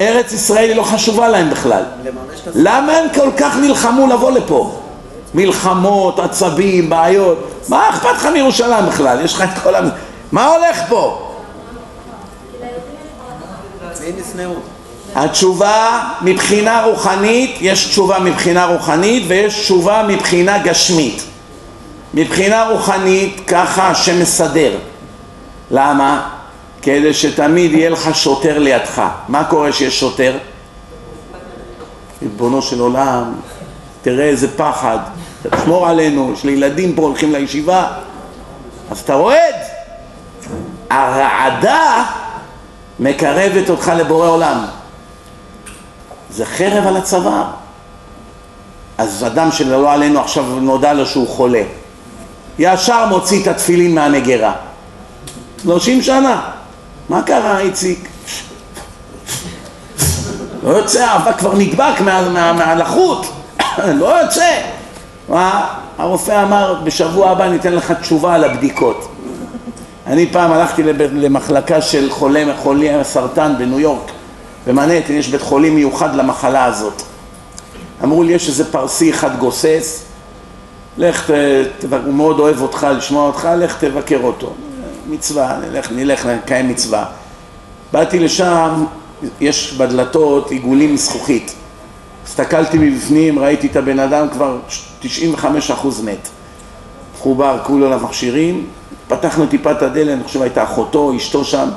[0.00, 1.82] ארץ ישראל היא לא חשובה להם בכלל.
[2.54, 4.80] למה הם כל כך נלחמו לבוא לפה?
[5.34, 7.50] מלחמות, עצבים, בעיות.
[7.68, 9.24] מה אכפת לך מירושלים בכלל?
[9.24, 9.80] יש לך את כל ה...
[10.32, 11.24] מה הולך פה?
[15.14, 21.22] התשובה מבחינה רוחנית, יש תשובה מבחינה רוחנית ויש תשובה מבחינה גשמית.
[22.14, 24.76] מבחינה רוחנית ככה השם מסדר.
[25.70, 26.28] למה?
[26.82, 29.02] כדי שתמיד יהיה לך שוטר לידך.
[29.28, 30.38] מה קורה כשיש שוטר?
[32.22, 33.32] ריבונו של עולם,
[34.02, 34.98] תראה איזה פחד,
[35.42, 37.86] תשמור עלינו, יש לי ילדים פה הולכים לישיבה,
[38.90, 39.54] אז אתה רועד.
[40.90, 42.04] הרעדה
[43.00, 44.64] מקרבת אותך לבורא עולם.
[46.30, 47.44] זה חרב על הצוואר.
[48.98, 51.62] אז אדם שלא עלינו עכשיו נודע לו שהוא חולה,
[52.58, 54.52] ישר מוציא את התפילין מהמגירה.
[55.62, 56.50] שלושים שנה.
[57.08, 58.08] מה קרה איציק?
[60.62, 63.26] לא יוצא, האבק כבר נדבק מהלחות,
[64.00, 64.77] לא יוצא.
[65.28, 65.74] מה?
[65.98, 69.08] הרופא אמר, בשבוע הבא ניתן לך תשובה על הבדיקות.
[70.06, 70.82] אני פעם הלכתי
[71.12, 74.10] למחלקה של חולי, חולי סרטן בניו יורק,
[74.66, 77.02] במנהטן יש בית חולים מיוחד למחלה הזאת.
[78.04, 80.04] אמרו לי, יש איזה פרסי אחד גוסס,
[80.98, 81.30] לך,
[82.04, 84.52] הוא מאוד אוהב אותך, לשמוע אותך, לך תבקר אותו.
[85.08, 87.04] מצווה, נלך, נלך לקיים מצווה.
[87.92, 88.84] באתי לשם,
[89.40, 91.54] יש בדלתות עיגולים מזכוכית.
[92.26, 94.58] הסתכלתי מבפנים, ראיתי את הבן אדם כבר
[95.02, 95.06] 95%
[96.04, 96.28] מת.
[97.14, 98.66] מחובר כולו למכשירים,
[99.08, 101.68] פתחנו טיפה את הדלת, אני חושב הייתה אחותו, אשתו שם.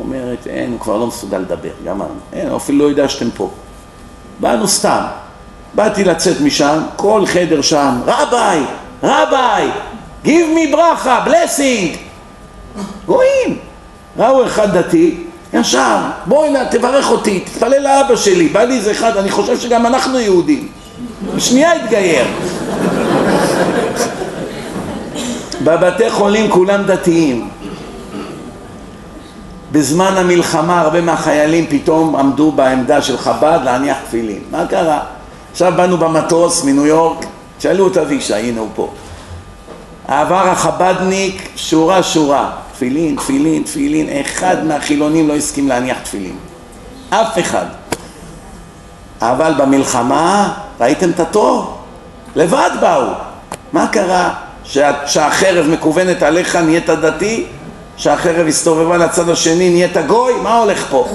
[0.00, 2.14] אומרת, אין, הוא כבר לא מסוגל לדבר, גמרנו.
[2.32, 3.50] אין, הוא אפילו לא יודע שאתם פה.
[4.40, 5.02] באנו סתם.
[5.74, 8.62] באתי לצאת משם, כל חדר שם, רביי,
[9.02, 9.70] רביי,
[10.24, 11.96] give me ברכה, blessing.
[13.06, 13.58] גויים.
[14.18, 15.96] ראו אחד דתי, ישר,
[16.26, 20.18] בואי נא, תברך אותי, תתפלל לאבא שלי, בא לי איזה אחד, אני חושב שגם אנחנו
[20.18, 20.68] יהודים.
[21.36, 22.26] בשנייה התגייר.
[25.64, 27.48] בבתי חולים כולם דתיים.
[29.72, 34.42] בזמן המלחמה הרבה מהחיילים פתאום עמדו בעמדה של חב"ד להניח תפילין.
[34.50, 35.00] מה קרה?
[35.52, 37.26] עכשיו באנו במטוס מניו יורק,
[37.58, 38.90] שאלו את אבישי, הנה הוא פה.
[40.08, 46.36] עבר החב"דניק שורה שורה, תפילין, תפילין, תפילין, אחד מהחילונים לא הסכים להניח תפילין.
[47.10, 47.66] אף אחד.
[49.20, 51.78] אבל במלחמה, ראיתם את התור?
[52.36, 53.06] לבד באו.
[53.72, 54.34] מה קרה?
[55.06, 57.46] שהחרב מכוונת עליך נהיית דתי?
[57.96, 60.34] שהחרב הסתובבה לצד השני נהיית גוי?
[60.42, 61.08] מה הולך פה?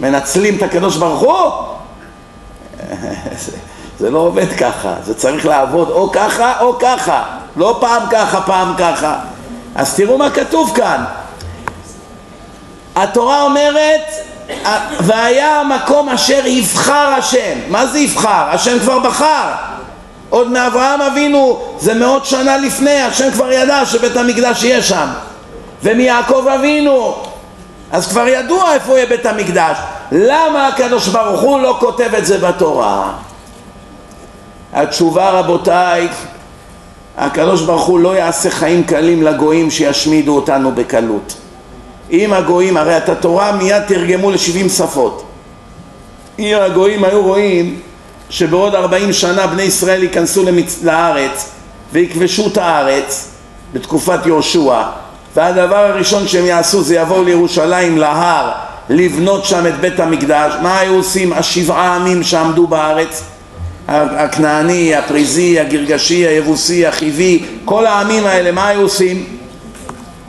[0.00, 1.50] מנצלים את הקדוש ברוך הוא?
[4.00, 7.24] זה לא עובד ככה, זה צריך לעבוד או ככה או ככה,
[7.56, 9.18] לא פעם ככה, פעם ככה.
[9.74, 11.04] אז תראו מה כתוב כאן.
[12.96, 14.00] התורה אומרת,
[15.00, 17.58] והיה המקום אשר יבחר השם.
[17.68, 18.44] מה זה יבחר?
[18.50, 19.52] השם כבר בחר.
[20.30, 25.06] עוד מאברהם אבינו, זה מאות שנה לפני, השם כבר ידע שבית המקדש יהיה שם.
[25.82, 27.16] ומיעקב אבינו,
[27.92, 29.76] אז כבר ידוע איפה יהיה בית המקדש.
[30.12, 33.12] למה הקדוש ברוך הוא לא כותב את זה בתורה?
[34.72, 36.08] התשובה רבותיי,
[37.18, 41.34] הקדוש ברוך הוא לא יעשה חיים קלים לגויים שישמידו אותנו בקלות.
[42.12, 45.24] אם הגויים, הרי את התורה מיד תרגמו לשבעים שפות.
[46.38, 47.80] אם הגויים היו רואים
[48.30, 50.78] שבעוד ארבעים שנה בני ישראל ייכנסו למצ...
[50.82, 51.48] לארץ
[51.92, 53.28] ויכבשו את הארץ
[53.72, 54.82] בתקופת יהושע
[55.36, 58.52] והדבר הראשון שהם יעשו זה יבואו לירושלים להר
[58.88, 63.22] לבנות שם את בית המקדש מה היו עושים השבעה עמים שעמדו בארץ
[63.88, 69.24] הכנעני, הפריזי, הגרגשי, היבוסי, החיבי, כל העמים האלה, מה היו עושים?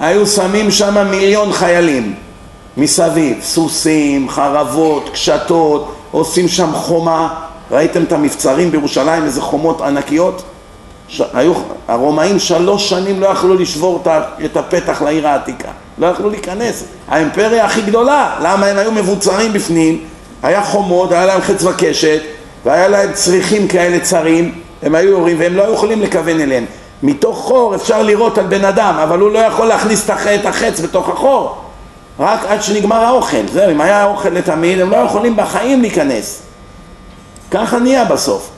[0.03, 2.13] היו שמים שם מיליון חיילים
[2.77, 7.34] מסביב, סוסים, חרבות, קשתות, עושים שם חומה,
[7.71, 10.43] ראיתם את המבצרים בירושלים, איזה חומות ענקיות?
[11.07, 11.21] ש...
[11.34, 11.53] היו,
[11.88, 14.03] הרומאים שלוש שנים לא יכלו לשבור
[14.45, 20.03] את הפתח לעיר העתיקה, לא יכלו להיכנס, האימפריה הכי גדולה, למה הם היו מבוצרים בפנים,
[20.43, 22.21] היה חומות, היה להם חץ וקשת,
[22.65, 26.65] והיה להם צריכים כאלה צרים, הם היו יורים והם לא יכולים לכוון אליהם.
[27.03, 31.09] מתוך חור אפשר לראות על בן אדם, אבל הוא לא יכול להכניס את החץ בתוך
[31.09, 31.57] החור,
[32.19, 33.47] רק עד שנגמר האוכל.
[33.53, 36.41] זהו, אם היה אוכל לתמיד, הם לא יכולים בחיים להיכנס.
[37.51, 38.49] ככה נהיה בסוף.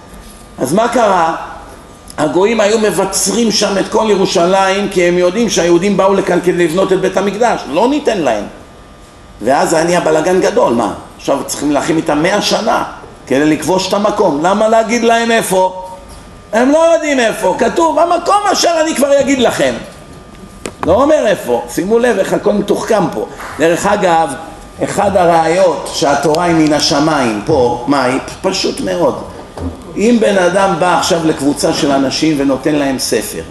[0.59, 1.35] אז מה קרה?
[2.17, 6.93] הגויים היו מבצרים שם את כל ירושלים כי הם יודעים שהיהודים באו לכאן כדי לבנות
[6.93, 8.43] את בית המקדש, לא ניתן להם.
[9.41, 10.93] ואז היה נהיה בלאגן גדול, מה?
[11.17, 12.83] עכשיו צריכים להכין איתם מאה שנה.
[13.27, 14.39] כדי לכבוש את המקום.
[14.43, 15.84] למה להגיד להם איפה?
[16.55, 19.73] הם לא יודעים איפה, כתוב המקום אשר אני כבר אגיד לכם.
[20.85, 23.27] לא אומר איפה, שימו לב איך הכל מתוחכם פה.
[23.59, 24.33] דרך אגב,
[24.83, 28.19] אחד הראיות שהתורה היא מן השמיים פה, מה היא?
[28.41, 29.23] פשוט מאוד.
[29.97, 33.41] אם בן אדם בא עכשיו לקבוצה של אנשים ונותן להם ספר,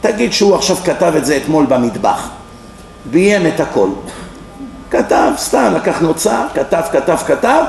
[0.00, 2.28] תגיד שהוא עכשיו כתב את זה אתמול במטבח,
[3.04, 3.88] ביים את הכל.
[4.90, 7.64] כתב, סתם, לקח נוצה, כתב, כתב, כתב,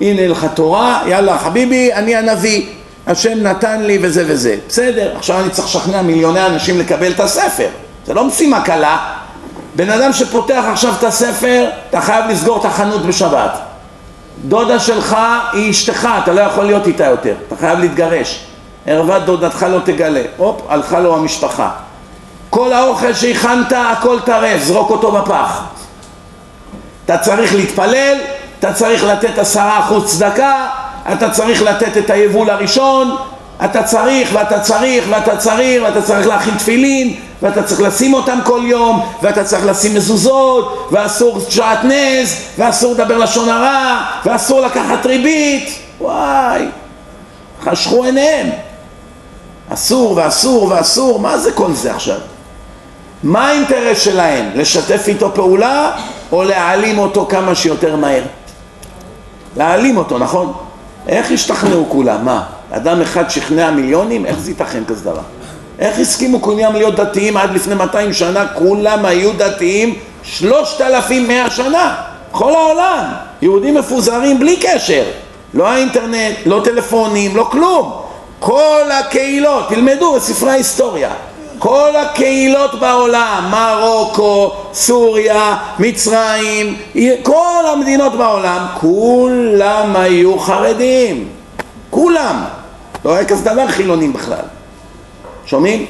[0.00, 4.56] הנה לך תורה, יאללה חביבי, אני הנביא, השם נתן לי וזה וזה.
[4.68, 7.68] בסדר, עכשיו אני צריך לשכנע מיליוני אנשים לקבל את הספר.
[8.06, 8.98] זה לא משימה קלה.
[9.76, 13.58] בן אדם שפותח עכשיו את הספר, אתה חייב לסגור את החנות בשבת.
[14.44, 15.16] דודה שלך
[15.52, 18.44] היא אשתך, אתה לא יכול להיות איתה יותר, אתה חייב להתגרש.
[18.86, 20.22] ערוות דודתך לא תגלה.
[20.36, 21.70] הופ, הלכה לו המשפחה.
[22.50, 25.62] כל האוכל שהכנת, הכל טרף, זרוק אותו בפח.
[27.04, 28.18] אתה צריך להתפלל,
[28.58, 30.66] אתה צריך לתת עשרה אחוז צדקה,
[31.12, 33.16] אתה צריך לתת את היבול הראשון,
[33.64, 38.60] אתה צריך ואתה צריך ואתה צריך ואתה צריך להכין תפילין ואתה צריך לשים אותם כל
[38.64, 46.66] יום ואתה צריך לשים מזוזות ואסור שעטנז ואסור לדבר לשון הרע ואסור לקחת ריבית וואי
[47.64, 48.50] חשכו עיניהם
[49.68, 52.18] אסור ואסור ואסור מה זה כל זה עכשיו?
[53.22, 54.50] מה האינטרס שלהם?
[54.54, 55.90] לשתף איתו פעולה
[56.32, 58.22] או להעלים אותו כמה שיותר מהר?
[59.56, 60.52] להעלים אותו, נכון?
[61.08, 62.24] איך השתכנעו כולם?
[62.24, 62.42] מה?
[62.70, 64.26] אדם אחד שכנע מיליונים?
[64.26, 65.22] איך זה ייתכן כזה דבר?
[65.78, 68.46] איך הסכימו כולם להיות דתיים עד לפני 200 שנה?
[68.54, 71.94] כולם היו דתיים 3,100 שנה,
[72.32, 73.04] כל העולם.
[73.42, 75.04] יהודים מפוזרים בלי קשר.
[75.54, 77.92] לא האינטרנט, לא טלפונים, לא כלום.
[78.40, 81.10] כל הקהילות, תלמדו בספרי ההיסטוריה.
[81.60, 86.76] כל הקהילות בעולם, מרוקו, סוריה, מצרים,
[87.22, 91.28] כל המדינות בעולם, כולם היו חרדים.
[91.90, 92.44] כולם.
[93.04, 94.44] לא היה כזה דבר חילונים בכלל.
[95.46, 95.86] שומעים?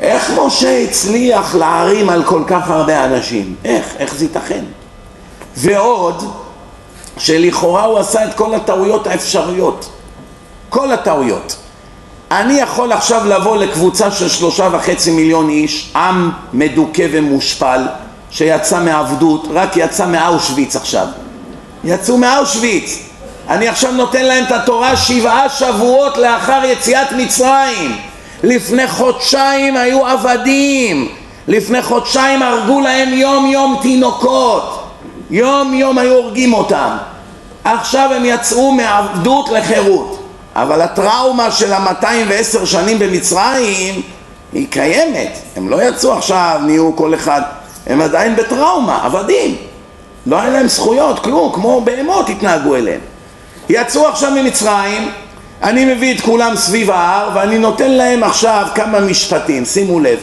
[0.00, 3.54] איך משה הצליח להערים על כל כך הרבה אנשים?
[3.64, 3.94] איך?
[3.98, 4.64] איך זה ייתכן?
[5.56, 6.24] ועוד,
[7.18, 9.90] שלכאורה הוא עשה את כל הטעויות האפשריות.
[10.68, 11.56] כל הטעויות.
[12.30, 17.82] אני יכול עכשיו לבוא לקבוצה של שלושה וחצי מיליון איש, עם מדוכא ומושפל,
[18.30, 21.06] שיצא מעבדות, רק יצא מאושוויץ עכשיו.
[21.84, 22.98] יצאו מאושוויץ.
[23.48, 27.96] אני עכשיו נותן להם את התורה שבעה שבועות לאחר יציאת מצרים.
[28.42, 31.08] לפני חודשיים היו עבדים.
[31.48, 34.86] לפני חודשיים הרגו להם יום יום תינוקות.
[35.30, 36.96] יום יום היו הורגים אותם.
[37.64, 40.19] עכשיו הם יצאו מעבדות לחירות.
[40.56, 44.02] אבל הטראומה של המאתיים ועשר שנים במצרים
[44.52, 45.32] היא קיימת.
[45.56, 47.42] הם לא יצאו עכשיו, נהיו כל אחד,
[47.86, 49.56] הם עדיין בטראומה, עבדים.
[50.26, 53.00] לא היה להם זכויות, כלום, כמו בהמות התנהגו אליהם.
[53.68, 55.10] יצאו עכשיו ממצרים,
[55.62, 60.18] אני מביא את כולם סביב ההר ואני נותן להם עכשיו כמה משפטים, שימו לב.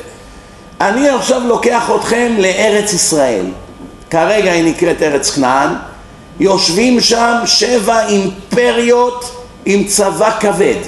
[0.82, 3.46] אני עכשיו לוקח אתכם לארץ ישראל.
[4.10, 5.70] כרגע היא נקראת ארץ כנען.
[6.40, 10.82] יושבים שם שבע אימפריות עם צבא כבד,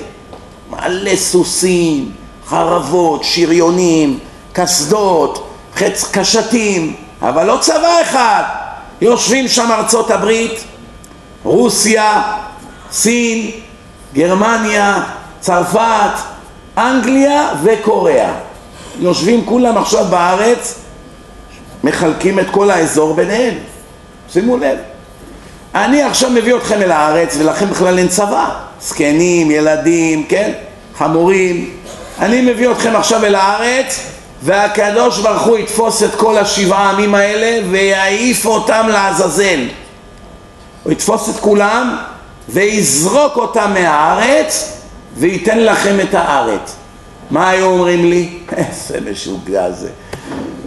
[0.69, 2.11] מלא סוסים,
[2.47, 4.19] חרבות, שריונים,
[4.53, 8.43] קסדות, חץ קשתים, אבל לא צבא אחד.
[9.01, 10.63] יושבים שם ארצות הברית,
[11.43, 12.21] רוסיה,
[12.91, 13.51] סין,
[14.13, 15.03] גרמניה,
[15.39, 16.19] צרפת,
[16.77, 18.33] אנגליה וקוריאה.
[18.99, 20.79] יושבים כולם עכשיו בארץ,
[21.83, 23.53] מחלקים את כל האזור ביניהם.
[24.29, 24.77] שימו לב.
[25.75, 28.49] אני עכשיו מביא אתכם אל הארץ ולכם בכלל אין צבא.
[28.81, 30.51] זקנים, ילדים, כן?
[30.97, 31.69] חמורים.
[32.19, 33.99] אני מביא אתכם עכשיו אל הארץ
[34.43, 39.59] והקדוש ברוך הוא יתפוס את כל השבעה עמים האלה ויעיף אותם לעזאזל.
[40.83, 41.97] הוא יתפוס את כולם
[42.49, 44.77] ויזרוק אותם מהארץ
[45.17, 46.75] וייתן לכם את הארץ.
[47.31, 48.29] מה היו אומרים לי?
[48.57, 49.89] איזה משוגע זה.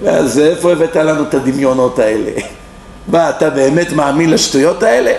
[0.07, 2.31] אז איפה הבאת לנו את הדמיונות האלה?
[3.09, 5.13] מה, אתה באמת מאמין לשטויות האלה?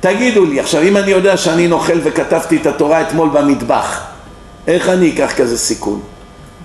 [0.00, 4.00] תגידו לי, עכשיו אם אני יודע שאני נוכל וכתבתי את התורה אתמול במטבח,
[4.66, 6.00] איך אני אקח כזה סיכון?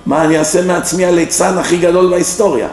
[0.05, 2.67] מה אני אעשה מעצמי הליצן הכי גדול בהיסטוריה,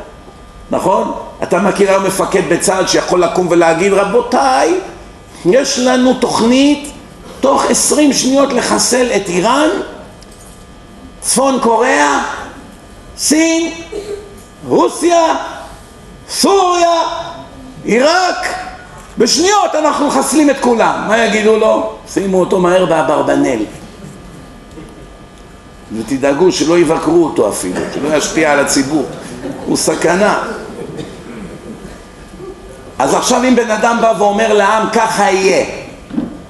[0.70, 1.12] נכון?
[1.42, 4.80] אתה מכיר היום מפקד בצה"ל שיכול לקום ולהגיד רבותיי,
[5.44, 6.92] יש לנו תוכנית
[7.40, 9.68] תוך עשרים שניות לחסל את איראן,
[11.20, 12.22] צפון קוריאה,
[13.16, 13.72] סין,
[14.68, 15.34] רוסיה,
[16.28, 17.00] סוריה,
[17.84, 18.46] עיראק,
[19.18, 21.04] בשניות אנחנו מחסלים את כולם.
[21.08, 21.92] מה יגידו לו?
[22.08, 23.58] שימו אותו מהר באברבנל.
[25.96, 29.06] ותדאגו שלא יבקרו אותו אפילו, שלא ישפיע על הציבור.
[29.66, 30.42] הוא סכנה.
[32.98, 35.66] אז עכשיו אם בן אדם בא ואומר לעם ככה יהיה,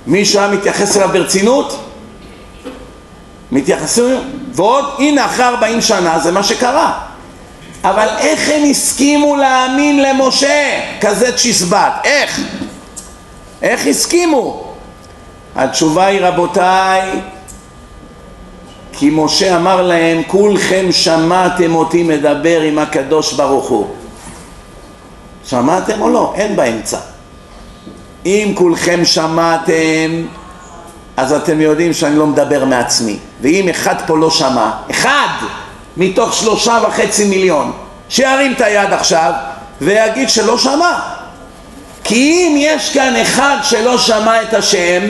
[0.07, 1.79] מישהו היה מתייחס אליו ברצינות?
[3.53, 4.17] מתייחסים,
[4.53, 7.12] ועוד הנה אחרי ארבעים שנה זה מה שקרה.
[7.85, 11.93] אבל איך הם הסכימו להאמין למשה כזה צ'יזבט?
[12.05, 12.41] איך?
[13.63, 14.65] איך הסכימו?
[15.57, 17.21] התשובה היא רבותיי
[18.93, 23.87] כי משה אמר להם כולכם שמעתם אותי מדבר עם הקדוש ברוך הוא
[25.45, 26.33] שמעתם או לא?
[26.37, 26.99] אין באמצע
[28.27, 30.27] אם כולכם שמעתם
[31.17, 35.29] אז אתם יודעים שאני לא מדבר מעצמי ואם אחד פה לא שמע, אחד
[35.97, 37.73] מתוך שלושה וחצי מיליון
[38.09, 39.33] שירים את היד עכשיו
[39.81, 40.99] ויגיד שלא שמע
[42.05, 45.03] כי אם יש כאן אחד שלא שמע את השם,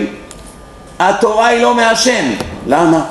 [0.98, 2.24] התורה היא לא מהשם.
[2.66, 3.04] למה?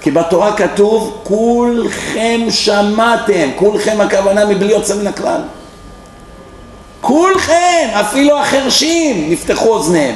[0.00, 5.40] כי בתורה כתוב כולכם שמעתם, כולכם הכוונה מבלי יוצא מן הכלל.
[7.00, 10.14] כולכם, אפילו החרשים נפתחו אוזניהם,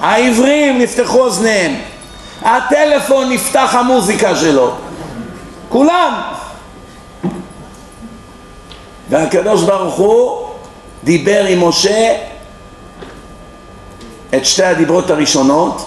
[0.00, 1.74] העיוורים נפתחו אוזניהם,
[2.42, 4.72] הטלפון נפתח המוזיקה שלו,
[5.68, 6.22] כולם.
[9.10, 10.46] והקדוש ברוך הוא
[11.04, 12.16] דיבר עם משה
[14.34, 15.86] את שתי הדיברות הראשונות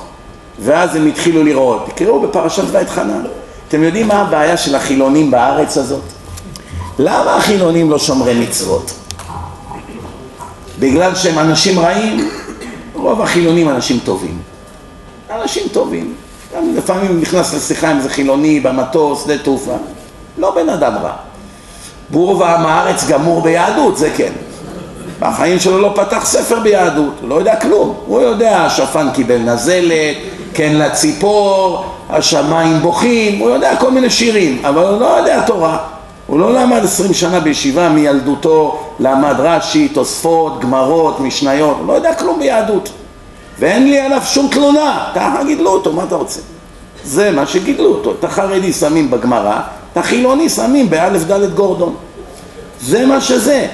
[0.60, 1.86] ואז הם התחילו לראות.
[1.90, 3.24] תקראו בפרשת ואת חנן.
[3.68, 6.04] אתם יודעים מה הבעיה של החילונים בארץ הזאת?
[7.00, 8.92] למה החילונים לא שומרי מצוות?
[10.80, 12.30] בגלל שהם אנשים רעים?
[12.94, 14.42] רוב החילונים אנשים טובים.
[15.32, 16.14] אנשים טובים.
[16.56, 19.76] גם לפעמים נכנס לשיחה עם איזה חילוני במטוס, שדה תעופה.
[20.38, 21.12] לא בן אדם רע.
[22.10, 24.32] בור ועם הארץ גמור ביהדות, זה כן.
[25.20, 27.94] בחיים שלו לא פתח ספר ביהדות, הוא לא יודע כלום.
[28.06, 30.18] הוא יודע, השפן קיבל נזלת,
[30.54, 35.78] כן לציפור, השמיים בוכים, הוא יודע כל מיני שירים, אבל הוא לא יודע תורה.
[36.28, 42.14] הוא לא למד עשרים שנה בישיבה, מילדותו למד רש"י, תוספות, גמרות, משניות, הוא לא יודע
[42.14, 42.90] כלום ביהדות.
[43.60, 46.42] ואין לי עליו שום תלונה, ככה גידלו אותו, מה אתה רוצה?
[47.04, 48.12] זה מה שגידלו אותו.
[48.20, 49.60] את החרדי שמים בגמרא,
[49.92, 51.96] את החילוני שמים באלף דלת גורדון.
[52.82, 53.68] זה מה שזה.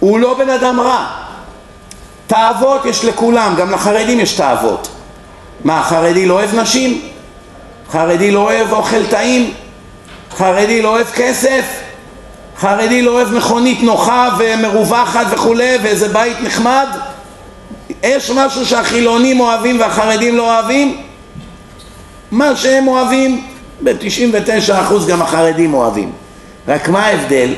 [0.00, 1.06] הוא לא בן אדם רע.
[2.26, 4.88] תאוות יש לכולם, גם לחרדים יש תאוות.
[5.64, 7.02] מה, חרדי לא אוהב נשים?
[7.92, 9.54] חרדי לא אוהב אוכל טעים?
[10.36, 11.64] חרדי לא אוהב כסף?
[12.60, 16.88] חרדי לא אוהב מכונית נוחה ומרווחת וכולי ואיזה בית נחמד?
[18.02, 21.02] יש משהו שהחילונים אוהבים והחרדים לא אוהבים?
[22.30, 23.46] מה שהם אוהבים,
[23.84, 26.12] ב-99% גם החרדים אוהבים.
[26.68, 27.54] רק מה ההבדל?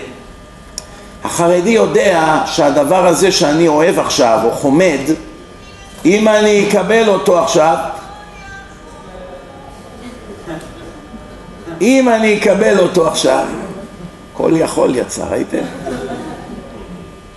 [1.24, 4.98] החרדי יודע שהדבר הזה שאני אוהב עכשיו או חומד
[6.04, 7.76] אם אני אקבל אותו עכשיו
[11.80, 13.44] אם אני אקבל אותו עכשיו
[14.32, 15.64] כל יכול יצא, ראיתם?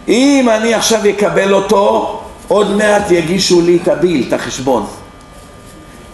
[0.08, 2.23] אם אני עכשיו אקבל אותו
[2.54, 4.86] עוד מעט יגישו לי את הביל, את החשבון.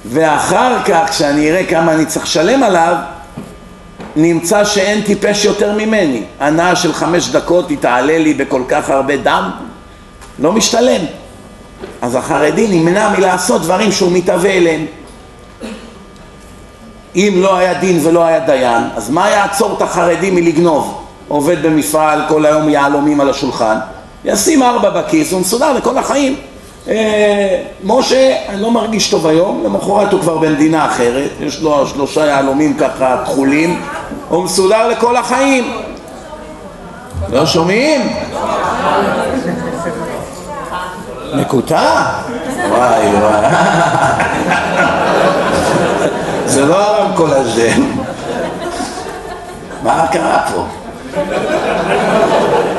[0.06, 2.96] ואחר כך כשאני אראה כמה אני צריך לשלם עליו
[4.16, 6.24] נמצא שאין טיפש יותר ממני.
[6.40, 9.52] הנאה של חמש דקות היא תעלה לי בכל כך הרבה דם
[10.40, 11.02] לא משתלם.
[12.02, 14.86] אז החרדי נמנע מלעשות דברים שהוא מתהווה אליהם.
[17.16, 21.06] אם לא היה דין ולא היה דיין אז מה יעצור את החרדי מלגנוב?
[21.28, 23.78] עובד במפעל כל היום יהלומים על השולחן
[24.26, 26.36] ישים ארבע בכיס הוא מסודר לכל החיים
[26.88, 32.26] אה, משה, אני לא מרגיש טוב היום, למחרת הוא כבר במדינה אחרת, יש לו שלושה
[32.26, 33.82] יהלומים ככה כחולים,
[34.30, 35.74] הוא מסודר לכל החיים.
[37.30, 38.02] לא שומעים?
[41.34, 42.04] מקוטע?
[42.70, 43.46] וואי וואי.
[46.54, 47.72] זה לא הרמקול הזה.
[49.84, 50.66] מה קרה פה?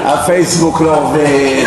[0.04, 1.64] הפייסבוק לא עובד,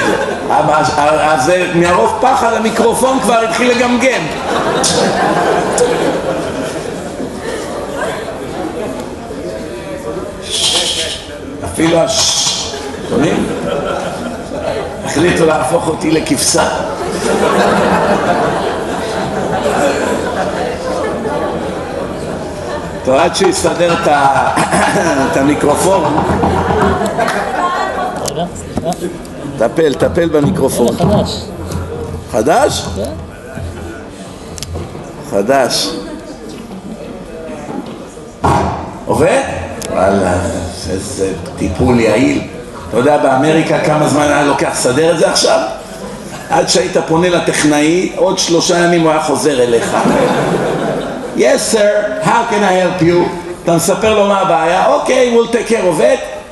[0.50, 4.22] אז מרוב פחד המיקרופון כבר התחיל לגמגם.
[11.66, 12.44] אפילו הש...
[13.10, 13.48] שומעים?
[15.06, 16.68] החליטו להפוך אותי לכבשה.
[23.06, 23.94] טוב, עד שהוא יסדר
[25.32, 26.24] את המיקרופון.
[29.58, 30.96] טפל, טפל במיקרופון.
[30.98, 31.46] חדש.
[32.32, 32.86] חדש?
[35.32, 35.90] חדש.
[39.06, 39.42] עובד?
[39.92, 40.34] וואלה,
[40.90, 42.42] איזה טיפול יעיל.
[42.90, 45.60] אתה יודע באמריקה כמה זמן היה לוקח לסדר את זה עכשיו?
[46.50, 49.98] עד שהיית פונה לטכנאי, עוד שלושה ימים הוא היה חוזר אליך.
[51.38, 53.30] yes sir, how can I help you?
[53.64, 56.43] אתה מספר לו מה הבעיה, אוקיי, okay, we'll take care of it.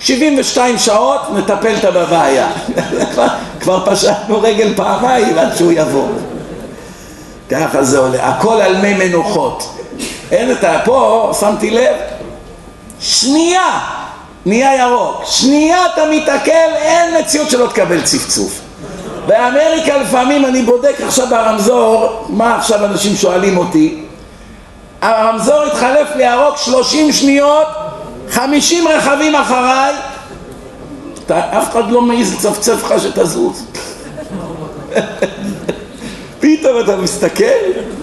[0.00, 2.48] 72 שעות מטפלת בבעיה.
[3.12, 3.26] כבר,
[3.60, 6.08] כבר פשטנו רגל פעמיים עד שהוא יבוא.
[7.50, 9.76] ככה זה עולה, הכל על מי מנוחות.
[10.32, 10.80] אין את ה...
[10.84, 11.96] פה, שמתי לב,
[13.00, 13.80] שנייה
[14.46, 18.60] נהיה ירוק, שנייה אתה מתעכל, אין מציאות שלא תקבל צפצוף.
[19.26, 24.02] באמריקה לפעמים אני בודק עכשיו ברמזור, מה עכשיו אנשים שואלים אותי,
[25.02, 27.66] הרמזור התחלף לירוק שלושים שניות
[28.30, 29.94] חמישים רכבים אחריי,
[31.26, 33.66] אתה, אף אחד לא מעז לצפצף לך שתזוז.
[36.40, 37.44] פתאום אתה מסתכל,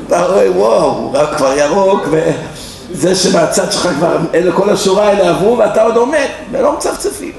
[0.07, 5.57] אתה רואה וואו, רק כבר ירוק, וזה שמהצד שלך כבר, אלה כל השורה האלה עברו
[5.57, 7.31] ואתה עוד עומד, ולא מצפצפים.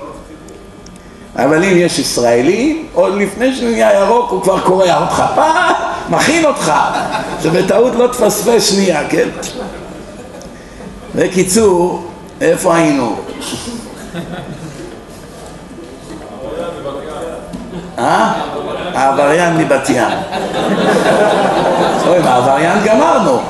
[1.37, 5.75] אבל אם יש ישראלי, עוד לפני שהוא נהיה ירוק הוא כבר קורע אותך, פעם,
[6.09, 6.73] מכין אותך,
[7.43, 9.29] שבטעות לא תפספס שנייה, כן?
[11.15, 12.08] בקיצור,
[12.41, 13.17] איפה היינו?
[17.99, 18.33] אה?
[18.95, 20.09] העבריין מבת ים.
[22.07, 23.41] אוי, העבריין גמרנו.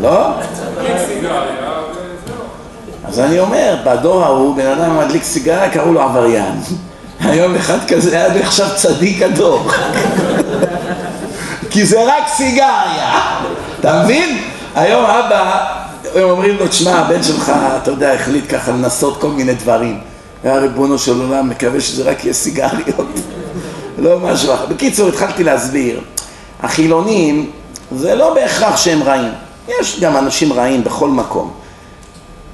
[0.00, 0.26] לא?
[3.08, 6.60] אז אני אומר, בדור ההוא בן אדם מדליק סיגריה קראו לו עבריין.
[7.20, 9.70] היום אחד כזה היה נחשב צדיק הדור.
[11.70, 13.20] כי זה רק סיגריה.
[13.80, 14.42] אתה מבין?
[14.74, 15.81] היום אבא,
[16.14, 17.52] הם אומרים לו, תשמע, הבן שלך,
[17.82, 19.98] אתה יודע, החליט ככה לנסות כל מיני דברים.
[20.44, 23.06] היה ריבונו של עולם, מקווה שזה רק יהיה סיגריות.
[23.98, 24.66] לא משהו אחר.
[24.66, 26.00] בקיצור, התחלתי להסביר.
[26.62, 27.50] החילונים,
[27.96, 29.32] זה לא בהכרח שהם רעים.
[29.68, 31.50] יש גם אנשים רעים בכל מקום.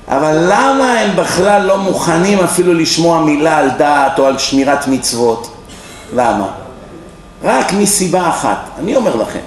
[0.08, 5.50] אבל למה הם בכלל לא מוכנים אפילו לשמוע מילה על דעת או על שמירת מצוות?
[6.14, 6.48] למה?
[7.44, 9.38] רק מסיבה אחת, אני אומר לכם,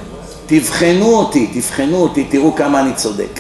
[0.46, 3.40] תבחנו אותי, תבחנו אותי, תראו כמה אני צודק.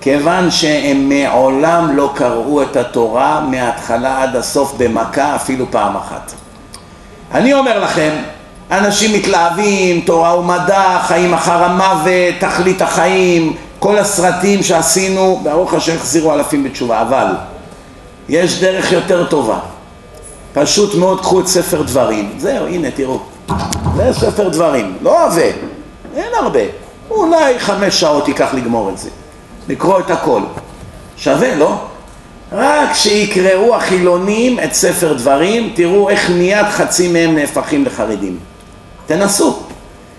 [0.00, 6.32] כיוון שהם מעולם לא קראו את התורה מההתחלה עד הסוף במכה אפילו פעם אחת.
[7.34, 8.10] אני אומר לכם,
[8.70, 16.32] אנשים מתלהבים, תורה ומדע, חיים אחר המוות, תכלית החיים, כל הסרטים שעשינו, ברוך השם החזירו
[16.32, 17.26] אלפים בתשובה, אבל
[18.28, 19.58] יש דרך יותר טובה.
[20.52, 23.18] פשוט מאוד קחו את ספר דברים, זהו, הנה תראו,
[23.96, 25.50] זה ספר דברים, לא עבה,
[26.16, 26.60] אין הרבה,
[27.10, 29.08] אולי חמש שעות ייקח לגמור את זה,
[29.68, 30.40] לקרוא את הכל,
[31.16, 31.76] שווה, לא?
[32.52, 38.38] רק שיקראו החילונים את ספר דברים, תראו איך מיד חצי מהם נהפכים לחרדים.
[39.06, 39.62] תנסו.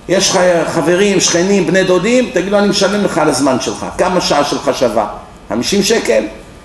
[0.10, 4.44] יש לך חברים, שכנים, בני דודים, תגידו אני משלם לך על הזמן שלך, כמה שעה
[4.44, 5.08] שלך שווה?
[5.50, 6.24] 50 שקל?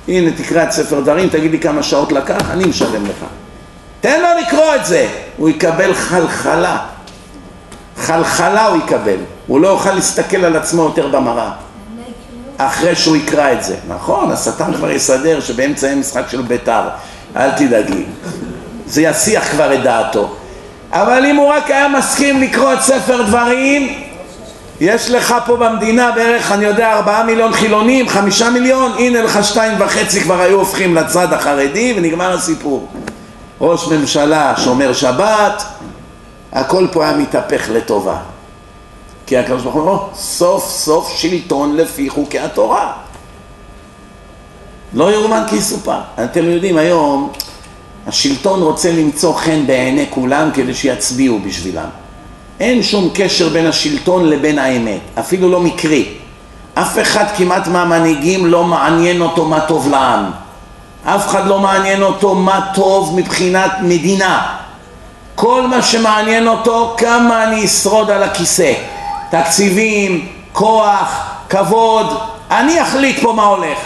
[0.09, 3.25] הנה תקרא את ספר דברים, תגיד לי כמה שעות לקח, אני משלם לך.
[4.01, 6.79] תן לו לקרוא את זה, הוא יקבל חלחלה.
[7.97, 9.17] חלחלה הוא יקבל,
[9.47, 11.51] הוא לא יוכל להסתכל על עצמו יותר במראה.
[12.57, 13.77] אחרי שהוא יקרא את זה.
[13.89, 16.83] נכון, השטן כבר יסדר שבאמצע אין משחק של בית"ר,
[17.37, 18.05] אל תדאגי.
[18.87, 20.35] זה יסיח כבר את דעתו.
[20.93, 24.03] אבל אם הוא רק היה מסכים לקרוא את ספר דברים,
[24.81, 29.81] יש לך פה במדינה בערך, אני יודע, ארבעה מיליון חילונים, חמישה מיליון, הנה לך שתיים
[29.81, 32.89] וחצי כבר היו הופכים לצד החרדי ונגמר הסיפור.
[33.61, 35.63] ראש ממשלה שומר שבת,
[36.53, 38.17] הכל פה היה מתהפך לטובה.
[39.27, 42.93] כי הקדוש ברוך הוא אומר, סוף סוף שלטון לפי חוקי התורה.
[44.95, 45.99] לא יאומן כי יסופר.
[46.25, 47.33] אתם יודעים, היום
[48.07, 51.89] השלטון רוצה למצוא חן בעיני כולם כדי שיצביעו בשבילם.
[52.61, 56.09] אין שום קשר בין השלטון לבין האמת, אפילו לא מקרי.
[56.75, 60.25] אף אחד כמעט מהמנהיגים לא מעניין אותו מה טוב לעם.
[61.05, 64.57] אף אחד לא מעניין אותו מה טוב מבחינת מדינה.
[65.35, 68.73] כל מה שמעניין אותו כמה אני אשרוד על הכיסא.
[69.31, 72.07] תקציבים, כוח, כבוד,
[72.51, 73.79] אני אחליט פה מה הולך.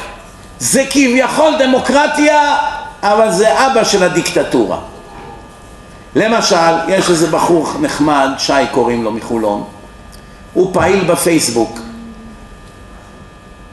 [0.59, 2.57] זה כביכול דמוקרטיה,
[3.03, 4.77] אבל זה אבא של הדיקטטורה.
[6.17, 9.65] למשל, יש איזה בחור נחמד, שי קוראים לו מחולון,
[10.55, 11.79] הוא פעיל בפייסבוק.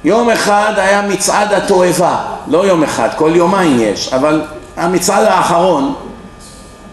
[0.03, 2.17] יום אחד היה מצעד התועבה,
[2.47, 4.41] לא יום אחד, כל יומיים יש, אבל
[4.77, 5.95] המצעד האחרון,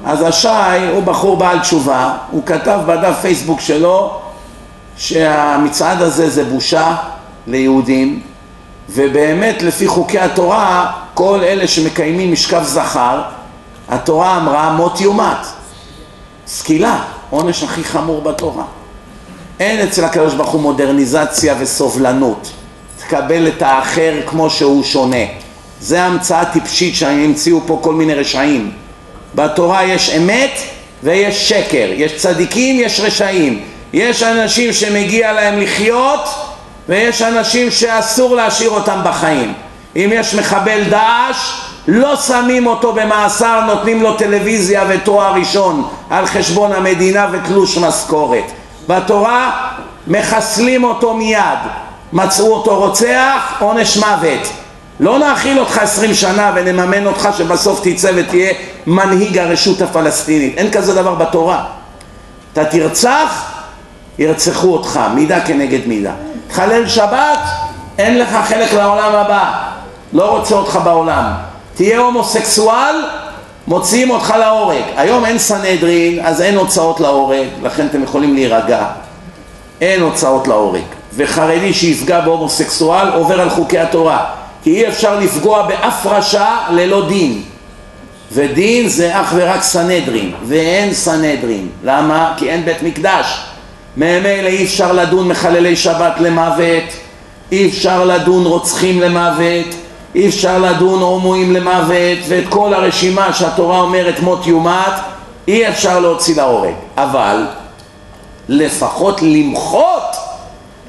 [0.05, 4.21] אז השי הוא בחור בעל תשובה, הוא כתב בדף פייסבוק שלו
[4.97, 6.97] שהמצעד הזה זה בושה
[7.47, 8.21] ליהודים
[8.91, 13.23] ובאמת לפי חוקי התורה כל אלה שמקיימים משכב זכר
[13.89, 15.47] התורה אמרה מות יומת
[16.47, 18.65] סקילה, עונש הכי חמור בתורה.
[19.61, 22.51] אין אצל הקדוש ברוך הוא מודרניזציה וסובלנות.
[22.99, 25.25] תקבל את האחר כמו שהוא שונה.
[25.81, 28.71] זה המצאה טיפשית שהמציאו פה כל מיני רשעים.
[29.35, 30.59] בתורה יש אמת
[31.03, 33.63] ויש שקר, יש צדיקים, יש רשעים
[33.95, 36.29] יש אנשים שמגיע להם לחיות
[36.89, 39.53] ויש אנשים שאסור להשאיר אותם בחיים.
[39.97, 46.73] אם יש מחבל דאעש, לא שמים אותו במאסר, נותנים לו טלוויזיה ותואר ראשון על חשבון
[46.73, 48.45] המדינה ותלוש משכורת.
[48.89, 49.69] בתורה
[50.07, 51.59] מחסלים אותו מיד.
[52.13, 54.49] מצאו אותו רוצח, עונש מוות.
[55.01, 58.53] לא נאכיל אותך עשרים שנה ונממן אותך שבסוף תצא ותהיה
[58.87, 60.59] מנהיג הרשות הפלסטינית.
[60.59, 61.65] אין כזה דבר בתורה.
[62.53, 63.54] אתה תרצח,
[64.19, 66.13] ירצחו אותך, מידה כנגד מידה.
[66.49, 67.39] תחלל שבת,
[67.99, 69.53] אין לך חלק לעולם הבא,
[70.13, 71.33] לא רוצה אותך בעולם.
[71.75, 72.95] תהיה הומוסקסואל,
[73.67, 74.83] מוציאים אותך להורג.
[74.97, 78.87] היום אין סנהדרין, אז אין הוצאות להורג, לכן אתם יכולים להירגע.
[79.81, 80.83] אין הוצאות להורג.
[81.17, 84.25] וחרדי שיפגע בהומוסקסואל עובר על חוקי התורה.
[84.63, 87.43] כי אי אפשר לפגוע באף רשע ללא דין.
[88.33, 91.69] ודין זה אך ורק סנהדרין, ואין סנהדרין.
[91.85, 92.35] למה?
[92.37, 93.45] כי אין בית מקדש.
[93.97, 96.85] ממילא אי אפשר לדון מחללי שבת למוות,
[97.53, 99.75] אי אפשר לדון רוצחים למוות,
[100.15, 104.93] אי אפשר לדון הומואים למוות, ואת כל הרשימה שהתורה אומרת מות יומת,
[105.49, 106.75] אי אפשר להוציא להורג.
[106.97, 107.47] אבל
[108.49, 110.17] לפחות למחות,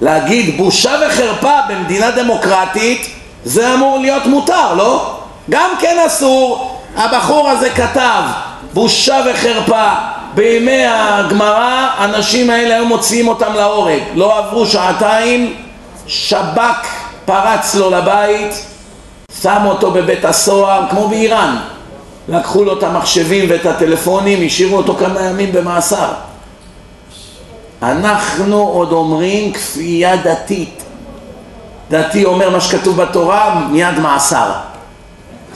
[0.02, 3.10] להגיד בושה וחרפה במדינה דמוקרטית,
[3.44, 5.16] זה אמור להיות מותר, לא?
[5.50, 6.72] גם כן אסור.
[6.98, 8.22] הבחור הזה כתב,
[8.74, 9.94] בושה וחרפה.
[10.36, 14.02] בימי הגמרא, האנשים האלה היו מוציאים אותם להורג.
[14.16, 15.56] לא עברו שעתיים,
[16.08, 16.88] שב"כ
[17.26, 18.66] פרץ לו לבית,
[19.42, 21.58] שם אותו בבית הסוהר, כמו באיראן.
[22.30, 26.08] לקחו לו את המחשבים ואת הטלפונים, השאירו אותו כמה ימים במאסר.
[27.82, 30.84] אנחנו עוד אומרים כפייה דתית.
[31.92, 34.52] דתי אומר מה שכתוב בתורה, מיד מאסר.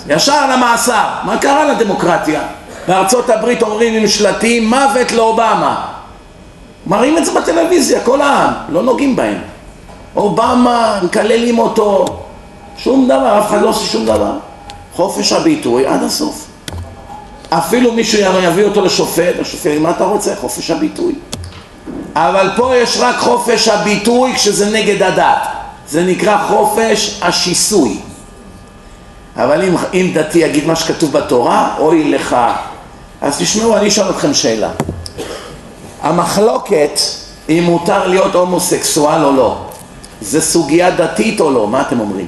[0.07, 1.05] ישר למאסר.
[1.23, 2.41] מה קרה לדמוקרטיה?
[2.89, 5.85] בארצות הברית אומרים עם שלטים מוות לאובמה.
[6.87, 9.37] מראים את זה בטלוויזיה, כל העם, לא נוגעים בהם.
[10.15, 12.05] אובמה, מקללים אותו,
[12.77, 14.31] שום דבר, אף אחד לא עושה שום דבר.
[14.93, 16.45] חופש הביטוי עד הסוף.
[17.49, 20.35] אפילו מישהו יביא אותו לשופט, השופט, מה אתה רוצה?
[20.35, 21.15] חופש הביטוי.
[22.15, 25.47] אבל פה יש רק חופש הביטוי כשזה נגד הדת.
[25.87, 27.99] זה נקרא חופש השיסוי.
[29.35, 32.35] אבל אם, אם דתי יגיד מה שכתוב בתורה, אוי לך.
[33.21, 34.69] אז תשמעו, אני אשאל אתכם שאלה.
[36.01, 36.99] המחלוקת
[37.49, 39.57] אם מותר להיות הומוסקסואל או לא,
[40.21, 41.67] זה סוגיה דתית או לא?
[41.67, 42.27] מה אתם אומרים?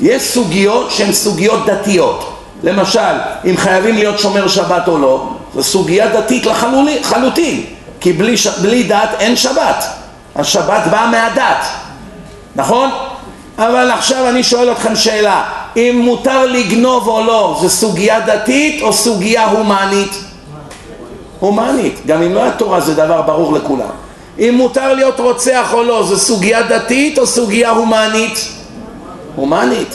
[0.00, 2.30] יש סוגיות שהן סוגיות דתיות.
[2.62, 3.14] למשל,
[3.50, 7.64] אם חייבים להיות שומר שבת או לא, זו סוגיה דתית לחלוטין,
[8.00, 8.46] כי בלי, ש...
[8.46, 9.84] בלי דת אין שבת.
[10.36, 11.66] השבת באה מהדת,
[12.56, 12.90] נכון?
[13.58, 15.44] אבל עכשיו אני שואל אתכם שאלה,
[15.76, 20.14] אם מותר לגנוב או לא, זו סוגיה דתית או סוגיה הומנית?
[21.40, 23.90] הומנית, גם אם לא התורה זה דבר ברור לכולם.
[24.38, 28.48] אם מותר להיות רוצח או לא, זו סוגיה דתית או סוגיה הומנית?
[29.36, 29.94] הומנית.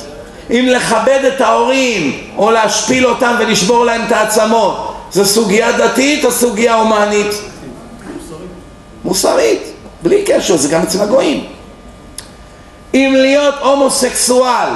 [0.51, 6.31] אם לכבד את ההורים או להשפיל אותם ולשבור להם את העצמות, זו סוגיה דתית או
[6.31, 7.27] סוגיה הומנית?
[9.05, 9.61] מוסרית,
[10.03, 11.45] בלי קשר, זה גם אצל הגויים.
[12.93, 14.69] אם להיות הומוסקסואל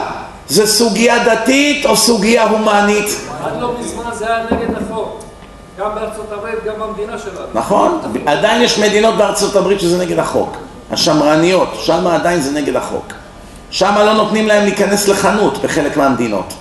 [0.47, 3.05] זה סוגיה דתית או סוגיה הומנית?
[3.43, 5.23] עד לא מזמן זה היה נגד החוק.
[5.79, 7.47] גם בארצות הברית, גם במדינה שלנו.
[7.53, 10.57] נכון, עדיין יש מדינות בארצות הברית שזה נגד החוק.
[10.91, 13.13] השמרניות, שם עדיין זה נגד החוק.
[13.71, 16.53] שם לא נותנים להם להיכנס לחנות בחלק מהמדינות.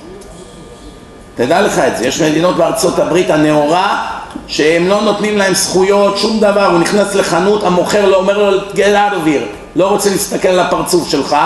[1.34, 4.06] תדע לך את זה, יש מדינות בארצות הברית הנאורה
[4.46, 8.76] שהם לא נותנים להם זכויות, שום דבר, הוא נכנס לחנות, המוכר לא אומר לו get
[8.76, 11.36] out of here, לא רוצה להסתכל על הפרצוף שלך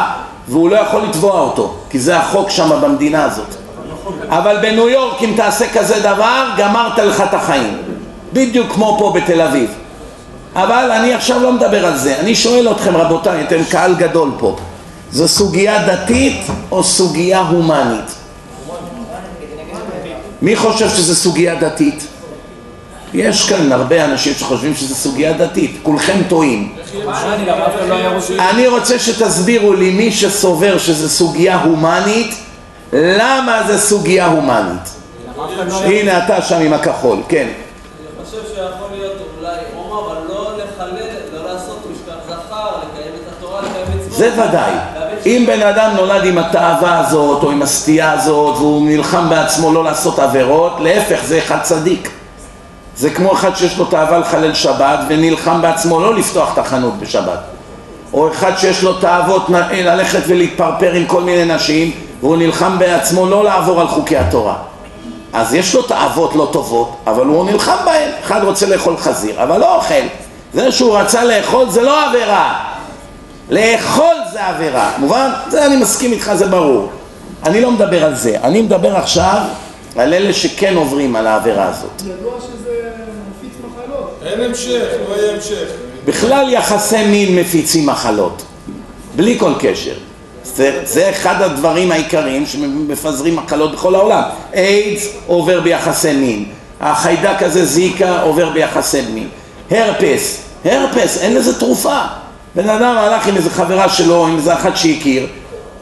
[0.48, 3.54] והוא לא יכול לתבוע אותו, כי זה החוק שם במדינה הזאת.
[4.28, 7.78] אבל בניו יורק אם תעשה כזה דבר, גמרת לך את החיים.
[8.32, 9.70] בדיוק כמו פה בתל אביב.
[10.54, 14.56] אבל אני עכשיו לא מדבר על זה, אני שואל אתכם רבותיי, אתם קהל גדול פה,
[15.12, 18.14] זו סוגיה דתית או סוגיה הומנית?
[20.42, 22.06] מי חושב שזו סוגיה דתית?
[23.16, 26.72] יש כאן הרבה אנשים שחושבים שזו סוגיה דתית, כולכם טועים.
[28.38, 32.34] אני רוצה שתסבירו לי מי שסובר שזו סוגיה הומנית,
[32.92, 34.90] למה זו סוגיה הומנית?
[35.70, 37.48] הנה אתה שם עם הכחול, כן.
[37.48, 41.02] אני חושב שיכול להיות אולי הומו, אבל לא לחלל,
[41.32, 44.18] לא לעשות משכח זכר, לקיים את התורה, לקיים מצוות.
[44.18, 44.72] זה ודאי.
[45.26, 49.84] אם בן אדם נולד עם התאווה הזאת או עם הסטייה הזאת והוא נלחם בעצמו לא
[49.84, 52.10] לעשות עבירות, להפך זה אחד צדיק.
[52.96, 57.38] זה כמו אחד שיש לו תאווה לחלל שבת ונלחם בעצמו לא לפתוח את החנות בשבת.
[58.12, 59.42] או אחד שיש לו תאוות
[59.72, 61.90] ללכת ולהתפרפר עם כל מיני נשים
[62.20, 64.56] והוא נלחם בעצמו לא לעבור על חוקי התורה.
[65.32, 68.10] אז יש לו תאוות לא טובות, אבל הוא נלחם בהן.
[68.24, 69.94] אחד רוצה לאכול חזיר, אבל לא אוכל.
[70.54, 72.60] זה שהוא רצה לאכול זה לא עבירה.
[73.50, 74.90] לאכול זה עבירה.
[74.98, 75.30] מובן?
[75.50, 76.90] זה אני מסכים איתך, זה ברור.
[77.44, 78.36] אני לא מדבר על זה.
[78.42, 79.38] אני מדבר עכשיו
[79.96, 82.02] על אלה שכן עוברים על העבירה הזאת.
[82.02, 82.90] ידוע שזה
[83.30, 84.10] מפיץ מחלות.
[84.26, 85.68] אין המשך, לא יהיה המשך.
[86.04, 88.42] בכלל יחסי מין מפיצים מחלות,
[89.16, 89.94] בלי כל קשר.
[90.44, 94.22] זה, זה אחד הדברים העיקריים שמפזרים מחלות בכל העולם.
[94.54, 96.44] איידס עובר ביחסי מין,
[96.80, 99.28] החיידק הזה זיקה עובר ביחסי מין.
[99.70, 102.00] הרפס, הרפס, אין לזה תרופה.
[102.54, 105.26] בן אדם הלך עם איזה חברה שלו, עם איזה אחת שהכיר,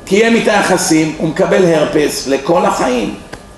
[0.04, 3.14] קיים איתה יחסים, הוא מקבל הרפס לכל החיים.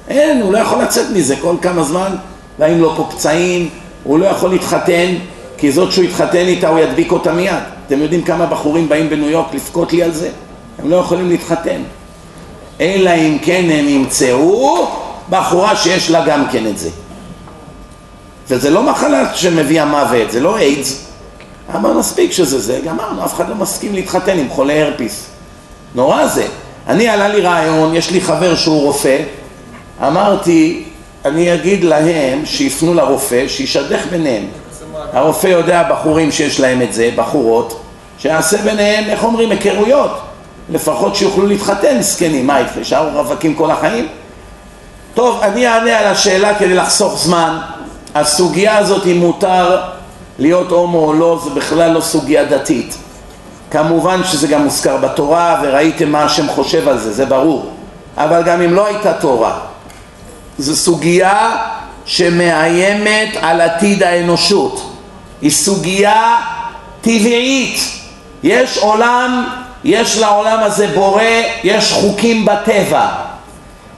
[0.08, 2.16] אין, הוא לא יכול לצאת מזה כל כמה זמן,
[2.58, 3.68] והאם לו פה פצעים,
[4.06, 5.14] הוא לא יכול להתחתן,
[5.56, 7.62] כי זאת שהוא יתחתן איתה הוא ידביק אותה מיד.
[7.86, 10.30] אתם יודעים כמה בחורים באים בניו יורק לבכות לי על זה?
[10.78, 11.80] הם לא יכולים להתחתן.
[12.80, 14.88] אלא אם כן הם ימצאו
[15.30, 16.90] בחורה שיש לה גם כן את זה.
[18.48, 21.06] וזה לא מחלה שמביאה מוות, זה לא איידס.
[21.74, 25.26] אמר מספיק שזה זה, גמרנו, אף אחד לא מסכים להתחתן עם חולה הרפיס.
[25.94, 26.46] נורא זה.
[26.88, 29.22] אני עלה לי רעיון, יש לי חבר שהוא רופא,
[30.06, 30.84] אמרתי,
[31.26, 34.44] אני אגיד להם שיפנו לרופא, שישדך ביניהם.
[35.12, 37.80] הרופא יודע בחורים שיש להם את זה, בחורות,
[38.18, 40.20] שיעשה ביניהם, איך אומרים, היכרויות.
[40.70, 44.08] לפחות שיוכלו להתחתן, זקנים, מה יקרה, שערו רווקים כל החיים?
[45.14, 47.58] טוב, אני אענה על השאלה כדי לחסוך זמן.
[48.14, 49.80] הסוגיה הזאת אם מותר
[50.38, 52.96] להיות הומו או לא, זה בכלל לא סוגיה דתית.
[53.70, 57.70] כמובן שזה גם מוזכר בתורה וראיתם מה השם חושב על זה, זה ברור.
[58.16, 59.58] אבל גם אם לא הייתה תורה,
[60.58, 61.56] זו סוגיה
[62.04, 64.92] שמאיימת על עתיד האנושות.
[65.42, 66.36] היא סוגיה
[67.00, 67.80] טבעית.
[68.42, 69.44] יש עולם,
[69.84, 71.22] יש לעולם הזה בורא,
[71.64, 73.08] יש חוקים בטבע.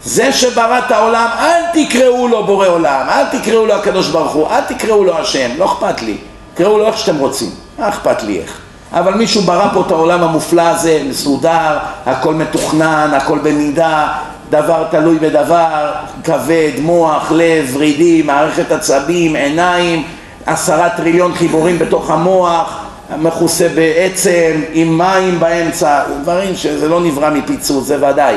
[0.05, 4.49] זה שברא את העולם, אל תקראו לו בורא עולם, אל תקראו לו הקדוש ברוך הוא,
[4.51, 6.17] אל תקראו לו השם, לא אכפת לי.
[6.55, 8.59] תקראו לו איך שאתם רוצים, מה אכפת לי איך.
[8.93, 14.09] אבל מישהו ברא פה את העולם המופלא הזה, מסודר, הכל מתוכנן, הכל במידה,
[14.51, 15.93] דבר תלוי בדבר,
[16.25, 20.05] כבד, מוח, לב, ורידים, מערכת עצבים, עיניים,
[20.47, 22.85] עשרה טריליון חיבורים בתוך המוח,
[23.17, 28.37] מכוסה בעצם, עם מים באמצע, דברים שזה לא נברא מפיצוץ, זה ודאי.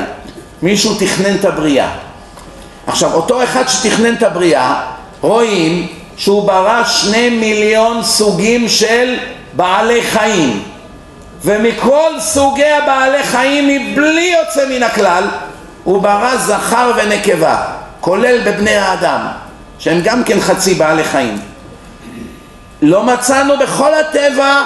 [0.62, 1.90] מישהו תכנן את הבריאה.
[2.86, 4.82] עכשיו, אותו אחד שתכנן את הבריאה,
[5.20, 5.86] רואים
[6.16, 9.14] שהוא ברא שני מיליון סוגים של
[9.52, 10.62] בעלי חיים.
[11.44, 15.24] ומכל סוגי הבעלי חיים מבלי יוצא מן הכלל
[15.84, 17.64] הוא ברא זכר ונקבה
[18.00, 19.26] כולל בבני האדם
[19.78, 21.38] שהם גם כן חצי בעלי חיים.
[22.82, 24.62] לא מצאנו בכל הטבע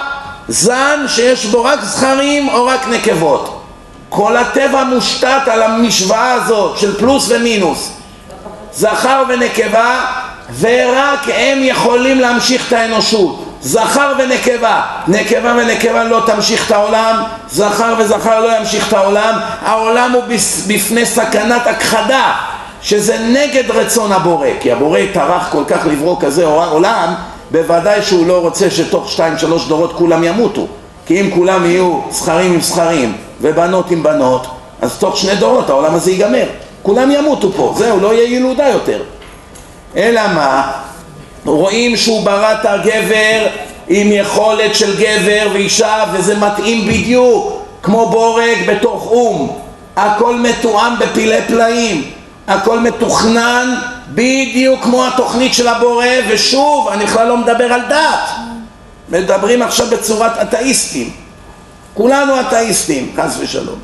[0.49, 3.63] זן שיש בו רק זכרים או רק נקבות.
[4.09, 7.93] כל הטבע מושתת על המשוואה הזאת של פלוס ומינוס.
[8.73, 10.05] זכר ונקבה
[10.61, 17.95] ורק הם יכולים להמשיך את האנושות זכר ונקבה, נקבה ונקבה לא תמשיך את העולם, זכר
[17.99, 20.23] וזכר לא ימשיך את העולם, העולם הוא
[20.67, 22.33] בפני סכנת הכחדה,
[22.83, 27.15] שזה נגד רצון הבורא, כי הבורא טרח כל כך לברוא כזה עולם,
[27.51, 30.67] בוודאי שהוא לא רוצה שתוך שתיים שלוש דורות כולם ימותו,
[31.07, 34.47] כי אם כולם יהיו זכרים עם זכרים ובנות עם בנות,
[34.83, 36.47] אז תוך שני דורות העולם הזה ייגמר,
[36.83, 39.03] כולם ימותו פה, זהו, לא יהיה ילודה יותר.
[39.97, 40.73] אלא מה?
[41.47, 43.47] רואים שהוא ברא את הגבר
[43.89, 49.59] עם יכולת של גבר ואישה וזה מתאים בדיוק כמו בורג בתוך אום.
[49.97, 52.11] הכל מתואם בפילי פלאים.
[52.49, 53.75] הכל מתוכנן
[54.09, 58.31] בדיוק כמו התוכנית של הבורא ושוב אני בכלל לא מדבר על דת.
[59.09, 61.11] מדברים עכשיו בצורת אתאיסטים.
[61.95, 63.79] כולנו אתאיסטים חס ושלום.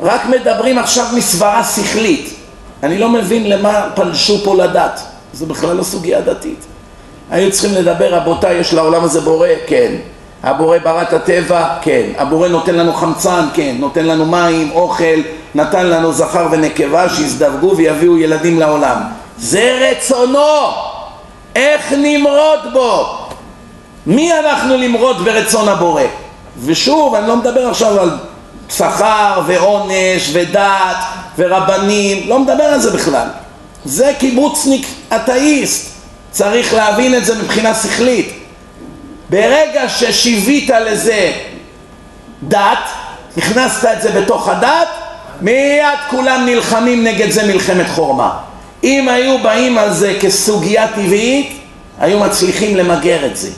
[0.00, 2.34] רק מדברים עכשיו מסברה שכלית.
[2.82, 5.00] אני לא מבין למה פלשו פה לדת
[5.34, 6.64] זה בכלל לא סוגיה דתית.
[7.30, 9.48] היו צריכים לדבר, רבותיי, יש לעולם הזה בורא?
[9.66, 9.94] כן.
[10.42, 11.68] הבורא ברא את הטבע?
[11.82, 12.02] כן.
[12.18, 13.44] הבורא נותן לנו חמצן?
[13.54, 13.76] כן.
[13.78, 15.20] נותן לנו מים, אוכל,
[15.54, 19.00] נתן לנו זכר ונקבה שיזדווגו ויביאו ילדים לעולם.
[19.38, 20.68] זה רצונו!
[21.56, 23.18] איך נמרוד בו?
[24.06, 26.02] מי אנחנו למרוד ברצון הבורא?
[26.64, 28.10] ושוב, אני לא מדבר עכשיו על
[28.70, 30.96] שכר ועונש ודת
[31.38, 33.28] ורבנים, לא מדבר על זה בכלל.
[33.84, 34.86] זה קיבוצניק
[35.16, 35.90] אתאיסט,
[36.30, 38.32] צריך להבין את זה מבחינה שכלית.
[39.30, 41.32] ברגע ששיווית לזה
[42.42, 42.78] דת,
[43.36, 44.88] הכנסת את זה בתוך הדת,
[45.40, 48.38] מיד כולם נלחמים נגד זה מלחמת חורמה.
[48.84, 51.60] אם היו באים על זה כסוגיה טבעית,
[52.00, 53.50] היו מצליחים למגר את זה.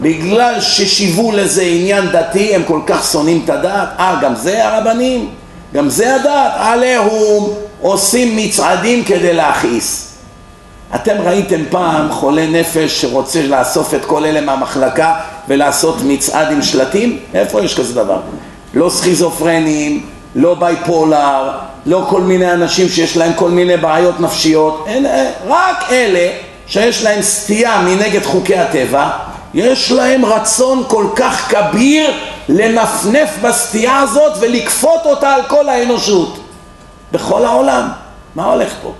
[0.00, 5.30] בגלל ששיוו לזה עניין דתי, הם כל כך שונאים את הדת, אה, גם זה הרבנים?
[5.74, 6.52] גם זה הדת?
[6.56, 10.08] עליהום עושים מצעדים כדי להכעיס.
[10.94, 15.14] אתם ראיתם פעם חולה נפש שרוצה לאסוף את כל אלה מהמחלקה
[15.48, 17.18] ולעשות מצעד עם שלטים?
[17.34, 18.20] איפה יש כזה דבר?
[18.74, 21.50] לא סכיזופרנים, לא בייפולר,
[21.86, 25.06] לא כל מיני אנשים שיש להם כל מיני בעיות נפשיות, אין,
[25.46, 26.28] רק אלה
[26.66, 29.10] שיש להם סטייה מנגד חוקי הטבע,
[29.54, 32.10] יש להם רצון כל כך כביר
[32.48, 36.37] לנפנף בסטייה הזאת ולכפות אותה על כל האנושות.
[37.12, 37.88] בכל העולם.
[38.34, 38.92] מה הולך פה?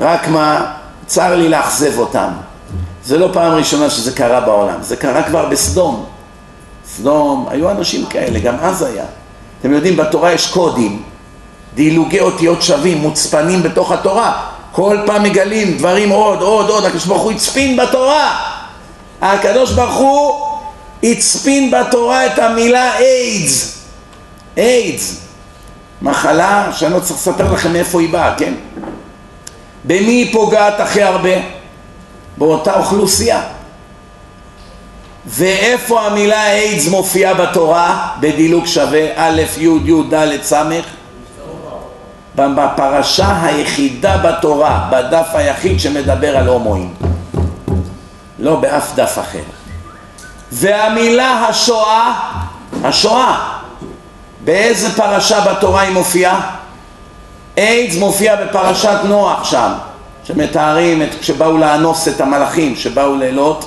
[0.00, 0.72] רק מה,
[1.06, 2.28] צר לי לאכזב אותם.
[3.04, 6.04] זה לא פעם ראשונה שזה קרה בעולם, זה קרה כבר בסדום.
[6.96, 9.04] סדום, היו אנשים כאלה, גם אז היה.
[9.60, 11.02] אתם יודעים, בתורה יש קודים,
[11.74, 14.46] דילוגי אותיות שווים, מוצפנים בתוך התורה.
[14.72, 18.38] כל פעם מגלים דברים עוד, עוד, עוד, הקדוש ברוך הוא הצפין בתורה.
[19.22, 20.46] הקדוש ברוך הוא
[21.02, 23.78] הצפין בתורה את המילה איידס.
[24.56, 25.23] איידס.
[26.04, 28.54] מחלה שאני לא צריך לספר לכם מאיפה היא באה, כן?
[29.84, 31.30] במי היא פוגעת הכי הרבה?
[32.38, 33.40] באותה אוכלוסייה.
[35.26, 40.52] ואיפה המילה איידס מופיעה בתורה בדילוג שווה א', י', י', ד', ס'?
[42.36, 46.94] בפרשה היחידה בתורה, בדף היחיד שמדבר על הומואים.
[48.38, 49.42] לא באף דף אחר.
[50.52, 52.12] והמילה השואה,
[52.84, 53.58] השואה,
[54.44, 56.50] באיזה פרשה בתורה היא מופיעה?
[57.58, 59.72] איידס מופיע בפרשת נוח שם,
[60.24, 63.64] שמתארים את כשבאו לאנוס את המלאכים, שבאו לילות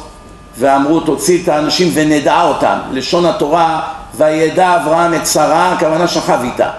[0.58, 2.78] ואמרו תוציא את האנשים ונדע אותם.
[2.92, 3.82] לשון התורה,
[4.16, 6.70] וידע אברהם את שרה, הכוונה שכב איתה.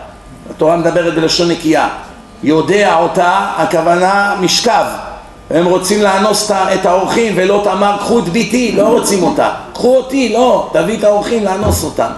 [0.51, 1.89] התורה מדברת בלשון נקייה.
[2.43, 4.85] יודע אותה, הכוונה משכב.
[5.51, 9.51] הם רוצים לאנוס את האורחים ולא תאמר קחו את ביתי, לא רוצים אותה.
[9.73, 12.11] קחו אותי, לא, תביא את האורחים לאנוס אותם.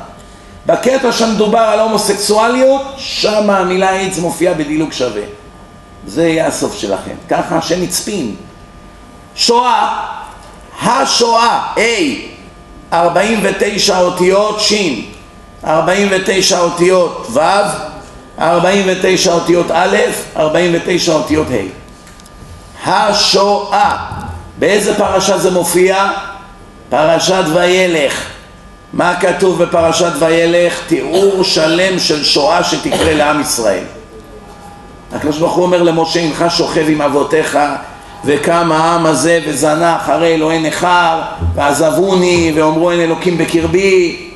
[0.67, 5.23] בקטע שמדובר על הומוסקסואליות, שם המילה איידס מופיעה בדילוג שווה.
[6.07, 7.15] זה יהיה הסוף שלכם.
[7.29, 8.37] ככה השם הצפין.
[9.35, 10.07] שואה,
[10.83, 11.79] השואה, A,
[12.93, 14.73] 49 אותיות ש',
[15.65, 17.41] 49 אותיות ו',
[18.39, 19.97] 49 אותיות א',
[20.37, 21.81] 49 אותיות ה'.
[22.91, 23.97] השואה,
[24.59, 26.11] באיזה פרשה זה מופיע?
[26.89, 28.25] פרשת וילך.
[28.93, 30.81] מה כתוב בפרשת וילך?
[30.87, 33.85] תיאור שלם של שואה שתקרה לעם ישראל.
[35.13, 37.59] הקדוש ברוך הוא אומר למשה הנך שוכב עם אבותיך
[38.25, 41.21] וקם העם הזה וזנח אחרי אלוהי נכר
[41.55, 44.31] ועזבוני ואומרו אין אלוקים בקרבי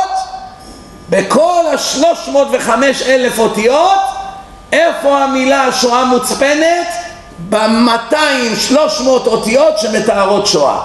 [1.10, 2.70] בכל ה-305
[3.06, 4.00] אלף אותיות
[4.72, 6.86] איפה המילה השואה מוצפנת?
[7.48, 8.76] ב-200-300
[9.06, 10.80] אותיות שמתארות שואה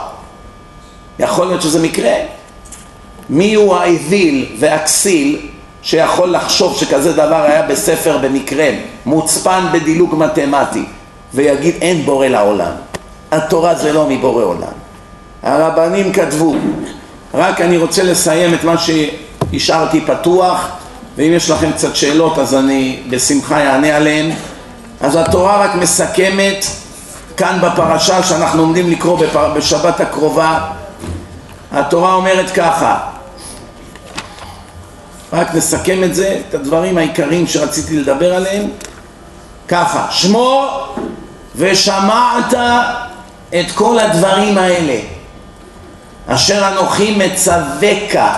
[1.19, 2.13] יכול להיות שזה מקרה
[3.29, 5.47] מי הוא האוויל והכסיל
[5.81, 8.69] שיכול לחשוב שכזה דבר היה בספר במקרה
[9.05, 10.85] מוצפן בדילוג מתמטי
[11.33, 12.71] ויגיד אין בורא לעולם.
[13.35, 14.73] התורה זה לא מבורא עולם.
[15.43, 16.55] הרבנים כתבו,
[17.33, 20.67] רק אני רוצה לסיים את מה שהשארתי פתוח
[21.17, 24.31] ואם יש לכם קצת שאלות אז אני בשמחה אענה עליהן.
[25.01, 26.65] אז התורה רק מסכמת
[27.37, 29.53] כאן בפרשה שאנחנו עומדים לקרוא בפר...
[29.53, 30.59] בשבת הקרובה
[31.71, 32.97] התורה אומרת ככה
[35.33, 38.69] רק נסכם את זה, את הדברים העיקריים שרציתי לדבר עליהם
[39.67, 40.95] ככה, שמור
[41.55, 42.53] ושמעת
[43.49, 44.99] את כל הדברים האלה
[46.27, 48.33] אשר אנוכי מצווקה,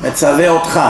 [0.00, 0.80] מצווה אותך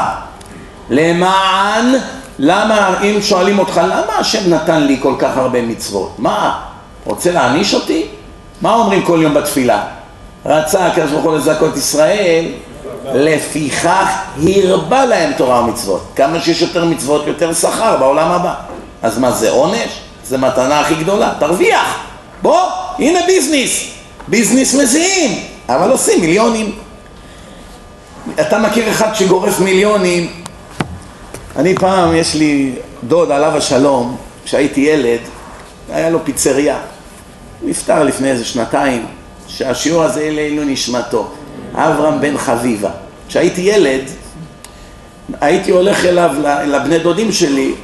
[0.90, 1.94] למען,
[2.38, 6.14] למה, אם שואלים אותך למה השם נתן לי כל כך הרבה מצוות?
[6.18, 6.60] מה,
[7.04, 8.06] רוצה להעניש אותי?
[8.60, 9.82] מה אומרים כל יום בתפילה?
[10.46, 12.44] רצה הקדוש ברוך הוא לזכות ישראל
[13.14, 14.08] לפיכך
[14.64, 18.54] הרבה להם תורה ומצוות כמה שיש יותר מצוות יותר שכר בעולם הבא
[19.02, 20.00] אז מה זה עונש?
[20.24, 21.98] זה מתנה הכי גדולה, תרוויח.
[22.42, 22.60] בוא,
[22.98, 23.84] הנה ביזנס.
[24.28, 26.72] ביזנס מזיעים, אבל עושים מיליונים.
[28.40, 30.30] אתה מכיר אחד שגורף מיליונים?
[31.56, 32.72] אני פעם, יש לי
[33.04, 35.20] דוד עליו השלום, כשהייתי ילד,
[35.92, 36.78] היה לו פיצריה.
[37.60, 39.06] הוא נפטר לפני איזה שנתיים,
[39.46, 41.28] שהשיעור הזה אלינו נשמתו.
[41.74, 42.90] אברהם בן חביבה.
[43.28, 44.00] כשהייתי ילד,
[45.40, 46.30] הייתי הולך אליו,
[46.66, 47.74] לבני דודים שלי,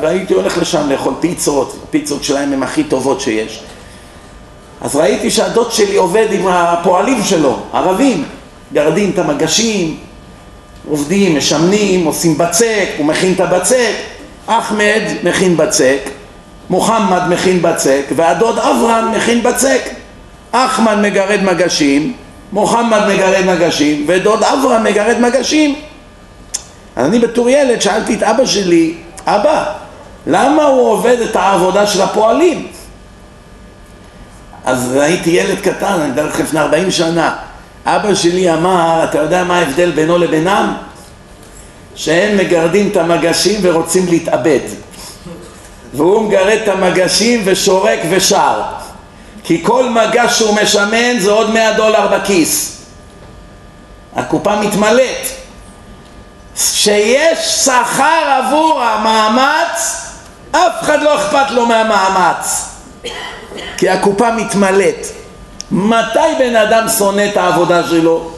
[0.00, 3.62] והייתי הולך לשם לאכול פיצות, פיצות שלהם הן הכי טובות שיש.
[4.84, 8.24] אז ראיתי שהדוד שלי עובד עם הפועלים שלו, ערבים,
[8.72, 9.96] גרדים את המגשים,
[10.88, 13.92] עובדים, משמנים, עושים בצק, הוא מכין את הבצק,
[14.46, 15.98] אחמד מכין בצק,
[16.70, 19.80] מוחמד מכין בצק, והדוד אברהם מכין בצק.
[20.52, 22.12] אחמד מגרד מגשים,
[22.52, 25.74] מוחמד מגרד מגשים, ודוד אברהם מגרד מגשים.
[26.96, 28.94] אז אני בתור ילד שאלתי את אבא שלי,
[29.26, 29.64] אבא,
[30.26, 32.66] למה הוא עובד את העבודה של הפועלים?
[34.64, 37.36] אז הייתי ילד קטן, אני מדבר לפני 40 שנה.
[37.86, 40.76] אבא שלי אמר, אתה יודע מה ההבדל בינו לבינם?
[41.94, 44.60] שהם מגרדים את המגשים ורוצים להתאבד.
[45.94, 48.62] והוא מגרד את המגשים ושורק ושר.
[49.44, 52.76] כי כל מגש שהוא משמן זה עוד 100 דולר בכיס.
[54.16, 55.28] הקופה מתמלאת.
[56.56, 60.04] שיש שכר עבור המאמץ,
[60.50, 62.73] אף אחד לא אכפת לו מהמאמץ,
[63.76, 65.06] כי הקופה מתמלאת.
[65.70, 68.30] מתי בן אדם שונא את העבודה שלו?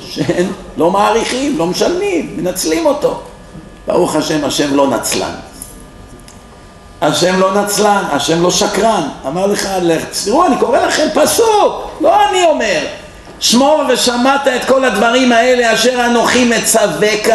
[0.00, 3.20] שהם לא מעריכים, לא משלמים, מנצלים אותו.
[3.86, 5.34] ברוך השם, השם לא נצלן.
[7.00, 9.08] השם לא נצלן, השם לא שקרן.
[9.26, 9.68] אמר לך,
[10.24, 12.86] תראו, אני קורא לכם פסוק, לא אני אומר.
[13.40, 17.28] שמור ושמעת את כל הדברים האלה אשר אנוכי מצווך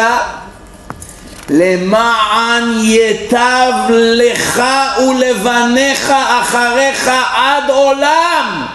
[1.50, 4.62] למען יטב לך
[4.98, 8.66] ולבניך אחריך עד עולם.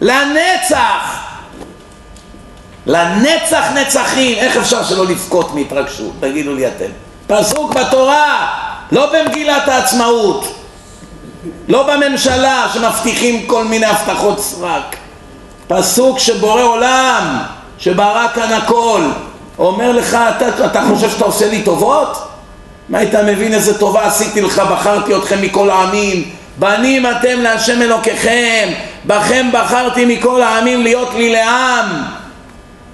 [0.00, 1.20] לנצח.
[2.86, 4.38] לנצח נצחים.
[4.38, 6.12] איך אפשר שלא לבכות מהתרגשות?
[6.20, 6.90] תגידו לי אתם.
[7.26, 8.52] פסוק בתורה
[8.92, 10.56] לא במגילת העצמאות
[11.68, 14.96] לא בממשלה שמבטיחים כל מיני הבטחות סרק.
[15.68, 17.38] פסוק שבורא עולם
[17.78, 19.02] שברא כאן הכל
[19.58, 22.28] אומר לך, אתה, אתה חושב שאתה עושה לי טובות?
[22.88, 26.30] מה היית מבין איזה טובה עשיתי לך, בחרתי אתכם מכל העמים.
[26.58, 28.68] בנים אתם להשם אלוקיכם.
[29.06, 32.02] בכם בחרתי מכל העמים להיות לי לעם.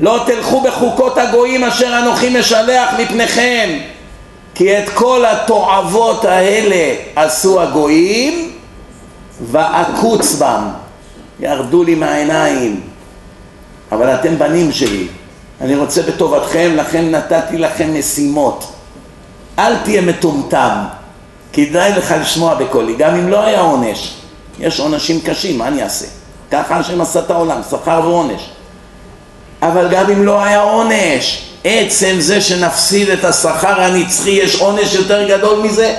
[0.00, 3.70] לא תלכו בחוקות הגויים אשר אנוכי משלח מפניכם.
[4.54, 8.50] כי את כל התועבות האלה עשו הגויים
[9.40, 10.68] ועקוץ בם.
[11.40, 12.80] ירדו לי מהעיניים.
[13.92, 15.06] אבל אתם בנים שלי
[15.62, 18.72] אני רוצה בטובתכם, לכן נתתי לכם משימות.
[19.58, 20.74] אל תהיה מטומטם,
[21.52, 24.14] כדאי לך לשמוע בקולי, גם אם לא היה עונש.
[24.58, 26.06] יש עונשים קשים, מה אני אעשה?
[26.50, 28.50] ככה השם עשה את העולם, שכר ועונש.
[29.62, 35.28] אבל גם אם לא היה עונש, עצם זה שנפסיד את השכר הנצחי, יש עונש יותר
[35.28, 35.94] גדול מזה?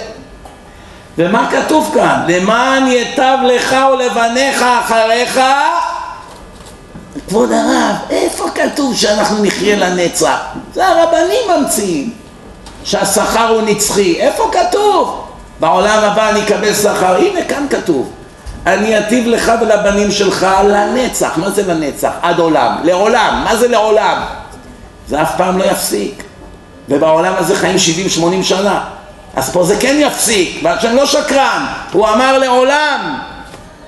[1.17, 2.19] ומה כתוב כאן?
[2.27, 5.39] למען יטב לך ולבניך אחריך
[7.27, 10.37] כבוד הרב, איפה כתוב שאנחנו נחיה לנצח?
[10.73, 12.13] זה הרבנים ממציאים.
[12.83, 15.23] שהשכר הוא נצחי, איפה כתוב?
[15.59, 18.11] בעולם הבא אני אקבל שכר, הנה כאן כתוב.
[18.65, 22.11] אני אטיב לך ולבנים שלך לנצח, מה זה לנצח?
[22.21, 24.21] עד עולם, לעולם, מה זה לעולם?
[25.07, 26.23] זה אף פעם לא יפסיק.
[26.89, 27.75] ובעולם הזה חיים
[28.41, 28.83] 70-80 שנה.
[29.35, 33.19] אז פה זה כן יפסיק, והשם לא שקרן, הוא אמר לעולם,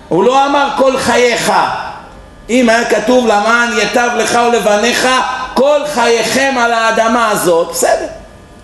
[0.07, 1.53] הוא לא אמר כל חייך
[2.49, 5.07] אם היה כתוב למען יטב לך ולבניך
[5.53, 8.07] כל חייכם על האדמה הזאת, בסדר.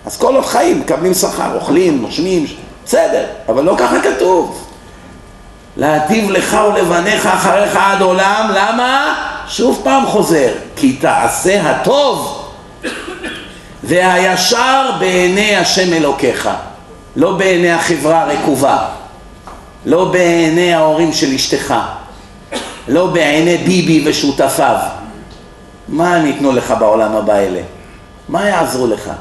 [0.05, 2.45] אז כל עוד חיים מקבלים שכר, אוכלים, נושמים,
[2.85, 4.67] בסדר, אבל לא ככה כתוב.
[5.77, 9.15] להטיב לך ולבניך אחריך עד עולם, למה?
[9.47, 12.41] שוב פעם חוזר, כי תעשה הטוב
[13.83, 16.49] והישר בעיני השם אלוקיך,
[17.15, 18.77] לא בעיני החברה הרקובה,
[19.85, 21.73] לא בעיני ההורים של אשתך,
[22.87, 24.77] לא בעיני ביבי ושותפיו.
[25.87, 27.61] מה הם ייתנו לך בעולם הבא אלה?
[28.29, 29.11] מה יעזרו לך?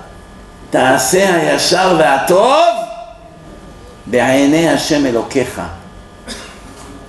[0.71, 2.65] תעשה הישר והטוב
[4.07, 5.61] בעיני השם אלוקיך.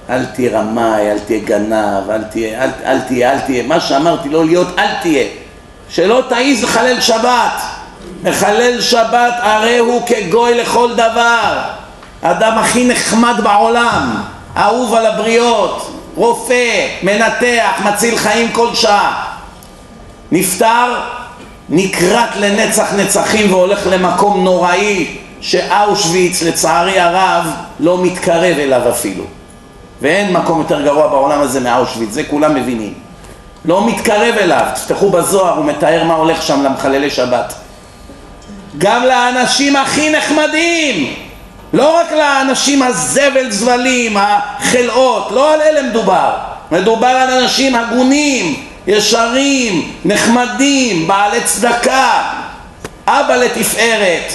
[0.10, 4.30] אל תהיה רמאי, אל תהיה גנב, אל תהיה, אל, אל תהיה, אל תהיה, מה שאמרתי
[4.30, 5.28] לא להיות, אל תהיה.
[5.90, 7.62] שלא תעיז לחלל שבת.
[8.24, 11.60] מחלל שבת הרי הוא כגוי לכל דבר.
[12.22, 14.24] האדם הכי נחמד בעולם,
[14.58, 19.24] אהוב על הבריות, רופא, מנתח, מציל חיים כל שעה.
[20.32, 20.96] נפטר,
[21.70, 27.46] נקרט לנצח נצחים והולך למקום נוראי שאושוויץ לצערי הרב
[27.80, 29.24] לא מתקרב אליו אפילו.
[30.02, 32.94] ואין מקום יותר גרוע בעולם הזה מאושוויץ, זה כולם מבינים.
[33.66, 37.54] לא מתקרב אליו, תפתחו בזוהר, הוא מתאר מה הולך שם למחללי שבת.
[38.78, 41.14] גם לאנשים הכי נחמדים,
[41.74, 46.38] לא רק לאנשים הזבל זבלים, החלאות, לא על אלה מדובר.
[46.72, 52.22] מדובר על אנשים הגונים, ישרים, נחמדים, בעלי צדקה,
[53.08, 54.34] אבא לתפארת,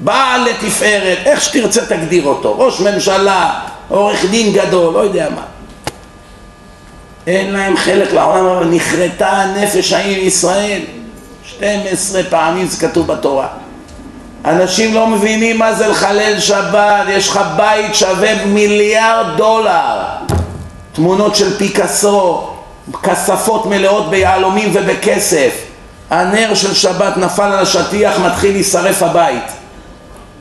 [0.00, 5.42] בעל לתפארת, איך שתרצה תגדיר אותו, ראש ממשלה, עורך דין גדול, לא יודע מה.
[7.26, 10.80] אין להם חלק לעולם, אבל נכרתה הנפש ההיא ישראל.
[11.44, 13.48] 12 פעמים זה כתוב בתורה.
[14.44, 20.02] אנשים לא מבינים מה זה לחלל שבת, יש לך בית שווה מיליארד דולר,
[20.92, 22.50] תמונות של פיקאסו,
[23.02, 25.50] כספות מלאות ביהלומים ובכסף,
[26.10, 29.44] הנר של שבת נפל על השטיח, מתחיל להישרף הבית.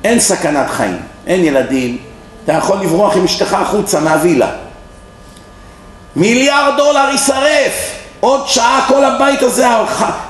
[0.03, 1.97] אין סכנת חיים, אין ילדים,
[2.45, 4.47] אתה יכול לברוח עם אשתך החוצה מהווילה.
[6.15, 9.67] מיליארד דולר יישרף, עוד שעה כל הבית הזה,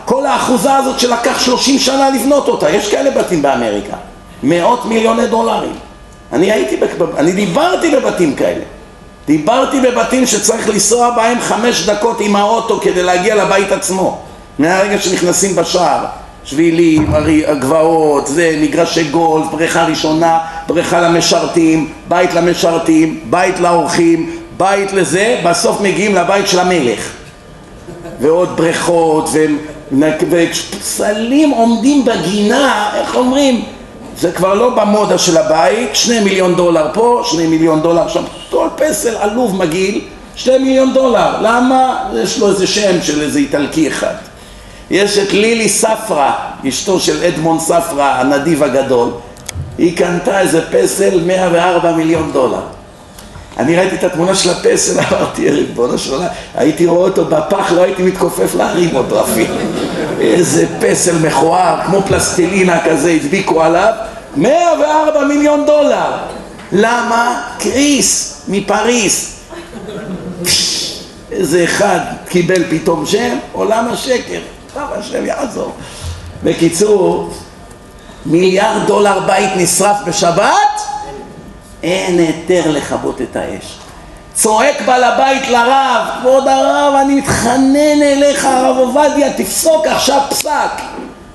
[0.05, 3.95] כל האחוזה הזאת שלקח שלושים שנה לבנות אותה, יש כאלה בתים באמריקה,
[4.43, 5.75] מאות מיליוני דולרים.
[6.33, 6.77] אני הייתי,
[7.17, 8.63] אני דיברתי בבתים כאלה.
[9.27, 14.21] דיברתי בבתים שצריך לנסוע בהם חמש דקות עם האוטו כדי להגיע לבית עצמו.
[14.59, 16.05] מהרגע שנכנסים בשער,
[16.43, 17.13] שבילים,
[17.47, 25.81] הגבעות, זה, מגרשי גולף, בריכה ראשונה, בריכה למשרתים, בית למשרתים, בית לאורחים, בית לזה, בסוף
[25.81, 27.18] מגיעים לבית של המלך.
[28.19, 29.29] ועוד בריכות,
[30.29, 33.65] ופסלים עומדים בגינה, איך אומרים?
[34.17, 38.67] זה כבר לא במודה של הבית, שני מיליון דולר פה, שני מיליון דולר שם, כל
[38.75, 40.01] פסל עלוב מגעיל,
[40.35, 42.09] שני מיליון דולר, למה?
[42.23, 44.13] יש לו איזה שם של איזה איטלקי אחד.
[44.91, 46.33] יש את לילי ספרה,
[46.69, 49.09] אשתו של אדמון ספרה, הנדיב הגדול,
[49.77, 52.61] היא קנתה איזה פסל 104 מיליון דולר.
[53.59, 57.81] אני ראיתי את התמונה של הפסל, אמרתי, ריבונו של עולם, הייתי רואה אותו בפח, לא
[57.81, 59.55] הייתי מתכופף להרים אותו אפילו.
[60.19, 63.93] איזה פסל מכוער, כמו פלסטלינה כזה, הדביקו עליו,
[64.35, 66.11] 104 מיליון דולר.
[66.71, 67.41] למה?
[67.59, 69.39] קריס מפריס.
[71.31, 71.99] איזה אחד
[72.29, 74.39] קיבל פתאום שם, עולם השקר.
[74.73, 75.73] טוב, השם יעזור.
[76.43, 77.33] בקיצור,
[78.25, 80.81] מיליארד דולר בית נשרף בשבת,
[81.83, 83.77] אין היתר לכבות את האש.
[84.33, 90.81] צועק בעל הבית לרב, כבוד הרב, אני מתחנן אליך, הרב עובדיה, תפסוק עכשיו פסק,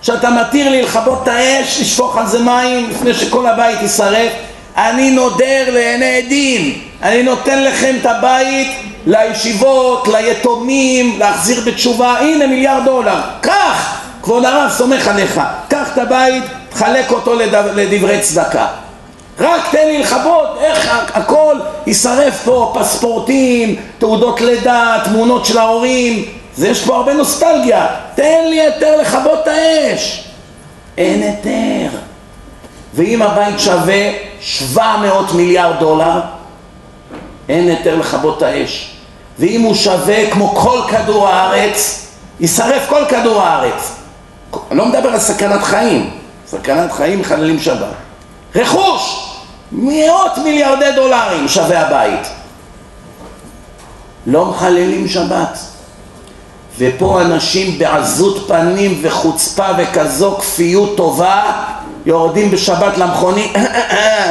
[0.03, 4.33] שאתה מתיר לי לכבות את האש, לשפוך על זה מים לפני שכל הבית יישרף.
[4.77, 8.69] אני נודר לעיני עדים, אני נותן לכם את הבית
[9.07, 16.45] לישיבות, ליתומים, להחזיר בתשובה, הנה מיליארד דולר, קח, כבוד הרב, סומך עליך, קח את הבית,
[16.71, 17.35] תחלק אותו
[17.75, 18.67] לדברי צדקה.
[19.41, 21.57] רק תן לי לכבות, איך הכל
[21.87, 26.25] יישרף פה, פספורטים, תעודות לידה, תמונות של ההורים,
[26.57, 30.29] זה יש פה הרבה נוסטלגיה, תן לי היתר לכבות את האש.
[30.99, 31.99] אין היתר.
[32.95, 36.21] ואם הבית שווה 700 מיליארד דולר,
[37.49, 38.95] אין היתר לכבות את האש.
[39.39, 42.07] ואם הוא שווה כמו כל כדור הארץ,
[42.41, 43.93] יישרף כל כדור הארץ.
[44.71, 46.11] אני לא מדבר על סכנת חיים,
[46.47, 47.95] סכנת חיים מחללים שבת.
[48.55, 49.24] רכוש,
[49.75, 52.27] מאות מיליארדי דולרים שווה הבית.
[54.27, 55.59] לא מחללים שבת.
[56.79, 61.53] ופה אנשים בעזות פנים וחוצפה וכזו כפיות טובה
[62.07, 63.53] יורדים בשבת למכונית,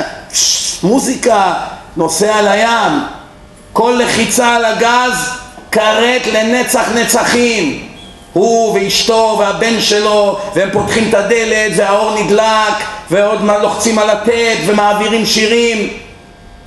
[0.84, 1.54] מוזיקה,
[1.98, 3.04] נוסע לים,
[3.74, 5.30] כל לחיצה על הגז
[5.72, 7.93] כרת לנצח נצחים
[8.34, 12.74] הוא ואשתו והבן שלו והם פותחים את הדלת והאור נדלק
[13.12, 15.90] ועוד לוחצים על הטט ומעבירים שירים.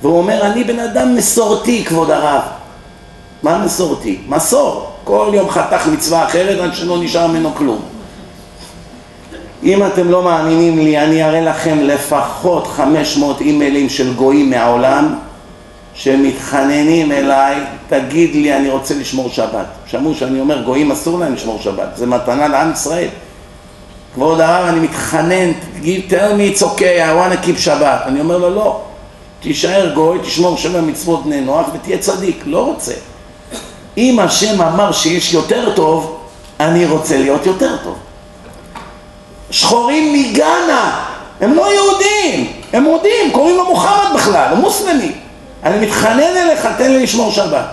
[0.01, 2.41] והוא אומר אני בן אדם מסורתי כבוד הרב.
[3.43, 4.17] מה מסורתי?
[4.27, 4.91] מסור.
[5.03, 7.79] כל יום חתך מצווה אחרת עד שלא נשאר ממנו כלום.
[9.63, 15.15] אם אתם לא מאמינים לי אני אראה לכם לפחות 500 אימיילים של גויים מהעולם
[15.97, 17.55] שמתחננים אליי,
[17.89, 19.65] תגיד לי, אני רוצה לשמור שבת.
[19.87, 23.07] שמעו שאני אומר, גויים אסור להם לשמור שבת, זה מתנה לעם ישראל.
[24.13, 25.51] כבוד הרב, אני מתחנן,
[26.09, 28.01] tell me it's okay, I want to keep שבת.
[28.05, 28.81] אני אומר לו, לא,
[29.39, 32.43] תישאר גוי, תשמור שבע מצוות בני נוח ותהיה צדיק.
[32.45, 32.93] לא רוצה.
[33.97, 36.17] אם השם אמר שיש יותר טוב,
[36.59, 37.95] אני רוצה להיות יותר טוב.
[39.51, 41.05] שחורים מגאנה,
[41.41, 45.11] הם לא יהודים, הם מודים, קוראים לו מוחמד בכלל, הוא מוסלמי.
[45.67, 47.65] אני מתחנן אליך, תן לי לשמור שבת.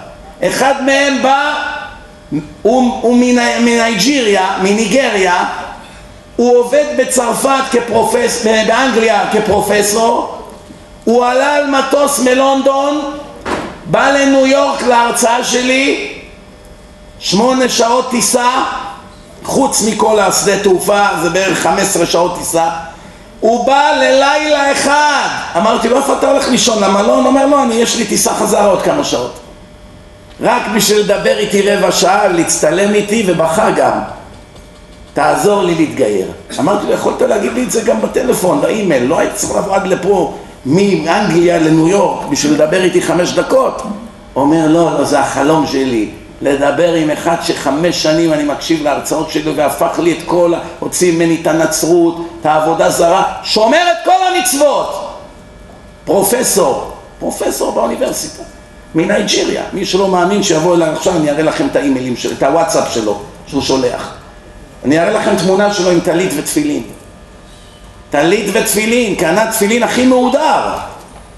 [0.43, 1.55] אחד מהם בא,
[2.63, 3.17] הוא, הוא
[3.61, 5.45] מנייג'יריה, מניגריה,
[6.37, 8.45] הוא עובד בצרפת כפרופס...
[8.45, 10.39] באנגליה כפרופסור,
[11.05, 13.01] הוא עלה על מטוס מלונדון,
[13.87, 16.13] בא לניו יורק להרצאה שלי,
[17.19, 18.51] שמונה שעות טיסה,
[19.45, 22.69] חוץ מכל השדה תעופה, זה בערך חמש עשרה שעות טיסה,
[23.45, 25.29] הוא בא ללילה אחד.
[25.57, 26.83] אמרתי לו, איפה אתה הולך לישון?
[26.83, 27.27] למלון?
[27.27, 29.33] אומר, לא, אני, יש לי טיסה חזרה עוד כמה שעות.
[30.41, 33.99] רק בשביל לדבר איתי רבע שעה, להצטלם איתי, ובכה גם.
[35.13, 36.27] תעזור לי להתגייר.
[36.59, 39.87] אמרתי לו, יכולת להגיד לי את זה גם בטלפון, באימייל, לא היית צריך לבוא עד
[39.87, 40.35] לפה,
[40.67, 43.83] מאנגליה לניו יורק, בשביל לדבר איתי חמש דקות.
[44.37, 46.11] אומר, לא, לא, זה החלום שלי.
[46.45, 51.39] לדבר עם אחד שחמש שנים אני מקשיב להרצאות שלו והפך לי את כל, הוציא ממני
[51.43, 55.11] את הנצרות, את העבודה זרה, שומר את כל המצוות.
[56.05, 58.43] פרופסור, פרופסור באוניברסיטה,
[58.95, 59.63] מנייג'יריה.
[59.73, 63.21] מי שלא מאמין שיבוא אליי עכשיו, אני אראה לכם את האימיילים שלו, את הוואטסאפ שלו,
[63.47, 64.15] שהוא שולח.
[64.85, 66.83] אני אראה לכם תמונה שלו עם טלית ותפילין.
[68.11, 70.69] טלית ותפילין, קנה תפילין הכי מהודר.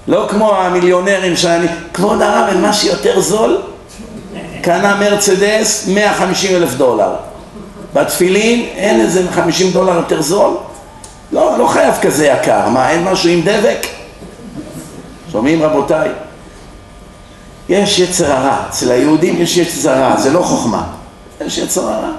[0.07, 1.67] לא כמו המיליונרים שאני...
[1.93, 3.61] כבוד הרב, אין מה שיותר זול?
[4.61, 7.15] קנה מרצדס 150 אלף דולר.
[7.93, 10.57] בתפילין אין איזה 50 דולר יותר זול?
[11.31, 12.69] לא, לא חייב כזה יקר.
[12.69, 13.87] מה, אין משהו עם דבק?
[15.31, 16.09] שומעים רבותיי?
[17.69, 18.63] יש יצר הרע.
[18.69, 20.83] אצל היהודים יש יצר הרע, זה לא חוכמה.
[21.45, 22.11] יש יצר הרע.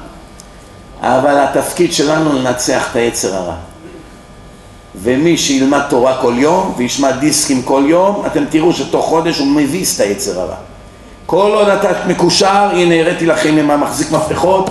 [1.00, 3.54] אבל התפקיד שלנו לנצח את היצר הרע.
[5.02, 9.96] ומי שילמד תורה כל יום וישמע דיסקים כל יום, אתם תראו שתוך חודש הוא מביס
[9.96, 10.56] את היצר הרע.
[11.30, 14.70] כל עוד אתה מקושר, הנה הראיתי לכם עם המחזיק מפתחות,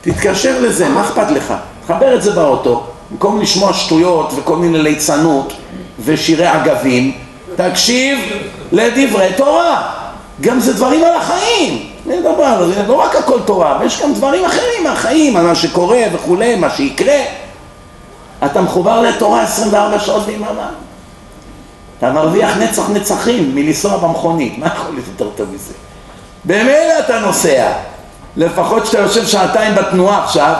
[0.00, 1.54] תתקשר לזה, מה אכפת לך?
[1.86, 5.52] תחבר את זה באוטו, במקום לשמוע שטויות וכל מיני ליצנות
[6.04, 7.12] ושירי אגבים,
[7.56, 8.18] תקשיב
[8.72, 9.92] לדברי תורה.
[10.40, 11.86] גם זה דברים על החיים.
[12.06, 16.02] זה דבר, זה לא רק הכל תורה, ויש גם דברים אחרים מהחיים, על מה שקורה
[16.12, 17.18] וכולי, מה שיקרה.
[18.44, 20.70] אתה מחובר לתורה 24 שעות ביממה.
[21.98, 25.85] אתה מרוויח נצח נצחים מלנסוע במכונית, מה יכול להיות יותר טוב מזה?
[26.46, 27.68] במילא אתה נוסע,
[28.36, 30.54] לפחות כשאתה יושב שעתיים בתנועה עכשיו,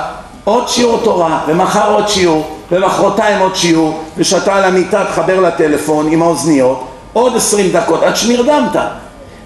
[0.44, 6.22] עוד שיעור תורה, ומחר עוד שיעור, ומחרתיים עוד שיעור, ושאתה על המיטה תחבר לטלפון עם
[6.22, 8.76] האוזניות, עוד עשרים דקות עד שנרדמת.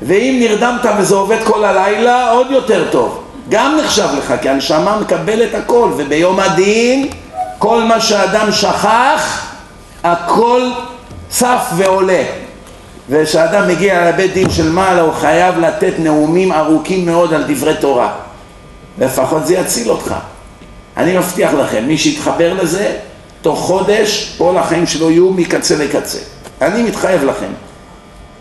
[0.03, 3.23] ואם נרדמת וזה עובד כל הלילה, עוד יותר טוב.
[3.49, 7.09] גם נחשב לך, כי הנשמה מקבלת הכל, וביום הדין,
[7.59, 9.47] כל מה שאדם שכח,
[10.05, 10.71] הכל
[11.29, 12.23] צף ועולה.
[13.09, 18.13] וכשאדם מגיע לבית דין של מעלה, הוא חייב לתת נאומים ארוכים מאוד על דברי תורה.
[18.99, 20.15] לפחות זה יציל אותך.
[20.97, 22.97] אני מבטיח לכם, מי שיתחבר לזה,
[23.43, 26.19] תוך חודש כל החיים שלו יהיו מקצה לקצה.
[26.63, 27.53] אני מתחייב לכם.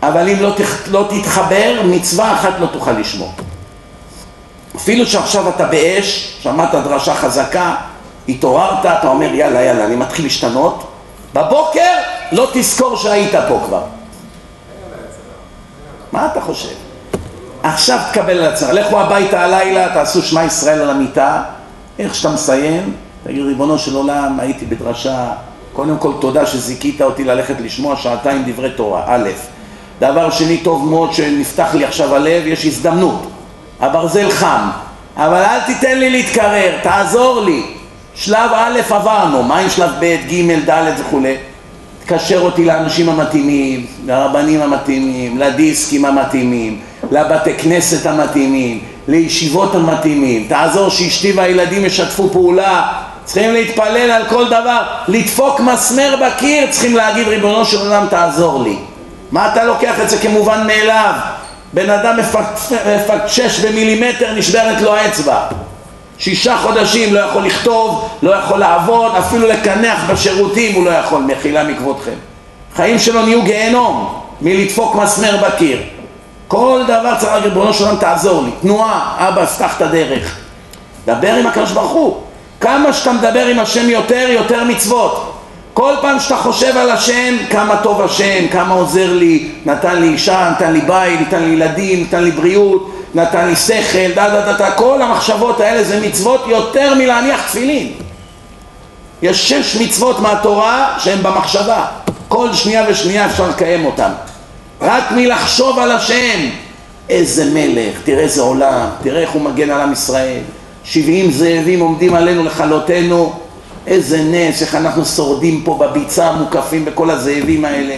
[0.02, 3.32] אבל אם לא, תח, לא תתחבר, מצווה אחת לא תוכל לשמור.
[4.76, 7.74] אפילו שעכשיו אתה באש, שמעת דרשה חזקה,
[8.28, 10.86] התעוררת, אתה אומר יאללה יאללה אני מתחיל להשתנות,
[11.34, 11.94] בבוקר
[12.32, 13.82] לא תזכור שהיית פה כבר.
[16.12, 16.74] מה אתה חושב?
[17.62, 21.42] עכשיו תקבל על עצמך, לכו הביתה הלילה, תעשו שמע ישראל על המיטה,
[21.98, 25.32] איך שאתה מסיים, תגיד ריבונו של עולם, הייתי בדרשה,
[25.72, 29.28] קודם כל תודה שזיכית אותי ללכת לשמוע שעתיים דברי תורה, א',
[30.00, 33.30] דבר שני טוב מאוד שנפתח לי עכשיו הלב, יש הזדמנות,
[33.80, 34.70] הברזל חם,
[35.16, 37.62] אבל אל תיתן לי להתקרר, תעזור לי,
[38.14, 41.36] שלב א' עברנו, מה עם שלב ב', ג', ד' וכולי?
[42.10, 46.80] תקשר אותי לאנשים המתאימים, לרבנים המתאימים, לדיסקים המתאימים,
[47.10, 52.92] לבתי כנסת המתאימים, לישיבות המתאימים, תעזור שאשתי והילדים ישתפו פעולה,
[53.24, 58.76] צריכים להתפלל על כל דבר, לדפוק מסמר בקיר, צריכים להגיד ריבונו של עולם תעזור לי.
[59.30, 61.12] מה אתה לוקח את זה כמובן מאליו?
[61.72, 62.16] בן אדם
[62.96, 65.40] מפקשש במילימטר נשברת לו האצבע
[66.20, 71.64] שישה חודשים לא יכול לכתוב, לא יכול לעבוד, אפילו לקנח בשירותים הוא לא יכול, מחילה
[71.64, 72.14] מכבודכם.
[72.76, 75.78] חיים שלו נהיו גיהנום מלדפוק מסמר בקיר.
[76.48, 80.36] כל דבר צריך ריבונו של עולם תעזור לי, תנועה, אבא, פתח את הדרך.
[81.04, 82.16] דבר עם הקדוש ברוך הוא.
[82.60, 85.34] כמה שאתה מדבר עם השם יותר, יותר מצוות.
[85.74, 90.50] כל פעם שאתה חושב על השם, כמה טוב השם, כמה עוזר לי, נתן לי אישה,
[90.50, 94.52] נתן לי בית, נתן לי ילדים, נתן לי בריאות, נתן לי שכל, דה דה דה
[94.52, 97.92] דה, כל המחשבות האלה זה מצוות יותר מלהניח תפילין.
[99.22, 101.86] יש שש מצוות מהתורה שהן במחשבה,
[102.28, 104.10] כל שנייה ושנייה אפשר לקיים אותן.
[104.80, 106.48] רק מלחשוב על השם,
[107.08, 110.40] איזה מלך, תראה איזה עולם, תראה איך הוא מגן על עם ישראל,
[110.84, 113.32] שבעים זאבים עומדים עלינו לכלותנו,
[113.86, 117.94] איזה נס, איך אנחנו שורדים פה בביצה, מוקפים בכל הזאבים האלה.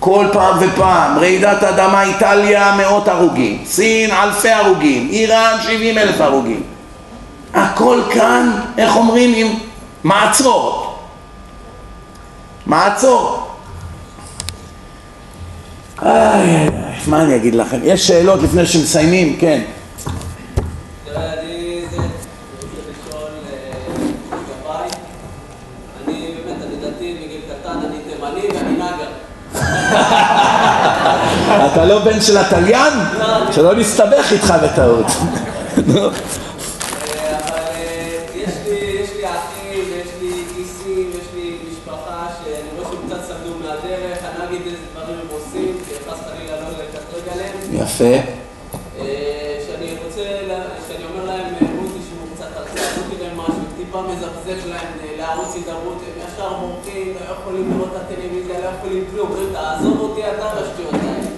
[0.00, 6.62] כל פעם ופעם, רעידת אדמה איטליה מאות הרוגים, סין אלפי הרוגים, איראן שבעים אלף הרוגים.
[7.54, 9.58] הכל כאן, איך אומרים, עם
[10.04, 10.94] מעצור.
[12.66, 13.48] מעצור.
[16.02, 16.70] איי, איי,
[17.06, 17.78] מה אני אגיד לכם?
[17.82, 19.36] יש שאלות לפני שמסיימים?
[19.40, 19.60] כן.
[31.72, 32.92] אתה לא בן של התליין?
[33.52, 35.06] שלא נסתבך איתך בטעות.
[35.86, 36.08] נו.
[48.00, 48.37] אה,
[59.14, 61.28] כלום, אומרים, תעזוב אותי אתה בשטויות האלה.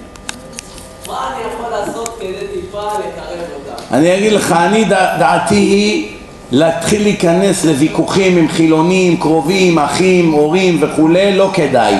[1.07, 3.83] מה אני יכול לעשות כדי טיפה לקרב אותם?
[3.95, 6.17] אני אגיד לך, אני דע- דעתי היא
[6.51, 11.95] להתחיל להיכנס לוויכוחים עם חילונים, קרובים, אחים, הורים וכולי, לא כדאי.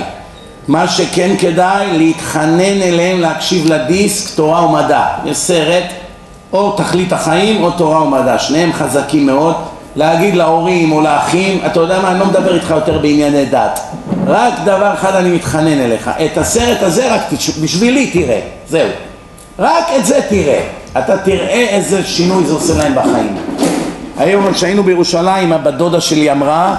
[0.69, 5.07] מה שכן כדאי, להתחנן אליהם להקשיב לדיסק תורה ומדע.
[5.25, 5.85] יש סרט,
[6.53, 9.55] או תכלית החיים או תורה ומדע, שניהם חזקים מאוד.
[9.97, 13.81] להגיד להורים או לאחים, אתה יודע מה, אני לא מדבר איתך יותר בענייני דת.
[14.27, 18.89] רק דבר אחד אני מתחנן אליך, את הסרט הזה רק תש- בשבילי תראה, זהו.
[19.59, 20.61] רק את זה תראה.
[20.99, 23.37] אתה תראה איזה שינוי זה עושה להם בחיים.
[24.19, 26.77] היום כשהיינו בירושלים, הבת דודה שלי אמרה,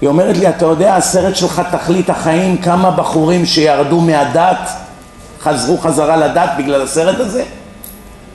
[0.00, 4.68] היא אומרת לי, אתה יודע, הסרט שלך תכלית החיים, כמה בחורים שירדו מהדת,
[5.42, 7.42] חזרו חזרה לדת בגלל הסרט הזה?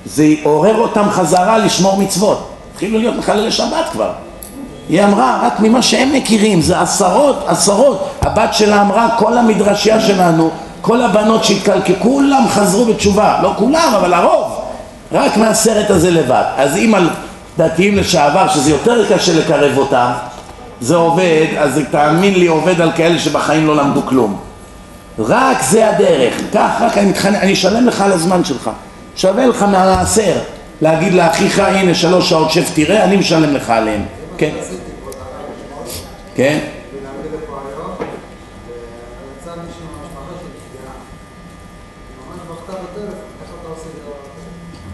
[0.06, 2.49] זה עורר אותם חזרה לשמור מצוות.
[2.80, 4.12] התחילו להיות מחללי שבת כבר.
[4.90, 8.10] היא אמרה, רק ממה שהם מכירים, זה עשרות, עשרות.
[8.22, 10.50] הבת שלה אמרה, כל המדרשייה שלנו,
[10.82, 13.40] כל הבנות שהתקלקלו, כולם חזרו בתשובה.
[13.44, 14.62] לא כולם, אבל הרוב.
[15.12, 16.44] רק מהסרט הזה לבד.
[16.58, 17.10] אז אם על
[17.58, 20.12] דתיים לשעבר, שזה יותר קשה לקרב אותם,
[20.82, 24.40] זה עובד, אז תאמין לי, עובד על כאלה שבחיים לא למדו כלום.
[25.20, 26.34] רק זה הדרך.
[26.54, 28.70] כך, רק אני מתחנן, אני אשלם לך על הזמן שלך.
[29.16, 30.34] שווה לך מהמעשר
[30.82, 34.02] להגיד לאחיך, הנה שלוש שעות שב תראה, אני משלם לך עליהם.
[34.38, 34.52] כן.
[36.36, 36.60] כן?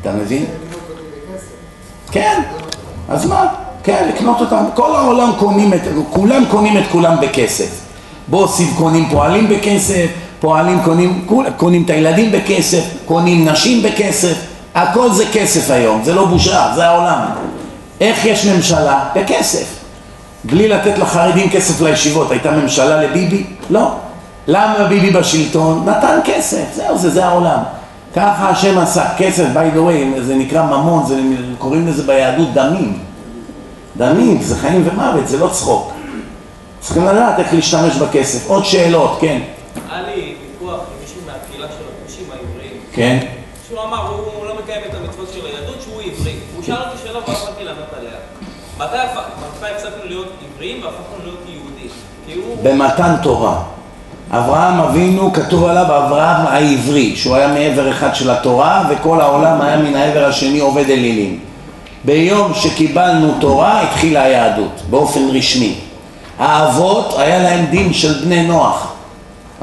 [0.01, 0.45] אתה מבין?
[2.11, 2.41] כן.
[3.09, 3.47] אז מה?
[3.83, 4.63] כן, לקנות אותם.
[4.73, 7.81] כל העולם קונים את, כולם קונים את כולם בכסף.
[8.27, 10.07] בוסים קונים פועלים בכסף,
[10.39, 14.35] פועלים קונים, קונים את הילדים בכסף, קונים נשים בכסף,
[14.75, 17.25] הכל זה כסף היום, זה לא בושה, זה העולם.
[18.01, 19.09] איך יש ממשלה?
[19.15, 19.65] בכסף.
[20.43, 23.45] בלי לתת לחרדים כסף לישיבות, הייתה ממשלה לביבי?
[23.69, 23.91] לא.
[24.47, 25.89] למה ביבי בשלטון?
[25.89, 27.59] נתן כסף, זהו, זה, זה העולם.
[28.15, 31.19] ככה השם עשה, כסף, by the way, זה נקרא ממון, זה,
[31.57, 32.99] קוראים לזה ביהדות דמים.
[33.97, 35.91] דמים, זה חיים ומוות, זה לא צחוק.
[36.79, 38.49] צריכים לדעת איך להשתמש בכסף.
[38.49, 39.41] עוד שאלות, כן.
[39.91, 43.17] היה לי ויכוח עם מישהו מהקהילה של הכבישים העבריים, כן.
[43.67, 44.24] שהוא אמר, הוא
[50.65, 51.39] להיות עבריים והפכנו להיות
[52.27, 52.57] יהודים?
[52.63, 53.55] במתן תורה.
[54.31, 59.77] אברהם אבינו, כתוב עליו אברהם העברי, שהוא היה מעבר אחד של התורה, וכל העולם היה
[59.77, 61.39] מן העבר השני עובד אלילים.
[62.03, 65.75] ביום שקיבלנו תורה התחילה היהדות, באופן רשמי.
[66.39, 68.93] האבות, היה להם דין של בני נוח.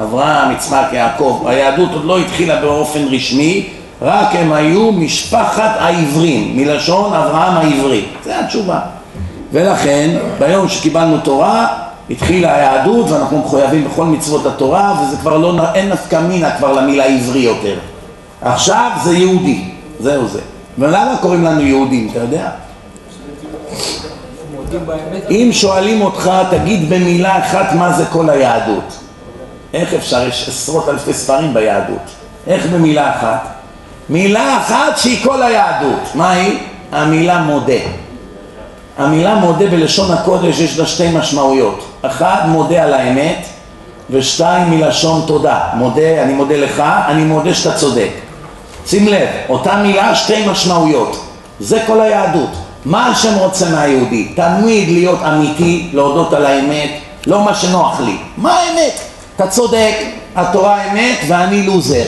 [0.03, 1.43] אברהם, יצחק, יעקב.
[1.47, 3.69] היהדות עוד לא התחילה באופן רשמי,
[4.03, 8.05] רק הם היו משפחת העברים, מלשון אברהם העברי.
[8.25, 8.81] זו התשובה.
[9.53, 11.67] ולכן, ביום שקיבלנו תורה,
[12.11, 17.05] התחילה היהדות ואנחנו מחויבים בכל מצוות התורה וזה כבר לא, אין נפקא מינה כבר למילה
[17.05, 17.79] עברי יותר.
[18.43, 19.65] עכשיו זה יהודי,
[20.01, 20.41] זהו זה.
[20.79, 22.49] ולמה קוראים לנו יהודים, אתה יודע?
[25.31, 28.99] אם שואלים אותך, תגיד במילה אחת מה זה כל היהדות.
[29.75, 30.29] איך אפשר?
[30.29, 32.03] יש עשרות אלפי ספרים ביהדות.
[32.47, 33.49] איך במילה אחת?
[34.09, 36.15] מילה אחת שהיא כל היהדות.
[36.15, 36.59] מה היא?
[36.93, 38.02] המילה מודה.
[38.99, 41.85] המילה מודה בלשון הקודש יש לה שתי משמעויות.
[42.03, 43.47] אחד, מודה על האמת,
[44.11, 45.61] ושתיים, מלשון תודה.
[45.75, 48.11] מודה, אני מודה לך, אני מודה שאתה צודק.
[48.87, 51.25] שים לב, אותה מילה, שתי משמעויות.
[51.61, 52.51] זה כל היהדות.
[52.85, 54.33] מה השם רוצה מהיהודי?
[54.37, 56.91] תמיד להיות אמיתי, להודות על האמת,
[57.27, 58.17] לא מה שנוח לי.
[58.37, 59.01] מה האמת?
[59.37, 59.95] אתה צודק,
[60.37, 62.05] התורה אמת ואני לוזר.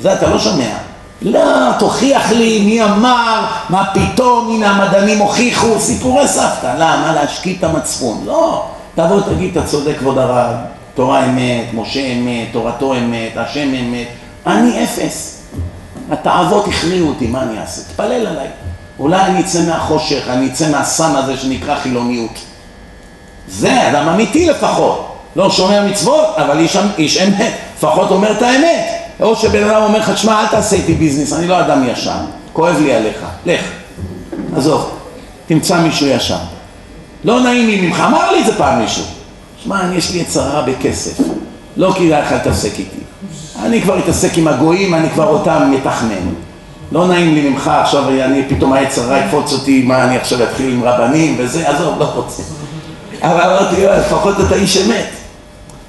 [0.00, 0.93] זה אתה לא שומע.
[1.24, 6.74] לא, תוכיח לי מי אמר, מה פתאום, הנה המדענים הוכיחו, סיפורי סבתא.
[6.78, 7.12] למה?
[7.14, 8.22] להשקיט את המצפון.
[8.26, 10.54] לא, תבוא תגיד, אתה צודק כבוד הרב,
[10.94, 14.06] תורה אמת, משה אמת, תורתו אמת, השם אמת.
[14.46, 15.42] אני אפס.
[16.10, 17.82] התאוות הכריעו אותי, מה אני אעשה?
[17.82, 18.48] תפלל עליי.
[18.98, 22.38] אולי אני אצא מהחושך, אני אצא מהסם הזה שנקרא חילוניות.
[23.48, 25.16] זה אדם אמיתי לפחות.
[25.36, 29.03] לא שומע מצוות, אבל איש, איש אמת, לפחות אומר את האמת.
[29.20, 32.10] או שבן אדם אומר לך, תשמע, אל תעשה איתי ביזנס, אני לא אדם ישר,
[32.52, 33.64] כואב לי עליך, לך.
[34.56, 34.90] עזוב,
[35.46, 36.38] תמצא מישהו ישר.
[37.24, 39.04] לא נעים לי ממך, אמר לי את זה פעם מישהו.
[39.64, 41.24] שמע, יש לי יצרה בכסף,
[41.76, 43.00] לא כדאי לך להתעסק איתי.
[43.62, 46.34] אני כבר אתעסק עם הגויים, אני כבר אותם מתכנן.
[46.92, 50.84] לא נעים לי ממך, עכשיו אני פתאום היצרה יקפוץ אותי, מה אני עכשיו אתחיל עם
[50.84, 52.42] רבנים וזה, עזוב, לא רוצה.
[53.22, 55.23] אבל אמרתי, לפחות אתה איש אמת.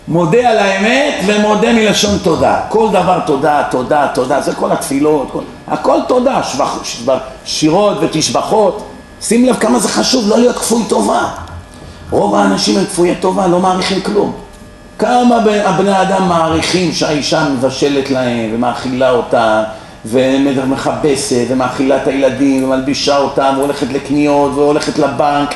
[0.07, 2.59] מודה על האמת ומודה מלשון תודה.
[2.69, 5.41] כל דבר תודה, תודה, תודה, זה כל התפילות, כל...
[5.67, 8.85] הכל תודה, שבח, שבח, שירות ותשבחות.
[9.21, 11.29] שים לב כמה זה חשוב לא להיות כפוי טובה.
[12.09, 14.31] רוב האנשים הם כפויי טובה, לא מעריכים כלום.
[14.99, 19.61] כמה הבני אדם מעריכים שהאישה מבשלת להם ומאכילה אותם
[20.05, 25.55] ומכבסת ומאכילה את הילדים ומלבישה אותם והולכת לקניות והולכת לבנק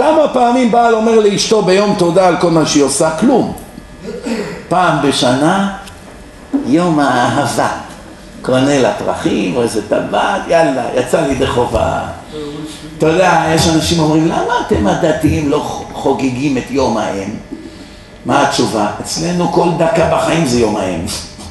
[0.00, 3.10] כמה פעמים בעל אומר לאשתו ביום תודה על כל מה שהיא עושה?
[3.10, 3.52] כלום.
[4.68, 5.76] פעם בשנה,
[6.66, 7.68] יום האהבה.
[8.42, 12.00] קונה לה פרחים או איזה טבעת, יאללה, יצא לי ידי חובה.
[12.98, 15.58] אתה יודע, יש אנשים אומרים, למה אתם הדתיים לא
[15.92, 17.28] חוגגים את יום האם?
[18.26, 18.86] מה התשובה?
[19.00, 21.00] אצלנו כל דקה בחיים זה יום האם.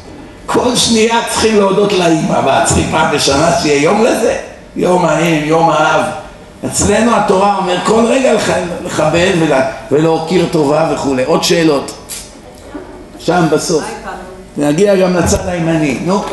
[0.46, 4.38] כל שנייה צריכים להודות לאמא, מה, צריכים פעם בשנה שיהיה יום לזה?
[4.76, 6.19] יום האם, יום האב.
[6.66, 8.34] אצלנו התורה אומר כל רגע
[8.86, 9.32] לכבד
[9.92, 11.24] ולהוקיר טובה וכולי.
[11.24, 11.92] עוד שאלות?
[13.20, 13.84] שם בסוף.
[14.58, 16.00] נגיע גם לצד הימני.
[16.06, 16.24] נו.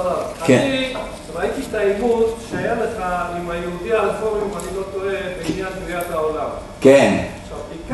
[0.00, 0.58] הרב, כן.
[0.58, 0.94] אני
[1.34, 3.04] ראיתי את העימות שהיה לך
[3.36, 6.48] עם היהודי הרפורמי, אם אני לא טועה, בעניין בריאת העולם.
[6.80, 7.24] כן.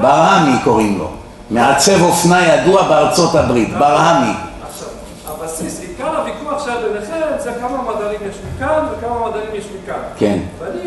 [0.01, 1.11] ברהמי קוראים לו,
[1.51, 4.33] מעצב אופנה ידוע בארצות הברית, ברהמי.
[4.69, 4.89] עכשיו,
[5.27, 10.01] הבסיס, עיקר הוויכוח שהיה ביניכם זה כמה מדענים יש מכאן וכמה מדענים יש מכאן.
[10.19, 10.39] כן.
[10.59, 10.86] ואני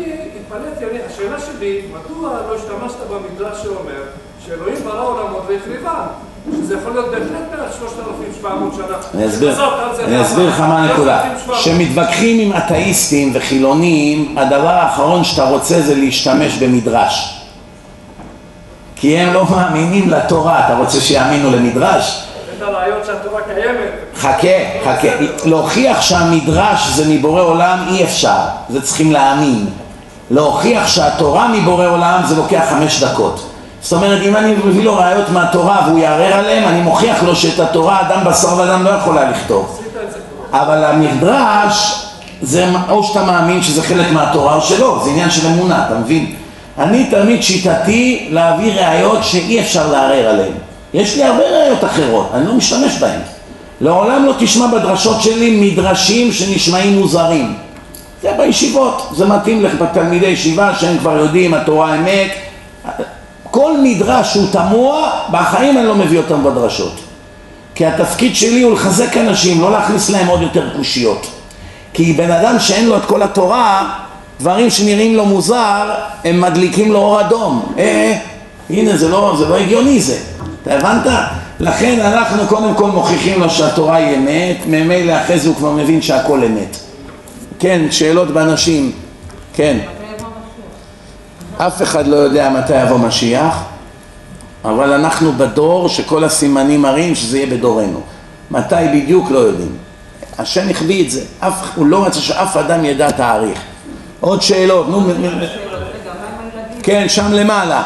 [1.20, 4.02] השאלה שלי, מדוע לא השתמשת במדרש שאומר
[4.46, 6.06] שאלוהים ברא עולמות והחריבן?
[6.52, 8.84] שזה יכול להיות בהחלט בערך 3,700 שנה.
[9.14, 9.64] אני אסביר,
[10.04, 11.22] אני אסביר לך מה הנקודה.
[11.44, 11.58] 3,700.
[11.58, 17.40] כשמתווכחים עם אתאיסטים וחילונים, הדבר האחרון שאתה רוצה זה להשתמש במדרש.
[18.96, 22.24] כי הם לא מאמינים לתורה, אתה רוצה שיאמינו למדרש?
[22.56, 23.90] את הרעיון שהתורה קיימת.
[24.16, 25.08] חכה, חכה.
[25.44, 28.38] להוכיח שהמדרש זה מבורא עולם אי אפשר,
[28.68, 29.66] זה צריכים להאמין.
[30.30, 33.46] להוכיח שהתורה מבורא עולם זה לוקח חמש דקות.
[33.82, 37.60] זאת אומרת, אם אני מביא לו ראיות מהתורה והוא יערער עליהם, אני מוכיח לו שאת
[37.60, 39.80] התורה אדם בשר ודם לא יכול היה לכתוב.
[40.52, 42.06] אבל המדרש
[42.42, 46.34] זה או שאתה מאמין שזה חלק מהתורה או שלא, זה עניין של אמונה, אתה מבין?
[46.78, 50.52] אני תמיד שיטתי להביא ראיות שאי אפשר לערער עליהן.
[50.94, 53.20] יש לי הרבה ראיות אחרות, אני לא משתמש בהן.
[53.80, 57.54] לעולם לא תשמע בדרשות שלי מדרשים שנשמעים מוזרים.
[58.22, 62.30] זה בישיבות, זה מתאים לך בתלמידי ישיבה שהם כבר יודעים התורה אמת.
[63.50, 67.00] כל מדרש שהוא תמוה, בחיים אני לא מביא אותם בדרשות.
[67.74, 71.26] כי התפקיד שלי הוא לחזק אנשים, לא להכניס להם עוד יותר קושיות.
[71.92, 73.94] כי בן אדם שאין לו את כל התורה,
[74.40, 75.90] דברים שנראים לו מוזר,
[76.24, 77.72] הם מדליקים לו אור אדום.
[77.78, 78.18] אה,
[78.70, 80.18] הנה זה לא, זה לא הגיוני זה.
[80.62, 81.06] אתה הבנת?
[81.60, 86.02] לכן אנחנו קודם כל מוכיחים לו שהתורה היא אמת, ממילא אחרי זה הוא כבר מבין
[86.02, 86.76] שהכל אמת.
[87.60, 88.92] כן, שאלות באנשים.
[89.54, 89.78] כן.
[91.58, 93.62] אף אחד לא יודע מתי יבוא משיח,
[94.64, 98.00] אבל אנחנו בדור שכל הסימנים מראים שזה יהיה בדורנו.
[98.50, 99.76] מתי בדיוק לא יודעים.
[100.38, 103.58] השם החביא את זה, אף, הוא לא רצה שאף אדם ידע תאריך.
[104.20, 105.00] עוד שאלות, נו,
[106.82, 107.82] כן, שם למעלה.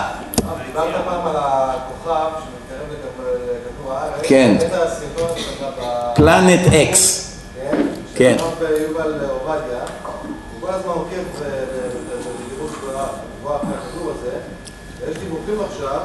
[0.66, 4.22] דיברת פעם על הכוכב שמתקרב לכדור- הארץ.
[4.22, 4.56] כן.
[6.14, 7.13] פלנט אקס.
[8.14, 8.36] כן?
[8.88, 9.80] יובל עובדיה,
[10.24, 13.06] הוא כל הזמן עוקב ב- ב- ב- בתדירות גבוהה
[13.56, 14.36] אחרי הכדור הזה,
[15.00, 16.00] ויש דיווחים עכשיו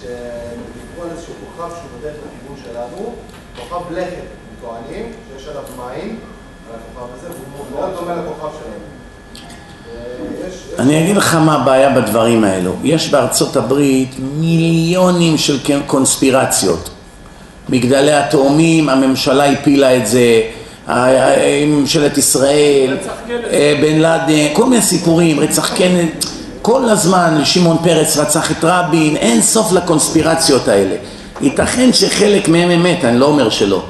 [0.00, 3.14] שדיברו על איזשהו כוכב שהוא בדרך לכיוון שלנו,
[3.58, 4.26] כוכב לכת,
[4.60, 6.18] טוענים, שיש עליו מים,
[6.70, 8.92] על הכוכב הזה, והוא מאוד דומה לכוכב שלנו.
[10.78, 12.74] אני אגיד לך מה הבעיה בדברים האלו.
[12.82, 16.90] יש בארצות הברית מיליונים של קונספירציות.
[17.68, 20.40] מגדלי התאומים, הממשלה הפילה את זה,
[21.66, 22.96] ממשלת ישראל.
[23.50, 26.08] אה, בן לאדן, כל מיני סיפורים, רצח קנד,
[26.62, 30.94] כל הזמן שמעון פרץ רצח את רבין, אין סוף לקונספירציות האלה.
[31.40, 33.82] ייתכן שחלק מהם אמת, אני לא אומר שלא.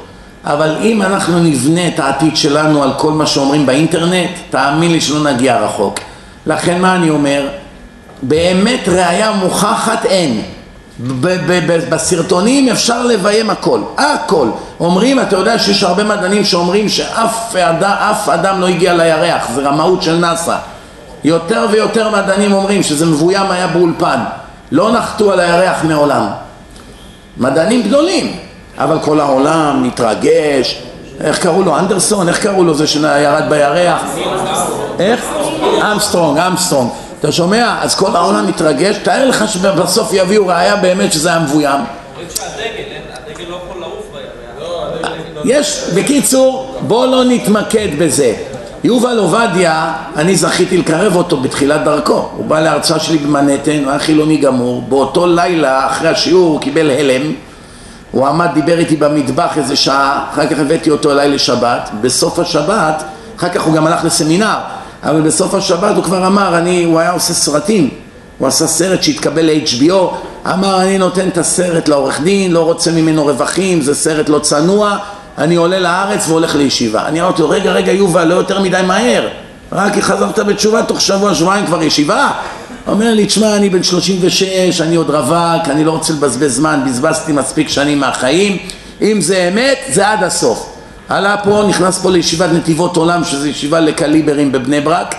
[0.44, 5.32] אבל אם אנחנו נבנה את העתיד שלנו על כל מה שאומרים באינטרנט, תאמין לי שלא
[5.32, 5.98] נגיע רחוק.
[6.46, 7.48] לכן מה אני אומר?
[8.22, 10.42] באמת ראייה מוכחת אין.
[11.90, 14.48] בסרטונים אפשר לביים הכל, הכל.
[14.80, 19.62] אומרים, אתה יודע שיש הרבה מדענים שאומרים שאף אדם, אף אדם לא הגיע לירח, זה
[19.62, 20.56] רמאות של נאסא.
[21.24, 24.18] יותר ויותר מדענים אומרים שזה מבוים היה באולפן,
[24.72, 26.26] לא נחתו על הירח מעולם.
[27.36, 28.36] מדענים גדולים,
[28.78, 30.82] אבל כל העולם מתרגש,
[31.20, 31.78] איך קראו לו?
[31.78, 32.28] אנדרסון?
[32.28, 34.02] איך קראו לו זה שירד בירח?
[34.98, 35.26] איך?
[35.92, 36.90] אמסטרונג, אמסטרונג.
[37.22, 37.76] אתה שומע?
[37.80, 41.80] אז כל העולם מתרגש, תאר לך שבסוף יביאו ראייה באמת שזה היה מבוים.
[45.44, 48.34] יש, בקיצור, בוא לא נתמקד בזה.
[48.84, 52.28] יובל עובדיה, אני זכיתי לקרב אותו בתחילת דרכו.
[52.36, 54.82] הוא בא להרצאה שלי במנהטן, הוא היה חילוני גמור.
[54.88, 57.32] באותו לילה, אחרי השיעור, הוא קיבל הלם.
[58.10, 61.90] הוא עמד, דיבר איתי במטבח איזה שעה, אחר כך הבאתי אותו אליי לשבת.
[62.00, 63.02] בסוף השבת,
[63.38, 64.58] אחר כך הוא גם הלך לסמינר,
[65.02, 67.90] אבל בסוף השבת הוא כבר אמר, אני, הוא היה עושה סרטים.
[68.38, 69.94] הוא עשה סרט שהתקבל ל-HBO,
[70.52, 74.96] אמר אני נותן את הסרט לעורך דין, לא רוצה ממנו רווחים, זה סרט לא צנוע,
[75.38, 77.06] אני עולה לארץ והולך לישיבה.
[77.06, 79.28] אני אמרתי לו, רגע, רגע יובל, לא יותר מדי מהר,
[79.72, 82.30] רק חזרת בתשובה תוך שבוע, שבועיים כבר ישיבה?
[82.86, 87.32] אומר לי, תשמע, אני בן 36, אני עוד רווק, אני לא רוצה לבזבז זמן, בזבזתי
[87.32, 88.58] מספיק שנים מהחיים,
[89.02, 90.71] אם זה אמת, זה עד הסוף.
[91.12, 95.14] עלה פה, נכנס פה לישיבת נתיבות עולם, שזו ישיבה לקליברים בבני ברק,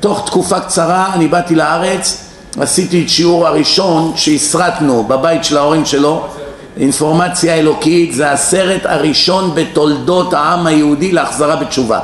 [0.00, 2.24] תוך תקופה קצרה אני באתי לארץ,
[2.60, 6.26] עשיתי את שיעור הראשון שהסרטנו בבית של ההורים שלו,
[6.76, 12.00] אינפורמציה אלוקית, זה הסרט הראשון בתולדות העם היהודי להחזרה בתשובה.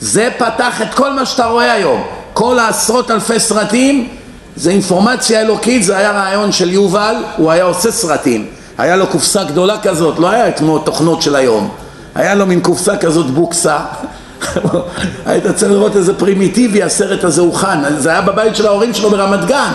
[0.00, 4.08] זה פתח את כל מה שאתה רואה היום, כל העשרות אלפי סרטים
[4.56, 8.46] זה אינפורמציה אלוקית, זה היה רעיון של יובל, הוא היה עושה סרטים,
[8.78, 11.70] היה לו קופסה גדולה כזאת, לא היה כמו תוכנות של היום,
[12.18, 13.78] היה לו מין קופסה כזאת בוקסה.
[15.26, 19.44] היית צריך לראות איזה פרימיטיבי הסרט הזה הוכן, זה היה בבית של ההורים שלו ברמת
[19.44, 19.72] גן.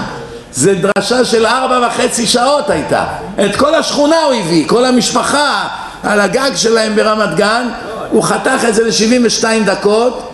[0.53, 3.05] זה דרשה של ארבע וחצי שעות הייתה.
[3.45, 5.67] את כל השכונה הוא הביא, כל המשפחה
[6.03, 7.67] על הגג שלהם ברמת גן.
[8.09, 10.30] הוא חתך את זה ל-72 דקות.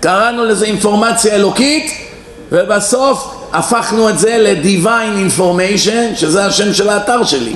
[0.00, 1.90] קראנו לזה אינפורמציה אלוקית
[2.52, 7.54] ובסוף הפכנו את זה ל-Divine Information שזה השם של האתר שלי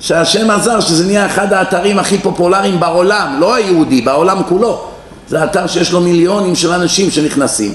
[0.00, 4.84] שהשם עזר שזה נהיה אחד האתרים הכי פופולריים בעולם לא היהודי, בעולם כולו
[5.28, 7.74] זה אתר שיש לו מיליונים של אנשים שנכנסים.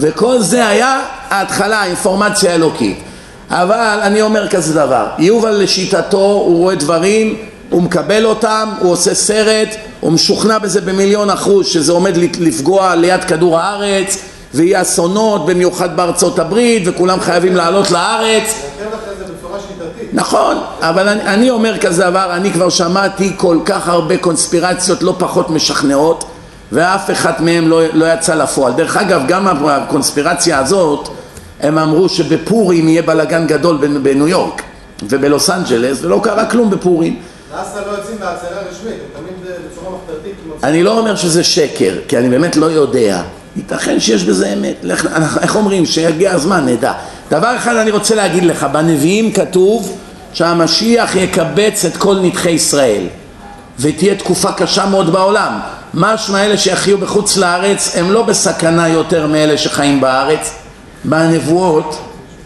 [0.00, 2.98] וכל זה היה ההתחלה, האינפורמציה האלוקית.
[3.50, 7.36] אבל אני אומר כזה דבר יובל לשיטתו הוא רואה דברים
[7.70, 9.68] הוא מקבל אותם, הוא עושה סרט,
[10.00, 14.18] הוא משוכנע בזה במיליון אחוז שזה עומד לפגוע ליד כדור הארץ
[14.54, 18.54] ויהיה אסונות במיוחד בארצות הברית וכולם חייבים לעלות לארץ
[20.16, 25.14] נכון, אבל אני, אני אומר כזה דבר, אני כבר שמעתי כל כך הרבה קונספירציות לא
[25.18, 26.24] פחות משכנעות
[26.72, 28.72] ואף אחד מהם לא, לא יצא לפועל.
[28.72, 31.08] דרך אגב, גם הקונספירציה הזאת,
[31.60, 34.62] הם אמרו שבפורים יהיה בלאגן גדול בניו יורק
[35.02, 37.20] ובלוס אנג'לס ולא קרה כלום בפורים.
[37.56, 40.34] נאס"א לא יוצאים מההצהרה רשמית, הם תמיד בצורה מחתרתית.
[40.64, 43.22] אני לא אומר שזה שקר, כי אני באמת לא יודע.
[43.56, 44.84] ייתכן שיש בזה אמת.
[45.42, 45.86] איך אומרים?
[45.86, 46.92] שיגיע הזמן, נדע.
[47.30, 49.98] דבר אחד אני רוצה להגיד לך, בנביאים כתוב
[50.36, 53.02] שהמשיח יקבץ את כל נדחי ישראל
[53.78, 55.58] ותהיה תקופה קשה מאוד בעולם.
[55.94, 60.54] משמע אלה שיחיו בחוץ לארץ הם לא בסכנה יותר מאלה שחיים בארץ.
[61.04, 61.98] בנבואות,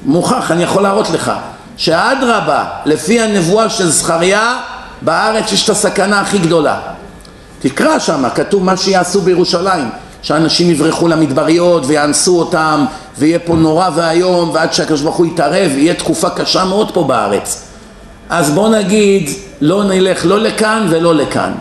[0.04, 1.32] מוכח, אני יכול להראות לך,
[1.76, 4.58] שאדרבה, לפי הנבואה של זכריה,
[5.02, 6.78] בארץ יש את הסכנה הכי גדולה.
[7.60, 9.88] תקרא שם, כתוב מה שיעשו בירושלים,
[10.22, 12.84] שאנשים יברחו למדבריות ויאנסו אותם
[13.18, 17.69] ויהיה פה נורא ואיום ועד שהקדוש ברוך הוא יתערב יהיה תקופה קשה מאוד פה בארץ
[18.30, 21.52] אז בוא נגיד לא נלך לא לכאן ולא לכאן.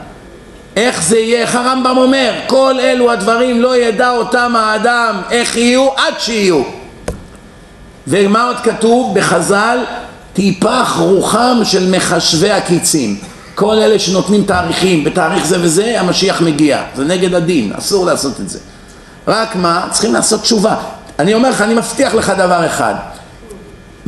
[0.75, 1.41] איך זה יהיה?
[1.41, 2.31] איך הרמב"ם אומר?
[2.47, 6.61] כל אלו הדברים לא ידע אותם האדם איך יהיו עד שיהיו.
[8.07, 9.19] ומה עוד כתוב?
[9.19, 9.77] בחז"ל?
[10.33, 13.17] טיפח רוחם של מחשבי הקיצים.
[13.55, 16.81] כל אלה שנותנים תאריכים בתאריך זה וזה המשיח מגיע.
[16.95, 18.59] זה נגד הדין אסור לעשות את זה.
[19.27, 19.87] רק מה?
[19.91, 20.75] צריכים לעשות תשובה.
[21.19, 22.95] אני אומר לך אני מבטיח לך דבר אחד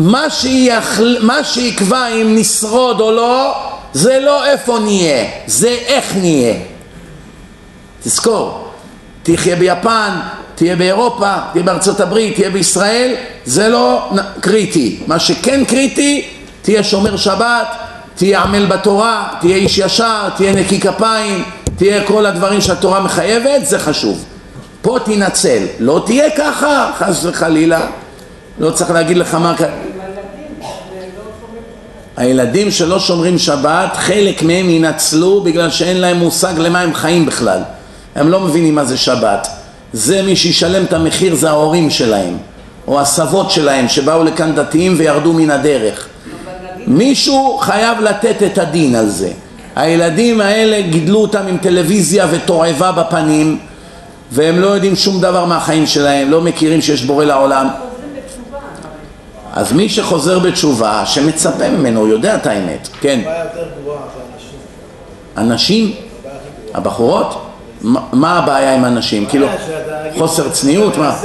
[0.02, 1.18] מה, שיחל...
[1.22, 3.54] מה שיקבע אם נשרוד או לא
[3.94, 6.54] זה לא איפה נהיה זה איך נהיה
[8.04, 8.68] תזכור
[9.24, 10.20] תחיה ביפן
[10.62, 13.16] תהיה באירופה, תהיה בארצות הברית, תהיה בישראל,
[13.46, 15.00] זה לא קריטי.
[15.08, 16.28] מה שכן קריטי,
[16.62, 17.68] תהיה שומר שבת,
[18.16, 21.44] תהיה עמל בתורה, תהיה איש ישר, תהיה נקי כפיים,
[21.78, 24.26] תהיה כל הדברים שהתורה מחייבת, זה חשוב.
[24.82, 27.80] פה תנצל, לא תהיה ככה, חס וחלילה,
[28.60, 29.54] לא צריך להגיד לך מה...
[32.22, 37.60] הילדים שלא שומרים שבת, חלק מהם ינצלו בגלל שאין להם מושג למה הם חיים בכלל.
[38.16, 39.48] הם לא מבינים מה זה שבת.
[39.94, 42.38] זה מי שישלם את המחיר זה ההורים שלהם,
[42.88, 46.08] או הסבות שלהם שבאו לכאן דתיים וירדו מן הדרך.
[46.88, 49.30] מישהו חייב לתת את הדין על זה.
[49.76, 53.58] הילדים האלה גידלו אותם עם טלוויזיה ותועבה בפנים
[54.32, 57.68] והם לא יודעים שום דבר מהחיים שלהם, לא מכירים שיש בורא לעולם.
[59.54, 62.88] אז מי שחוזר בתשובה, שמצפה ממנו, הוא יודע את האמת.
[63.02, 63.22] כן.
[65.38, 65.96] אנשים?
[66.74, 67.48] הבחורות?
[68.12, 69.26] מה הבעיה עם אנשים?
[69.26, 69.48] כאילו,
[70.18, 70.98] חוסר צניעות?
[70.98, 71.18] מה?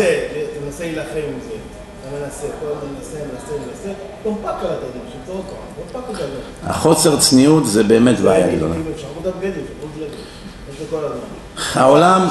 [0.67, 1.55] תנסה להילחם עם זה.
[2.01, 3.91] אתה מנסה, כל הזמן מנסה, מנסה, מנסה,
[6.67, 8.75] החוסר צניעות זה באמת בעיה גדולה.
[11.75, 12.29] העולם,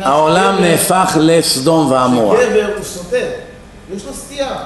[0.00, 2.38] העולם נהפך לסדום ועמורה.
[2.44, 3.26] גבר הוא סותר,
[3.96, 4.56] יש לו סטייה.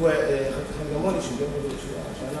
[0.00, 1.76] גמוני שגבר
[2.20, 2.40] שנה,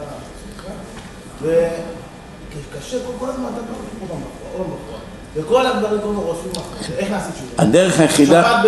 [1.42, 3.60] וקשה כל הזמן אתה
[4.08, 4.14] לא
[4.56, 4.76] במחור,
[5.36, 6.52] וכל הדברים קוראים לו רושמים
[6.98, 7.62] איך נעשה תשובה?
[7.62, 8.62] הדרך היחידה,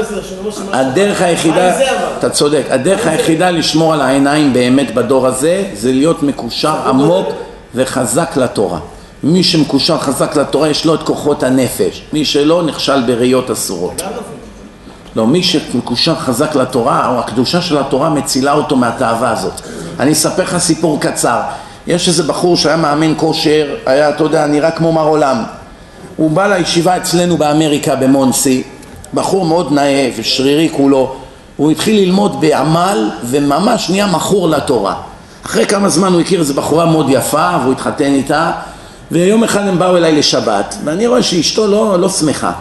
[0.73, 1.81] הדרך היחידה,
[2.19, 7.29] אתה צודק, הדרך היחידה לשמור על העיניים באמת בדור הזה זה להיות מקושר עמוק
[7.75, 8.79] וחזק לתורה.
[9.23, 14.03] מי שמקושר חזק לתורה יש לו את כוחות הנפש, מי שלא נכשל בראיות אסורות.
[15.17, 19.61] לא, מי שמקושר חזק לתורה, או הקדושה של התורה מצילה אותו מהתאווה הזאת.
[20.01, 21.41] אני אספר לך סיפור קצר.
[21.87, 25.45] יש איזה בחור שהיה מאמן כושר, היה, אתה יודע, נראה כמו מר עולם.
[26.17, 28.63] הוא בא לישיבה אצלנו באמריקה במונסי,
[29.15, 31.17] בחור מאוד נאה ושרירי כולו,
[31.57, 34.95] הוא התחיל ללמוד בעמל וממש נהיה מכור לתורה.
[35.47, 38.51] אחרי כמה זמן הוא הכיר איזו בחורה מאוד יפה והוא התחתן איתה
[39.11, 42.53] ויום אחד הם באו אליי לשבת ואני רואה שאשתו לא, לא שמחה,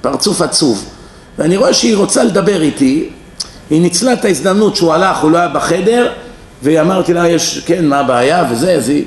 [0.00, 0.84] פרצוף עצוב
[1.38, 3.08] ואני רואה שהיא רוצה לדבר איתי
[3.70, 6.12] היא ניצלה את ההזדמנות שהוא הלך, הוא לא היה בחדר
[6.62, 9.04] והיא אמרתי לה, יש, כן, מה הבעיה וזה, אז היא,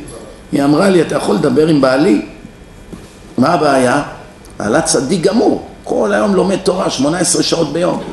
[0.51, 2.21] היא אמרה לי, אתה יכול לדבר עם בעלי?
[3.37, 4.03] מה הבעיה?
[4.59, 8.03] בעלת צדיק גמור, כל היום לומד תורה, 18 שעות ביום.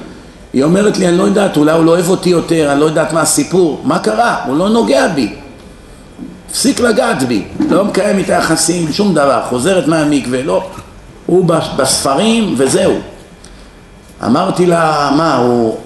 [0.53, 3.13] היא אומרת לי, אני לא יודעת, אולי הוא לא אוהב אותי יותר, אני לא יודעת
[3.13, 3.81] מה הסיפור.
[3.85, 4.45] מה קרה?
[4.47, 5.35] הוא לא נוגע בי.
[6.51, 10.67] הפסיק לגעת בי, לא מקיים איתה יחסים, שום דבר, חוזרת מהמקווה, לא.
[11.27, 11.45] הוא
[11.77, 12.99] בספרים וזהו.
[14.27, 15.77] אמרתי לה, מה, הוא,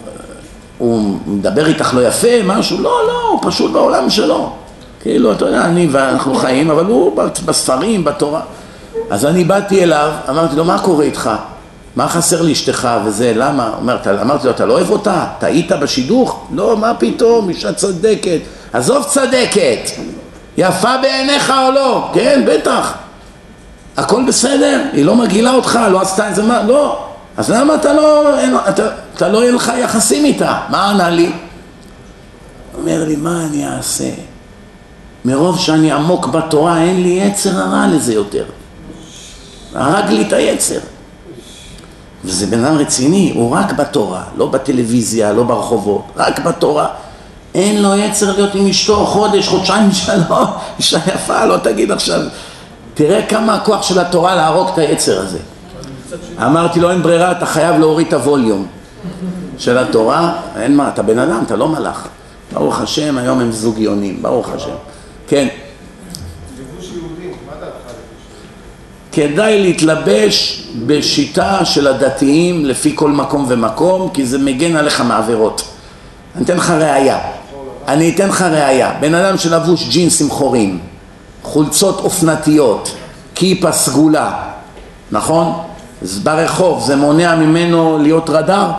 [0.79, 2.83] הוא מדבר איתך לא יפה, משהו?
[2.83, 4.53] לא, לא, הוא פשוט בעולם שלו.
[5.03, 8.41] כאילו, אתה יודע, אני ואנחנו חיים, אבל הוא בספרים, בתורה.
[9.11, 11.31] אז אני באתי אליו, אמרתי לו, מה קורה איתך?
[11.97, 13.71] מה חסר לאשתך וזה, למה?
[13.81, 15.27] אומר, אמרתי לו, אתה לא אוהב אותה?
[15.39, 16.47] טעית בשידוך?
[16.53, 18.41] לא, מה פתאום, אישה צדקת.
[18.73, 19.91] עזוב צדקת,
[20.57, 22.11] יפה בעיניך או לא?
[22.15, 22.95] כן, בטח.
[23.97, 26.63] הכל בסדר, היא לא מגעילה אותך, לא עשתה את זה, מה?
[26.63, 27.08] לא.
[27.39, 28.35] אז למה אתה לא,
[28.69, 30.61] אתה, אתה לא יהיה לך יחסים איתה?
[30.69, 31.33] מה ענה לי?
[32.79, 34.11] אומר לי, מה אני אעשה?
[35.25, 38.45] מרוב שאני עמוק בתורה, אין לי יצר הרע לזה יותר.
[39.75, 40.79] הרג לי את היצר.
[42.25, 46.89] וזה בן אדם רציני, הוא רק בתורה, לא בטלוויזיה, לא ברחובות, רק בתורה.
[47.55, 50.47] אין לו יצר להיות עם אשתו חודש, חודשיים, שלום,
[50.79, 52.21] אישה יפה, לא תגיד עכשיו.
[52.95, 55.39] תראה כמה הכוח של התורה להרוג את היצר הזה.
[56.47, 58.67] אמרתי לו, אין ברירה, אתה חייב להוריד את הווליום
[59.59, 62.09] של התורה, אין מה, אתה בן אדם, אתה לא מלאך.
[62.53, 64.75] ברוך השם, היום הם זוגיונים, ברוך השם.
[65.29, 65.49] כן.
[69.13, 75.63] כדאי להתלבש בשיטה של הדתיים לפי כל מקום ומקום, כי זה מגן עליך מעבירות.
[76.37, 77.19] אני אתן לך ראייה.
[77.89, 78.95] אני אתן לך ראייה.
[79.01, 80.79] בן אדם שלבוש ג'ינסים חורים,
[81.43, 82.95] חולצות אופנתיות,
[83.35, 84.43] כיפה סגולה,
[85.11, 85.68] נכון?
[86.23, 88.71] ברחוב זה מונע ממנו להיות רדאר?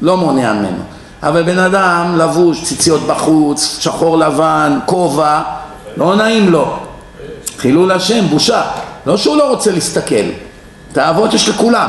[0.00, 0.82] לא מונע ממנו.
[1.22, 5.40] אבל בן אדם לבוש ציציות בחוץ, שחור לבן, כובע,
[5.96, 6.76] לא נעים לו.
[7.58, 8.62] חילול השם, בושה.
[9.06, 10.24] לא שהוא לא רוצה להסתכל,
[10.92, 11.88] תאוות יש לכולם.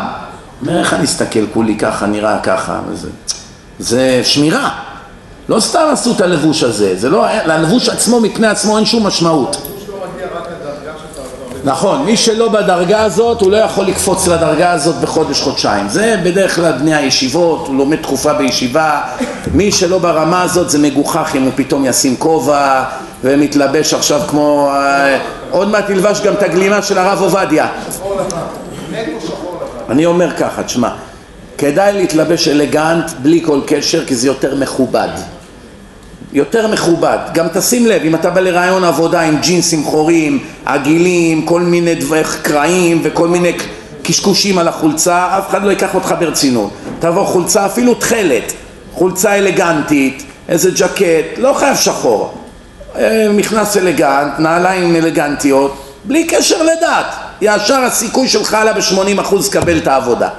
[0.62, 3.10] אומר איך אני אסתכל כולי ככה, נראה ככה, וזה.
[3.80, 4.70] זה שמירה.
[5.50, 9.58] לא סתם עשו את הלבוש הזה, זה לא, ללבוש עצמו מפני עצמו אין שום משמעות.
[11.66, 15.90] נכון, מי שלא בדרגה הזאת הוא לא יכול לקפוץ לדרגה הזאת בחודש חודשיים.
[15.90, 19.02] זה בדרך כלל בני הישיבות, הוא לומד תקופה בישיבה.
[19.54, 22.84] מי שלא ברמה הזאת זה מגוחך אם הוא פתאום ישים כובע
[23.24, 25.20] ומתלבש עכשיו כמו אה,
[25.52, 27.68] עוד מעט ילבש גם את הגלימה של הרב עובדיה.
[29.90, 30.90] אני אומר ככה, תשמע
[31.58, 35.10] כדאי להתלבש אלגנט בלי כל קשר כי זה יותר מכובד
[36.36, 37.18] יותר מכובד.
[37.34, 42.22] גם תשים לב, אם אתה בא לרעיון עבודה עם ג'ינסים חורים, עגילים, כל מיני דבר,
[42.42, 43.54] קרעים וכל מיני
[44.04, 46.70] קשקושים על החולצה, אף אחד לא ייקח אותך ברצינות.
[47.00, 48.54] תבוא חולצה אפילו תכלת,
[48.94, 52.34] חולצה אלגנטית, איזה ג'קט, לא חייב שחור.
[52.98, 57.16] אה, מכנס אלגנט, נעליים אלגנטיות, בלי קשר לדת.
[57.42, 60.30] ישר הסיכוי שלך עלה ב-80% לקבל את העבודה.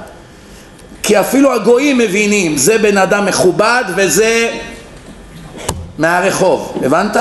[1.03, 4.49] כי אפילו הגויים מבינים, זה בן אדם מכובד וזה
[5.97, 7.17] מהרחוב, הבנת?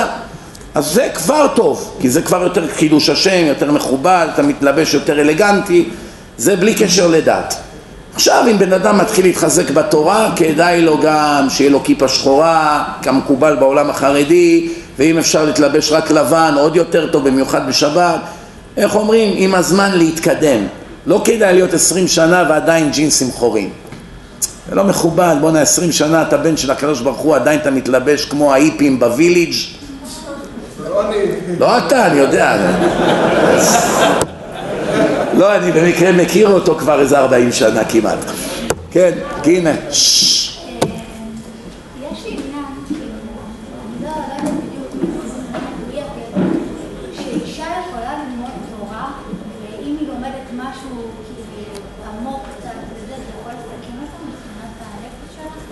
[0.75, 5.21] אז זה כבר טוב, כי זה כבר יותר קידוש השם, יותר מכובד, אתה מתלבש יותר
[5.21, 5.89] אלגנטי,
[6.39, 7.55] זה בלי קשר לדת.
[8.15, 13.57] עכשיו אם בן אדם מתחיל להתחזק בתורה, כדאי לו גם שיהיה לו כיפה שחורה, כמקובל
[13.57, 18.21] בעולם החרדי, ואם אפשר להתלבש רק לבן, עוד יותר טוב, במיוחד בשבת.
[18.77, 19.35] איך אומרים?
[19.37, 20.67] עם הזמן להתקדם.
[21.07, 23.71] לא כדאי להיות עשרים שנה ועדיין ג'ינסים חורים.
[24.69, 28.25] זה לא מכובד, בואנה עשרים שנה אתה בן של הקדוש ברוך הוא, עדיין אתה מתלבש
[28.25, 29.55] כמו האיפים בוויליג'
[31.59, 32.57] לא אתה, אני יודע.
[35.35, 38.19] לא, אני במקרה מכיר אותו כבר איזה ארבעים שנה כמעט.
[38.91, 39.11] כן,
[39.45, 39.73] הנה.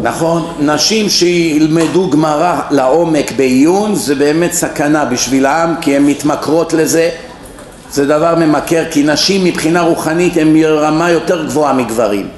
[0.05, 7.11] נכון, נשים שילמדו גמרא לעומק בעיון זה באמת סכנה בשבילם כי הן מתמכרות לזה.
[7.91, 12.29] זה דבר ממכר כי נשים מבחינה רוחנית הן מרמה יותר גבוהה מגברים.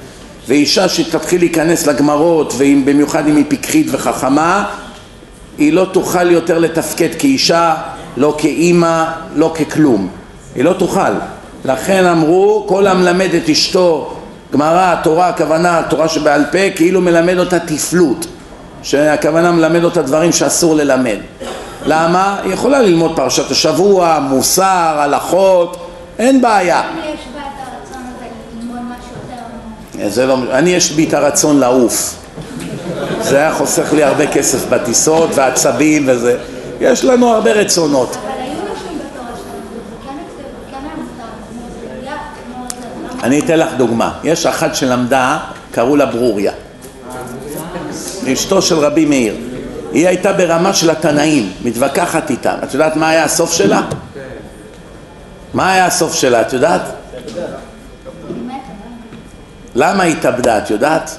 [0.47, 4.65] ואישה שתתחיל להיכנס לגמרות ובמיוחד אם היא פיקחית וחכמה
[5.57, 7.75] היא לא תוכל יותר לתפקד כאישה,
[8.17, 9.05] לא כאימא,
[9.35, 10.07] לא ככלום.
[10.55, 11.11] היא לא תוכל.
[11.65, 14.16] לכן אמרו כל המלמד את אשתו
[14.53, 18.25] גמרא, תורה, הכוונה, תורה שבעל פה, כאילו מלמד אותה תפלות,
[18.83, 21.17] שהכוונה מלמד אותה דברים שאסור ללמד.
[21.85, 22.39] למה?
[22.43, 25.77] היא יכולה ללמוד פרשת השבוע, מוסר, הלכות,
[26.19, 26.81] אין בעיה.
[30.07, 32.15] זה לא, אני יש בי את הרצון לעוף.
[33.21, 36.37] זה היה חוסך לי הרבה כסף בטיסות ועצבים וזה.
[36.81, 38.17] יש לנו הרבה רצונות.
[43.23, 44.13] אני אתן לך דוגמה.
[44.23, 45.39] יש אחת שלמדה,
[45.71, 46.51] קראו לה ברוריה.
[48.33, 49.35] אשתו של רבי מאיר.
[49.91, 52.55] היא הייתה ברמה של התנאים, מתווכחת איתם.
[52.63, 53.81] את יודעת מה היה הסוף שלה?
[55.53, 56.81] מה היה הסוף שלה, את יודעת?
[59.75, 61.17] למה היא התאבדה, את יודעת?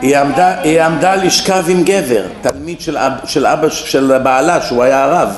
[0.00, 4.82] היא עמדה, היא עמדה לשכב עם גבר, תלמיד של, אב, של אבא, של בעלה, שהוא
[4.82, 5.28] היה הרב.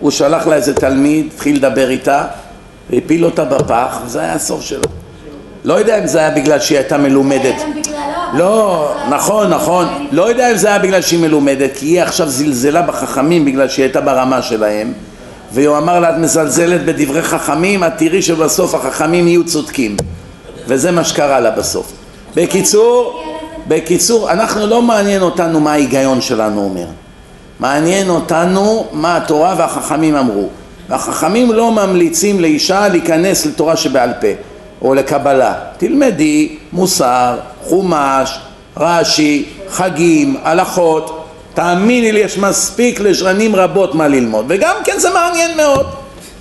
[0.00, 2.24] הוא שלח לה איזה תלמיד, התחיל לדבר איתה,
[2.90, 4.82] והפיל אותה בפח, וזה היה הסוף שלו.
[5.64, 7.54] לא יודע אם זה היה בגלל שהיא הייתה מלומדת.
[7.54, 8.38] בגללו.
[8.38, 10.06] לא, נכון, נכון.
[10.12, 13.84] לא יודע אם זה היה בגלל שהיא מלומדת, כי היא עכשיו זלזלה בחכמים בגלל שהיא
[13.84, 14.92] הייתה ברמה שלהם,
[15.52, 19.96] והוא אמר לה, את מזלזלת בדברי חכמים, את תראי שבסוף החכמים יהיו צודקים.
[20.66, 21.92] וזה מה שקרה לה בסוף.
[22.34, 23.22] בקיצור,
[23.68, 26.86] בקיצור, אנחנו לא מעניין אותנו מה ההיגיון שלנו אומר.
[27.60, 30.48] מעניין אותנו מה התורה והחכמים אמרו.
[30.88, 34.26] והחכמים לא ממליצים לאישה להיכנס לתורה שבעל פה
[34.82, 35.54] או לקבלה.
[35.76, 38.38] תלמדי מוסר, חומש,
[38.76, 41.22] רש"י, חגים, הלכות.
[41.54, 44.44] תאמיני לי, יש מספיק לשנים רבות מה ללמוד.
[44.48, 45.86] וגם כן זה מעניין מאוד.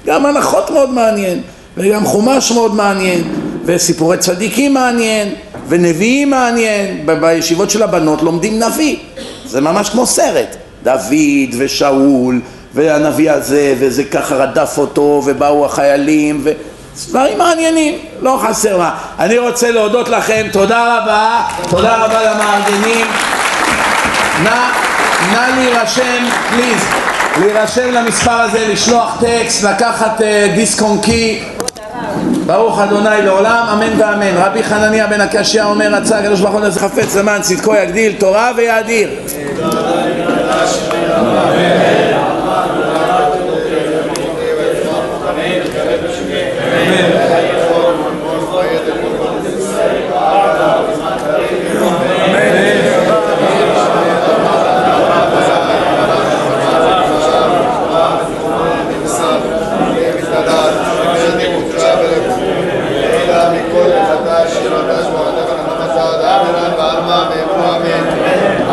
[0.06, 1.42] גם הלכות מאוד מעניין,
[1.78, 3.24] וגם חומש מאוד מעניין,
[3.66, 5.34] וסיפורי צדיקים מעניין,
[5.68, 7.06] ונביאים מעניין.
[7.06, 8.96] ב- בישיבות של הבנות לומדים נביא.
[9.46, 10.56] זה ממש כמו סרט.
[10.84, 12.42] דוד ושאול
[12.76, 16.52] והנביא הזה וזה ככה רדף אותו ובאו החיילים ו...
[17.10, 18.96] דברים מעניינים, לא חסר מה.
[19.20, 23.08] אני רוצה להודות לכם, תודה רבה, תודה רבה למארגנים.
[24.44, 24.70] נא,
[25.34, 26.82] נא להירשם, פליז,
[27.40, 31.44] להירשם למספר הזה, לשלוח טקסט, לקחת אה, דיסק און קי.
[32.46, 34.38] ברוך אדוני לעולם, אמן ואמן.
[34.38, 39.10] רבי חנניה בן הקשיא אומר, רצה הקדוש ברוך הוא חפץ למען צדקו יגדיל תורה ויאדיר.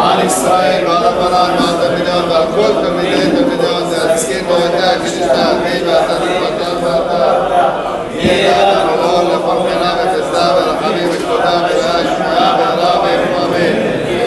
[0.03, 6.15] עם ישראל ועל הפרן ועל תלמידיון ועל כל תלמידי תלמידיון והזקין והידע כשנשתה עתיד ואתה
[6.15, 7.71] תפתח ואתה
[8.15, 13.75] יהיה אדם ולא לכל מנה וחסדה ורחמים וכבודה ורעה שמיעה והרע ואיפה אמן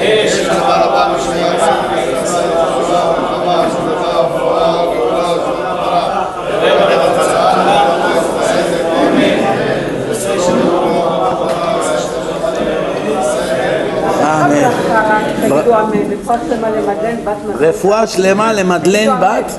[0.02, 1.96] יש לך רבה משמיעה ושמחה
[3.68, 5.66] ושמחה ופורה וגאולה ושמחה
[15.82, 16.15] אמן.
[17.60, 19.52] רפואה שלמה למדלן בת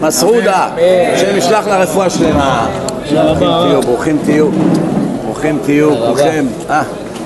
[0.00, 0.68] מסעודה.
[1.14, 2.68] השם ישלח לה רפואה שלמה.
[3.84, 4.48] ברוכים תהיו,
[5.24, 6.48] ברוכים תהיו, ברוכים.
[6.70, 6.82] אה,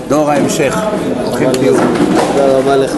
[0.08, 0.78] דור ההמשך,
[1.24, 1.74] ברוכים תהיו.
[2.32, 2.92] תודה רבה לך.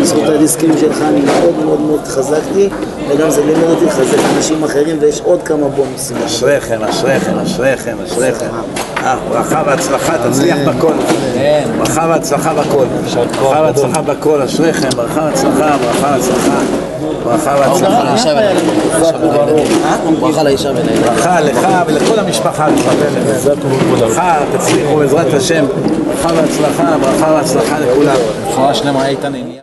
[0.00, 2.68] בזכות הדיסקים שלך אני מאוד מאוד מאוד התחזקתי,
[3.08, 6.16] וגם זה לימד אותי לחזק אנשים אחרים, ויש עוד כמה בונוסים.
[6.26, 8.46] אשריכם, אשריכם, אשריכם, אשריכם.
[9.28, 10.92] ברכה והצלחה, תצליח בכל.
[11.78, 12.84] ברכה והצלחה בכל.
[13.40, 16.58] ברכה והצלחה בכל, אשריכם, ברכה והצלחה, ברכה והצלחה.
[17.24, 18.02] ברכה והצלחה.
[20.20, 21.02] ברכה לאישה ולילדים.
[21.02, 22.66] ברכה לך ולכל המשפחה.
[24.00, 25.64] ברכה, תצליחו בעזרת השם.
[26.06, 28.16] ברכה והצלחה, ברכה והצלחה לכולם.
[28.48, 29.32] רפואה שלמה איתן.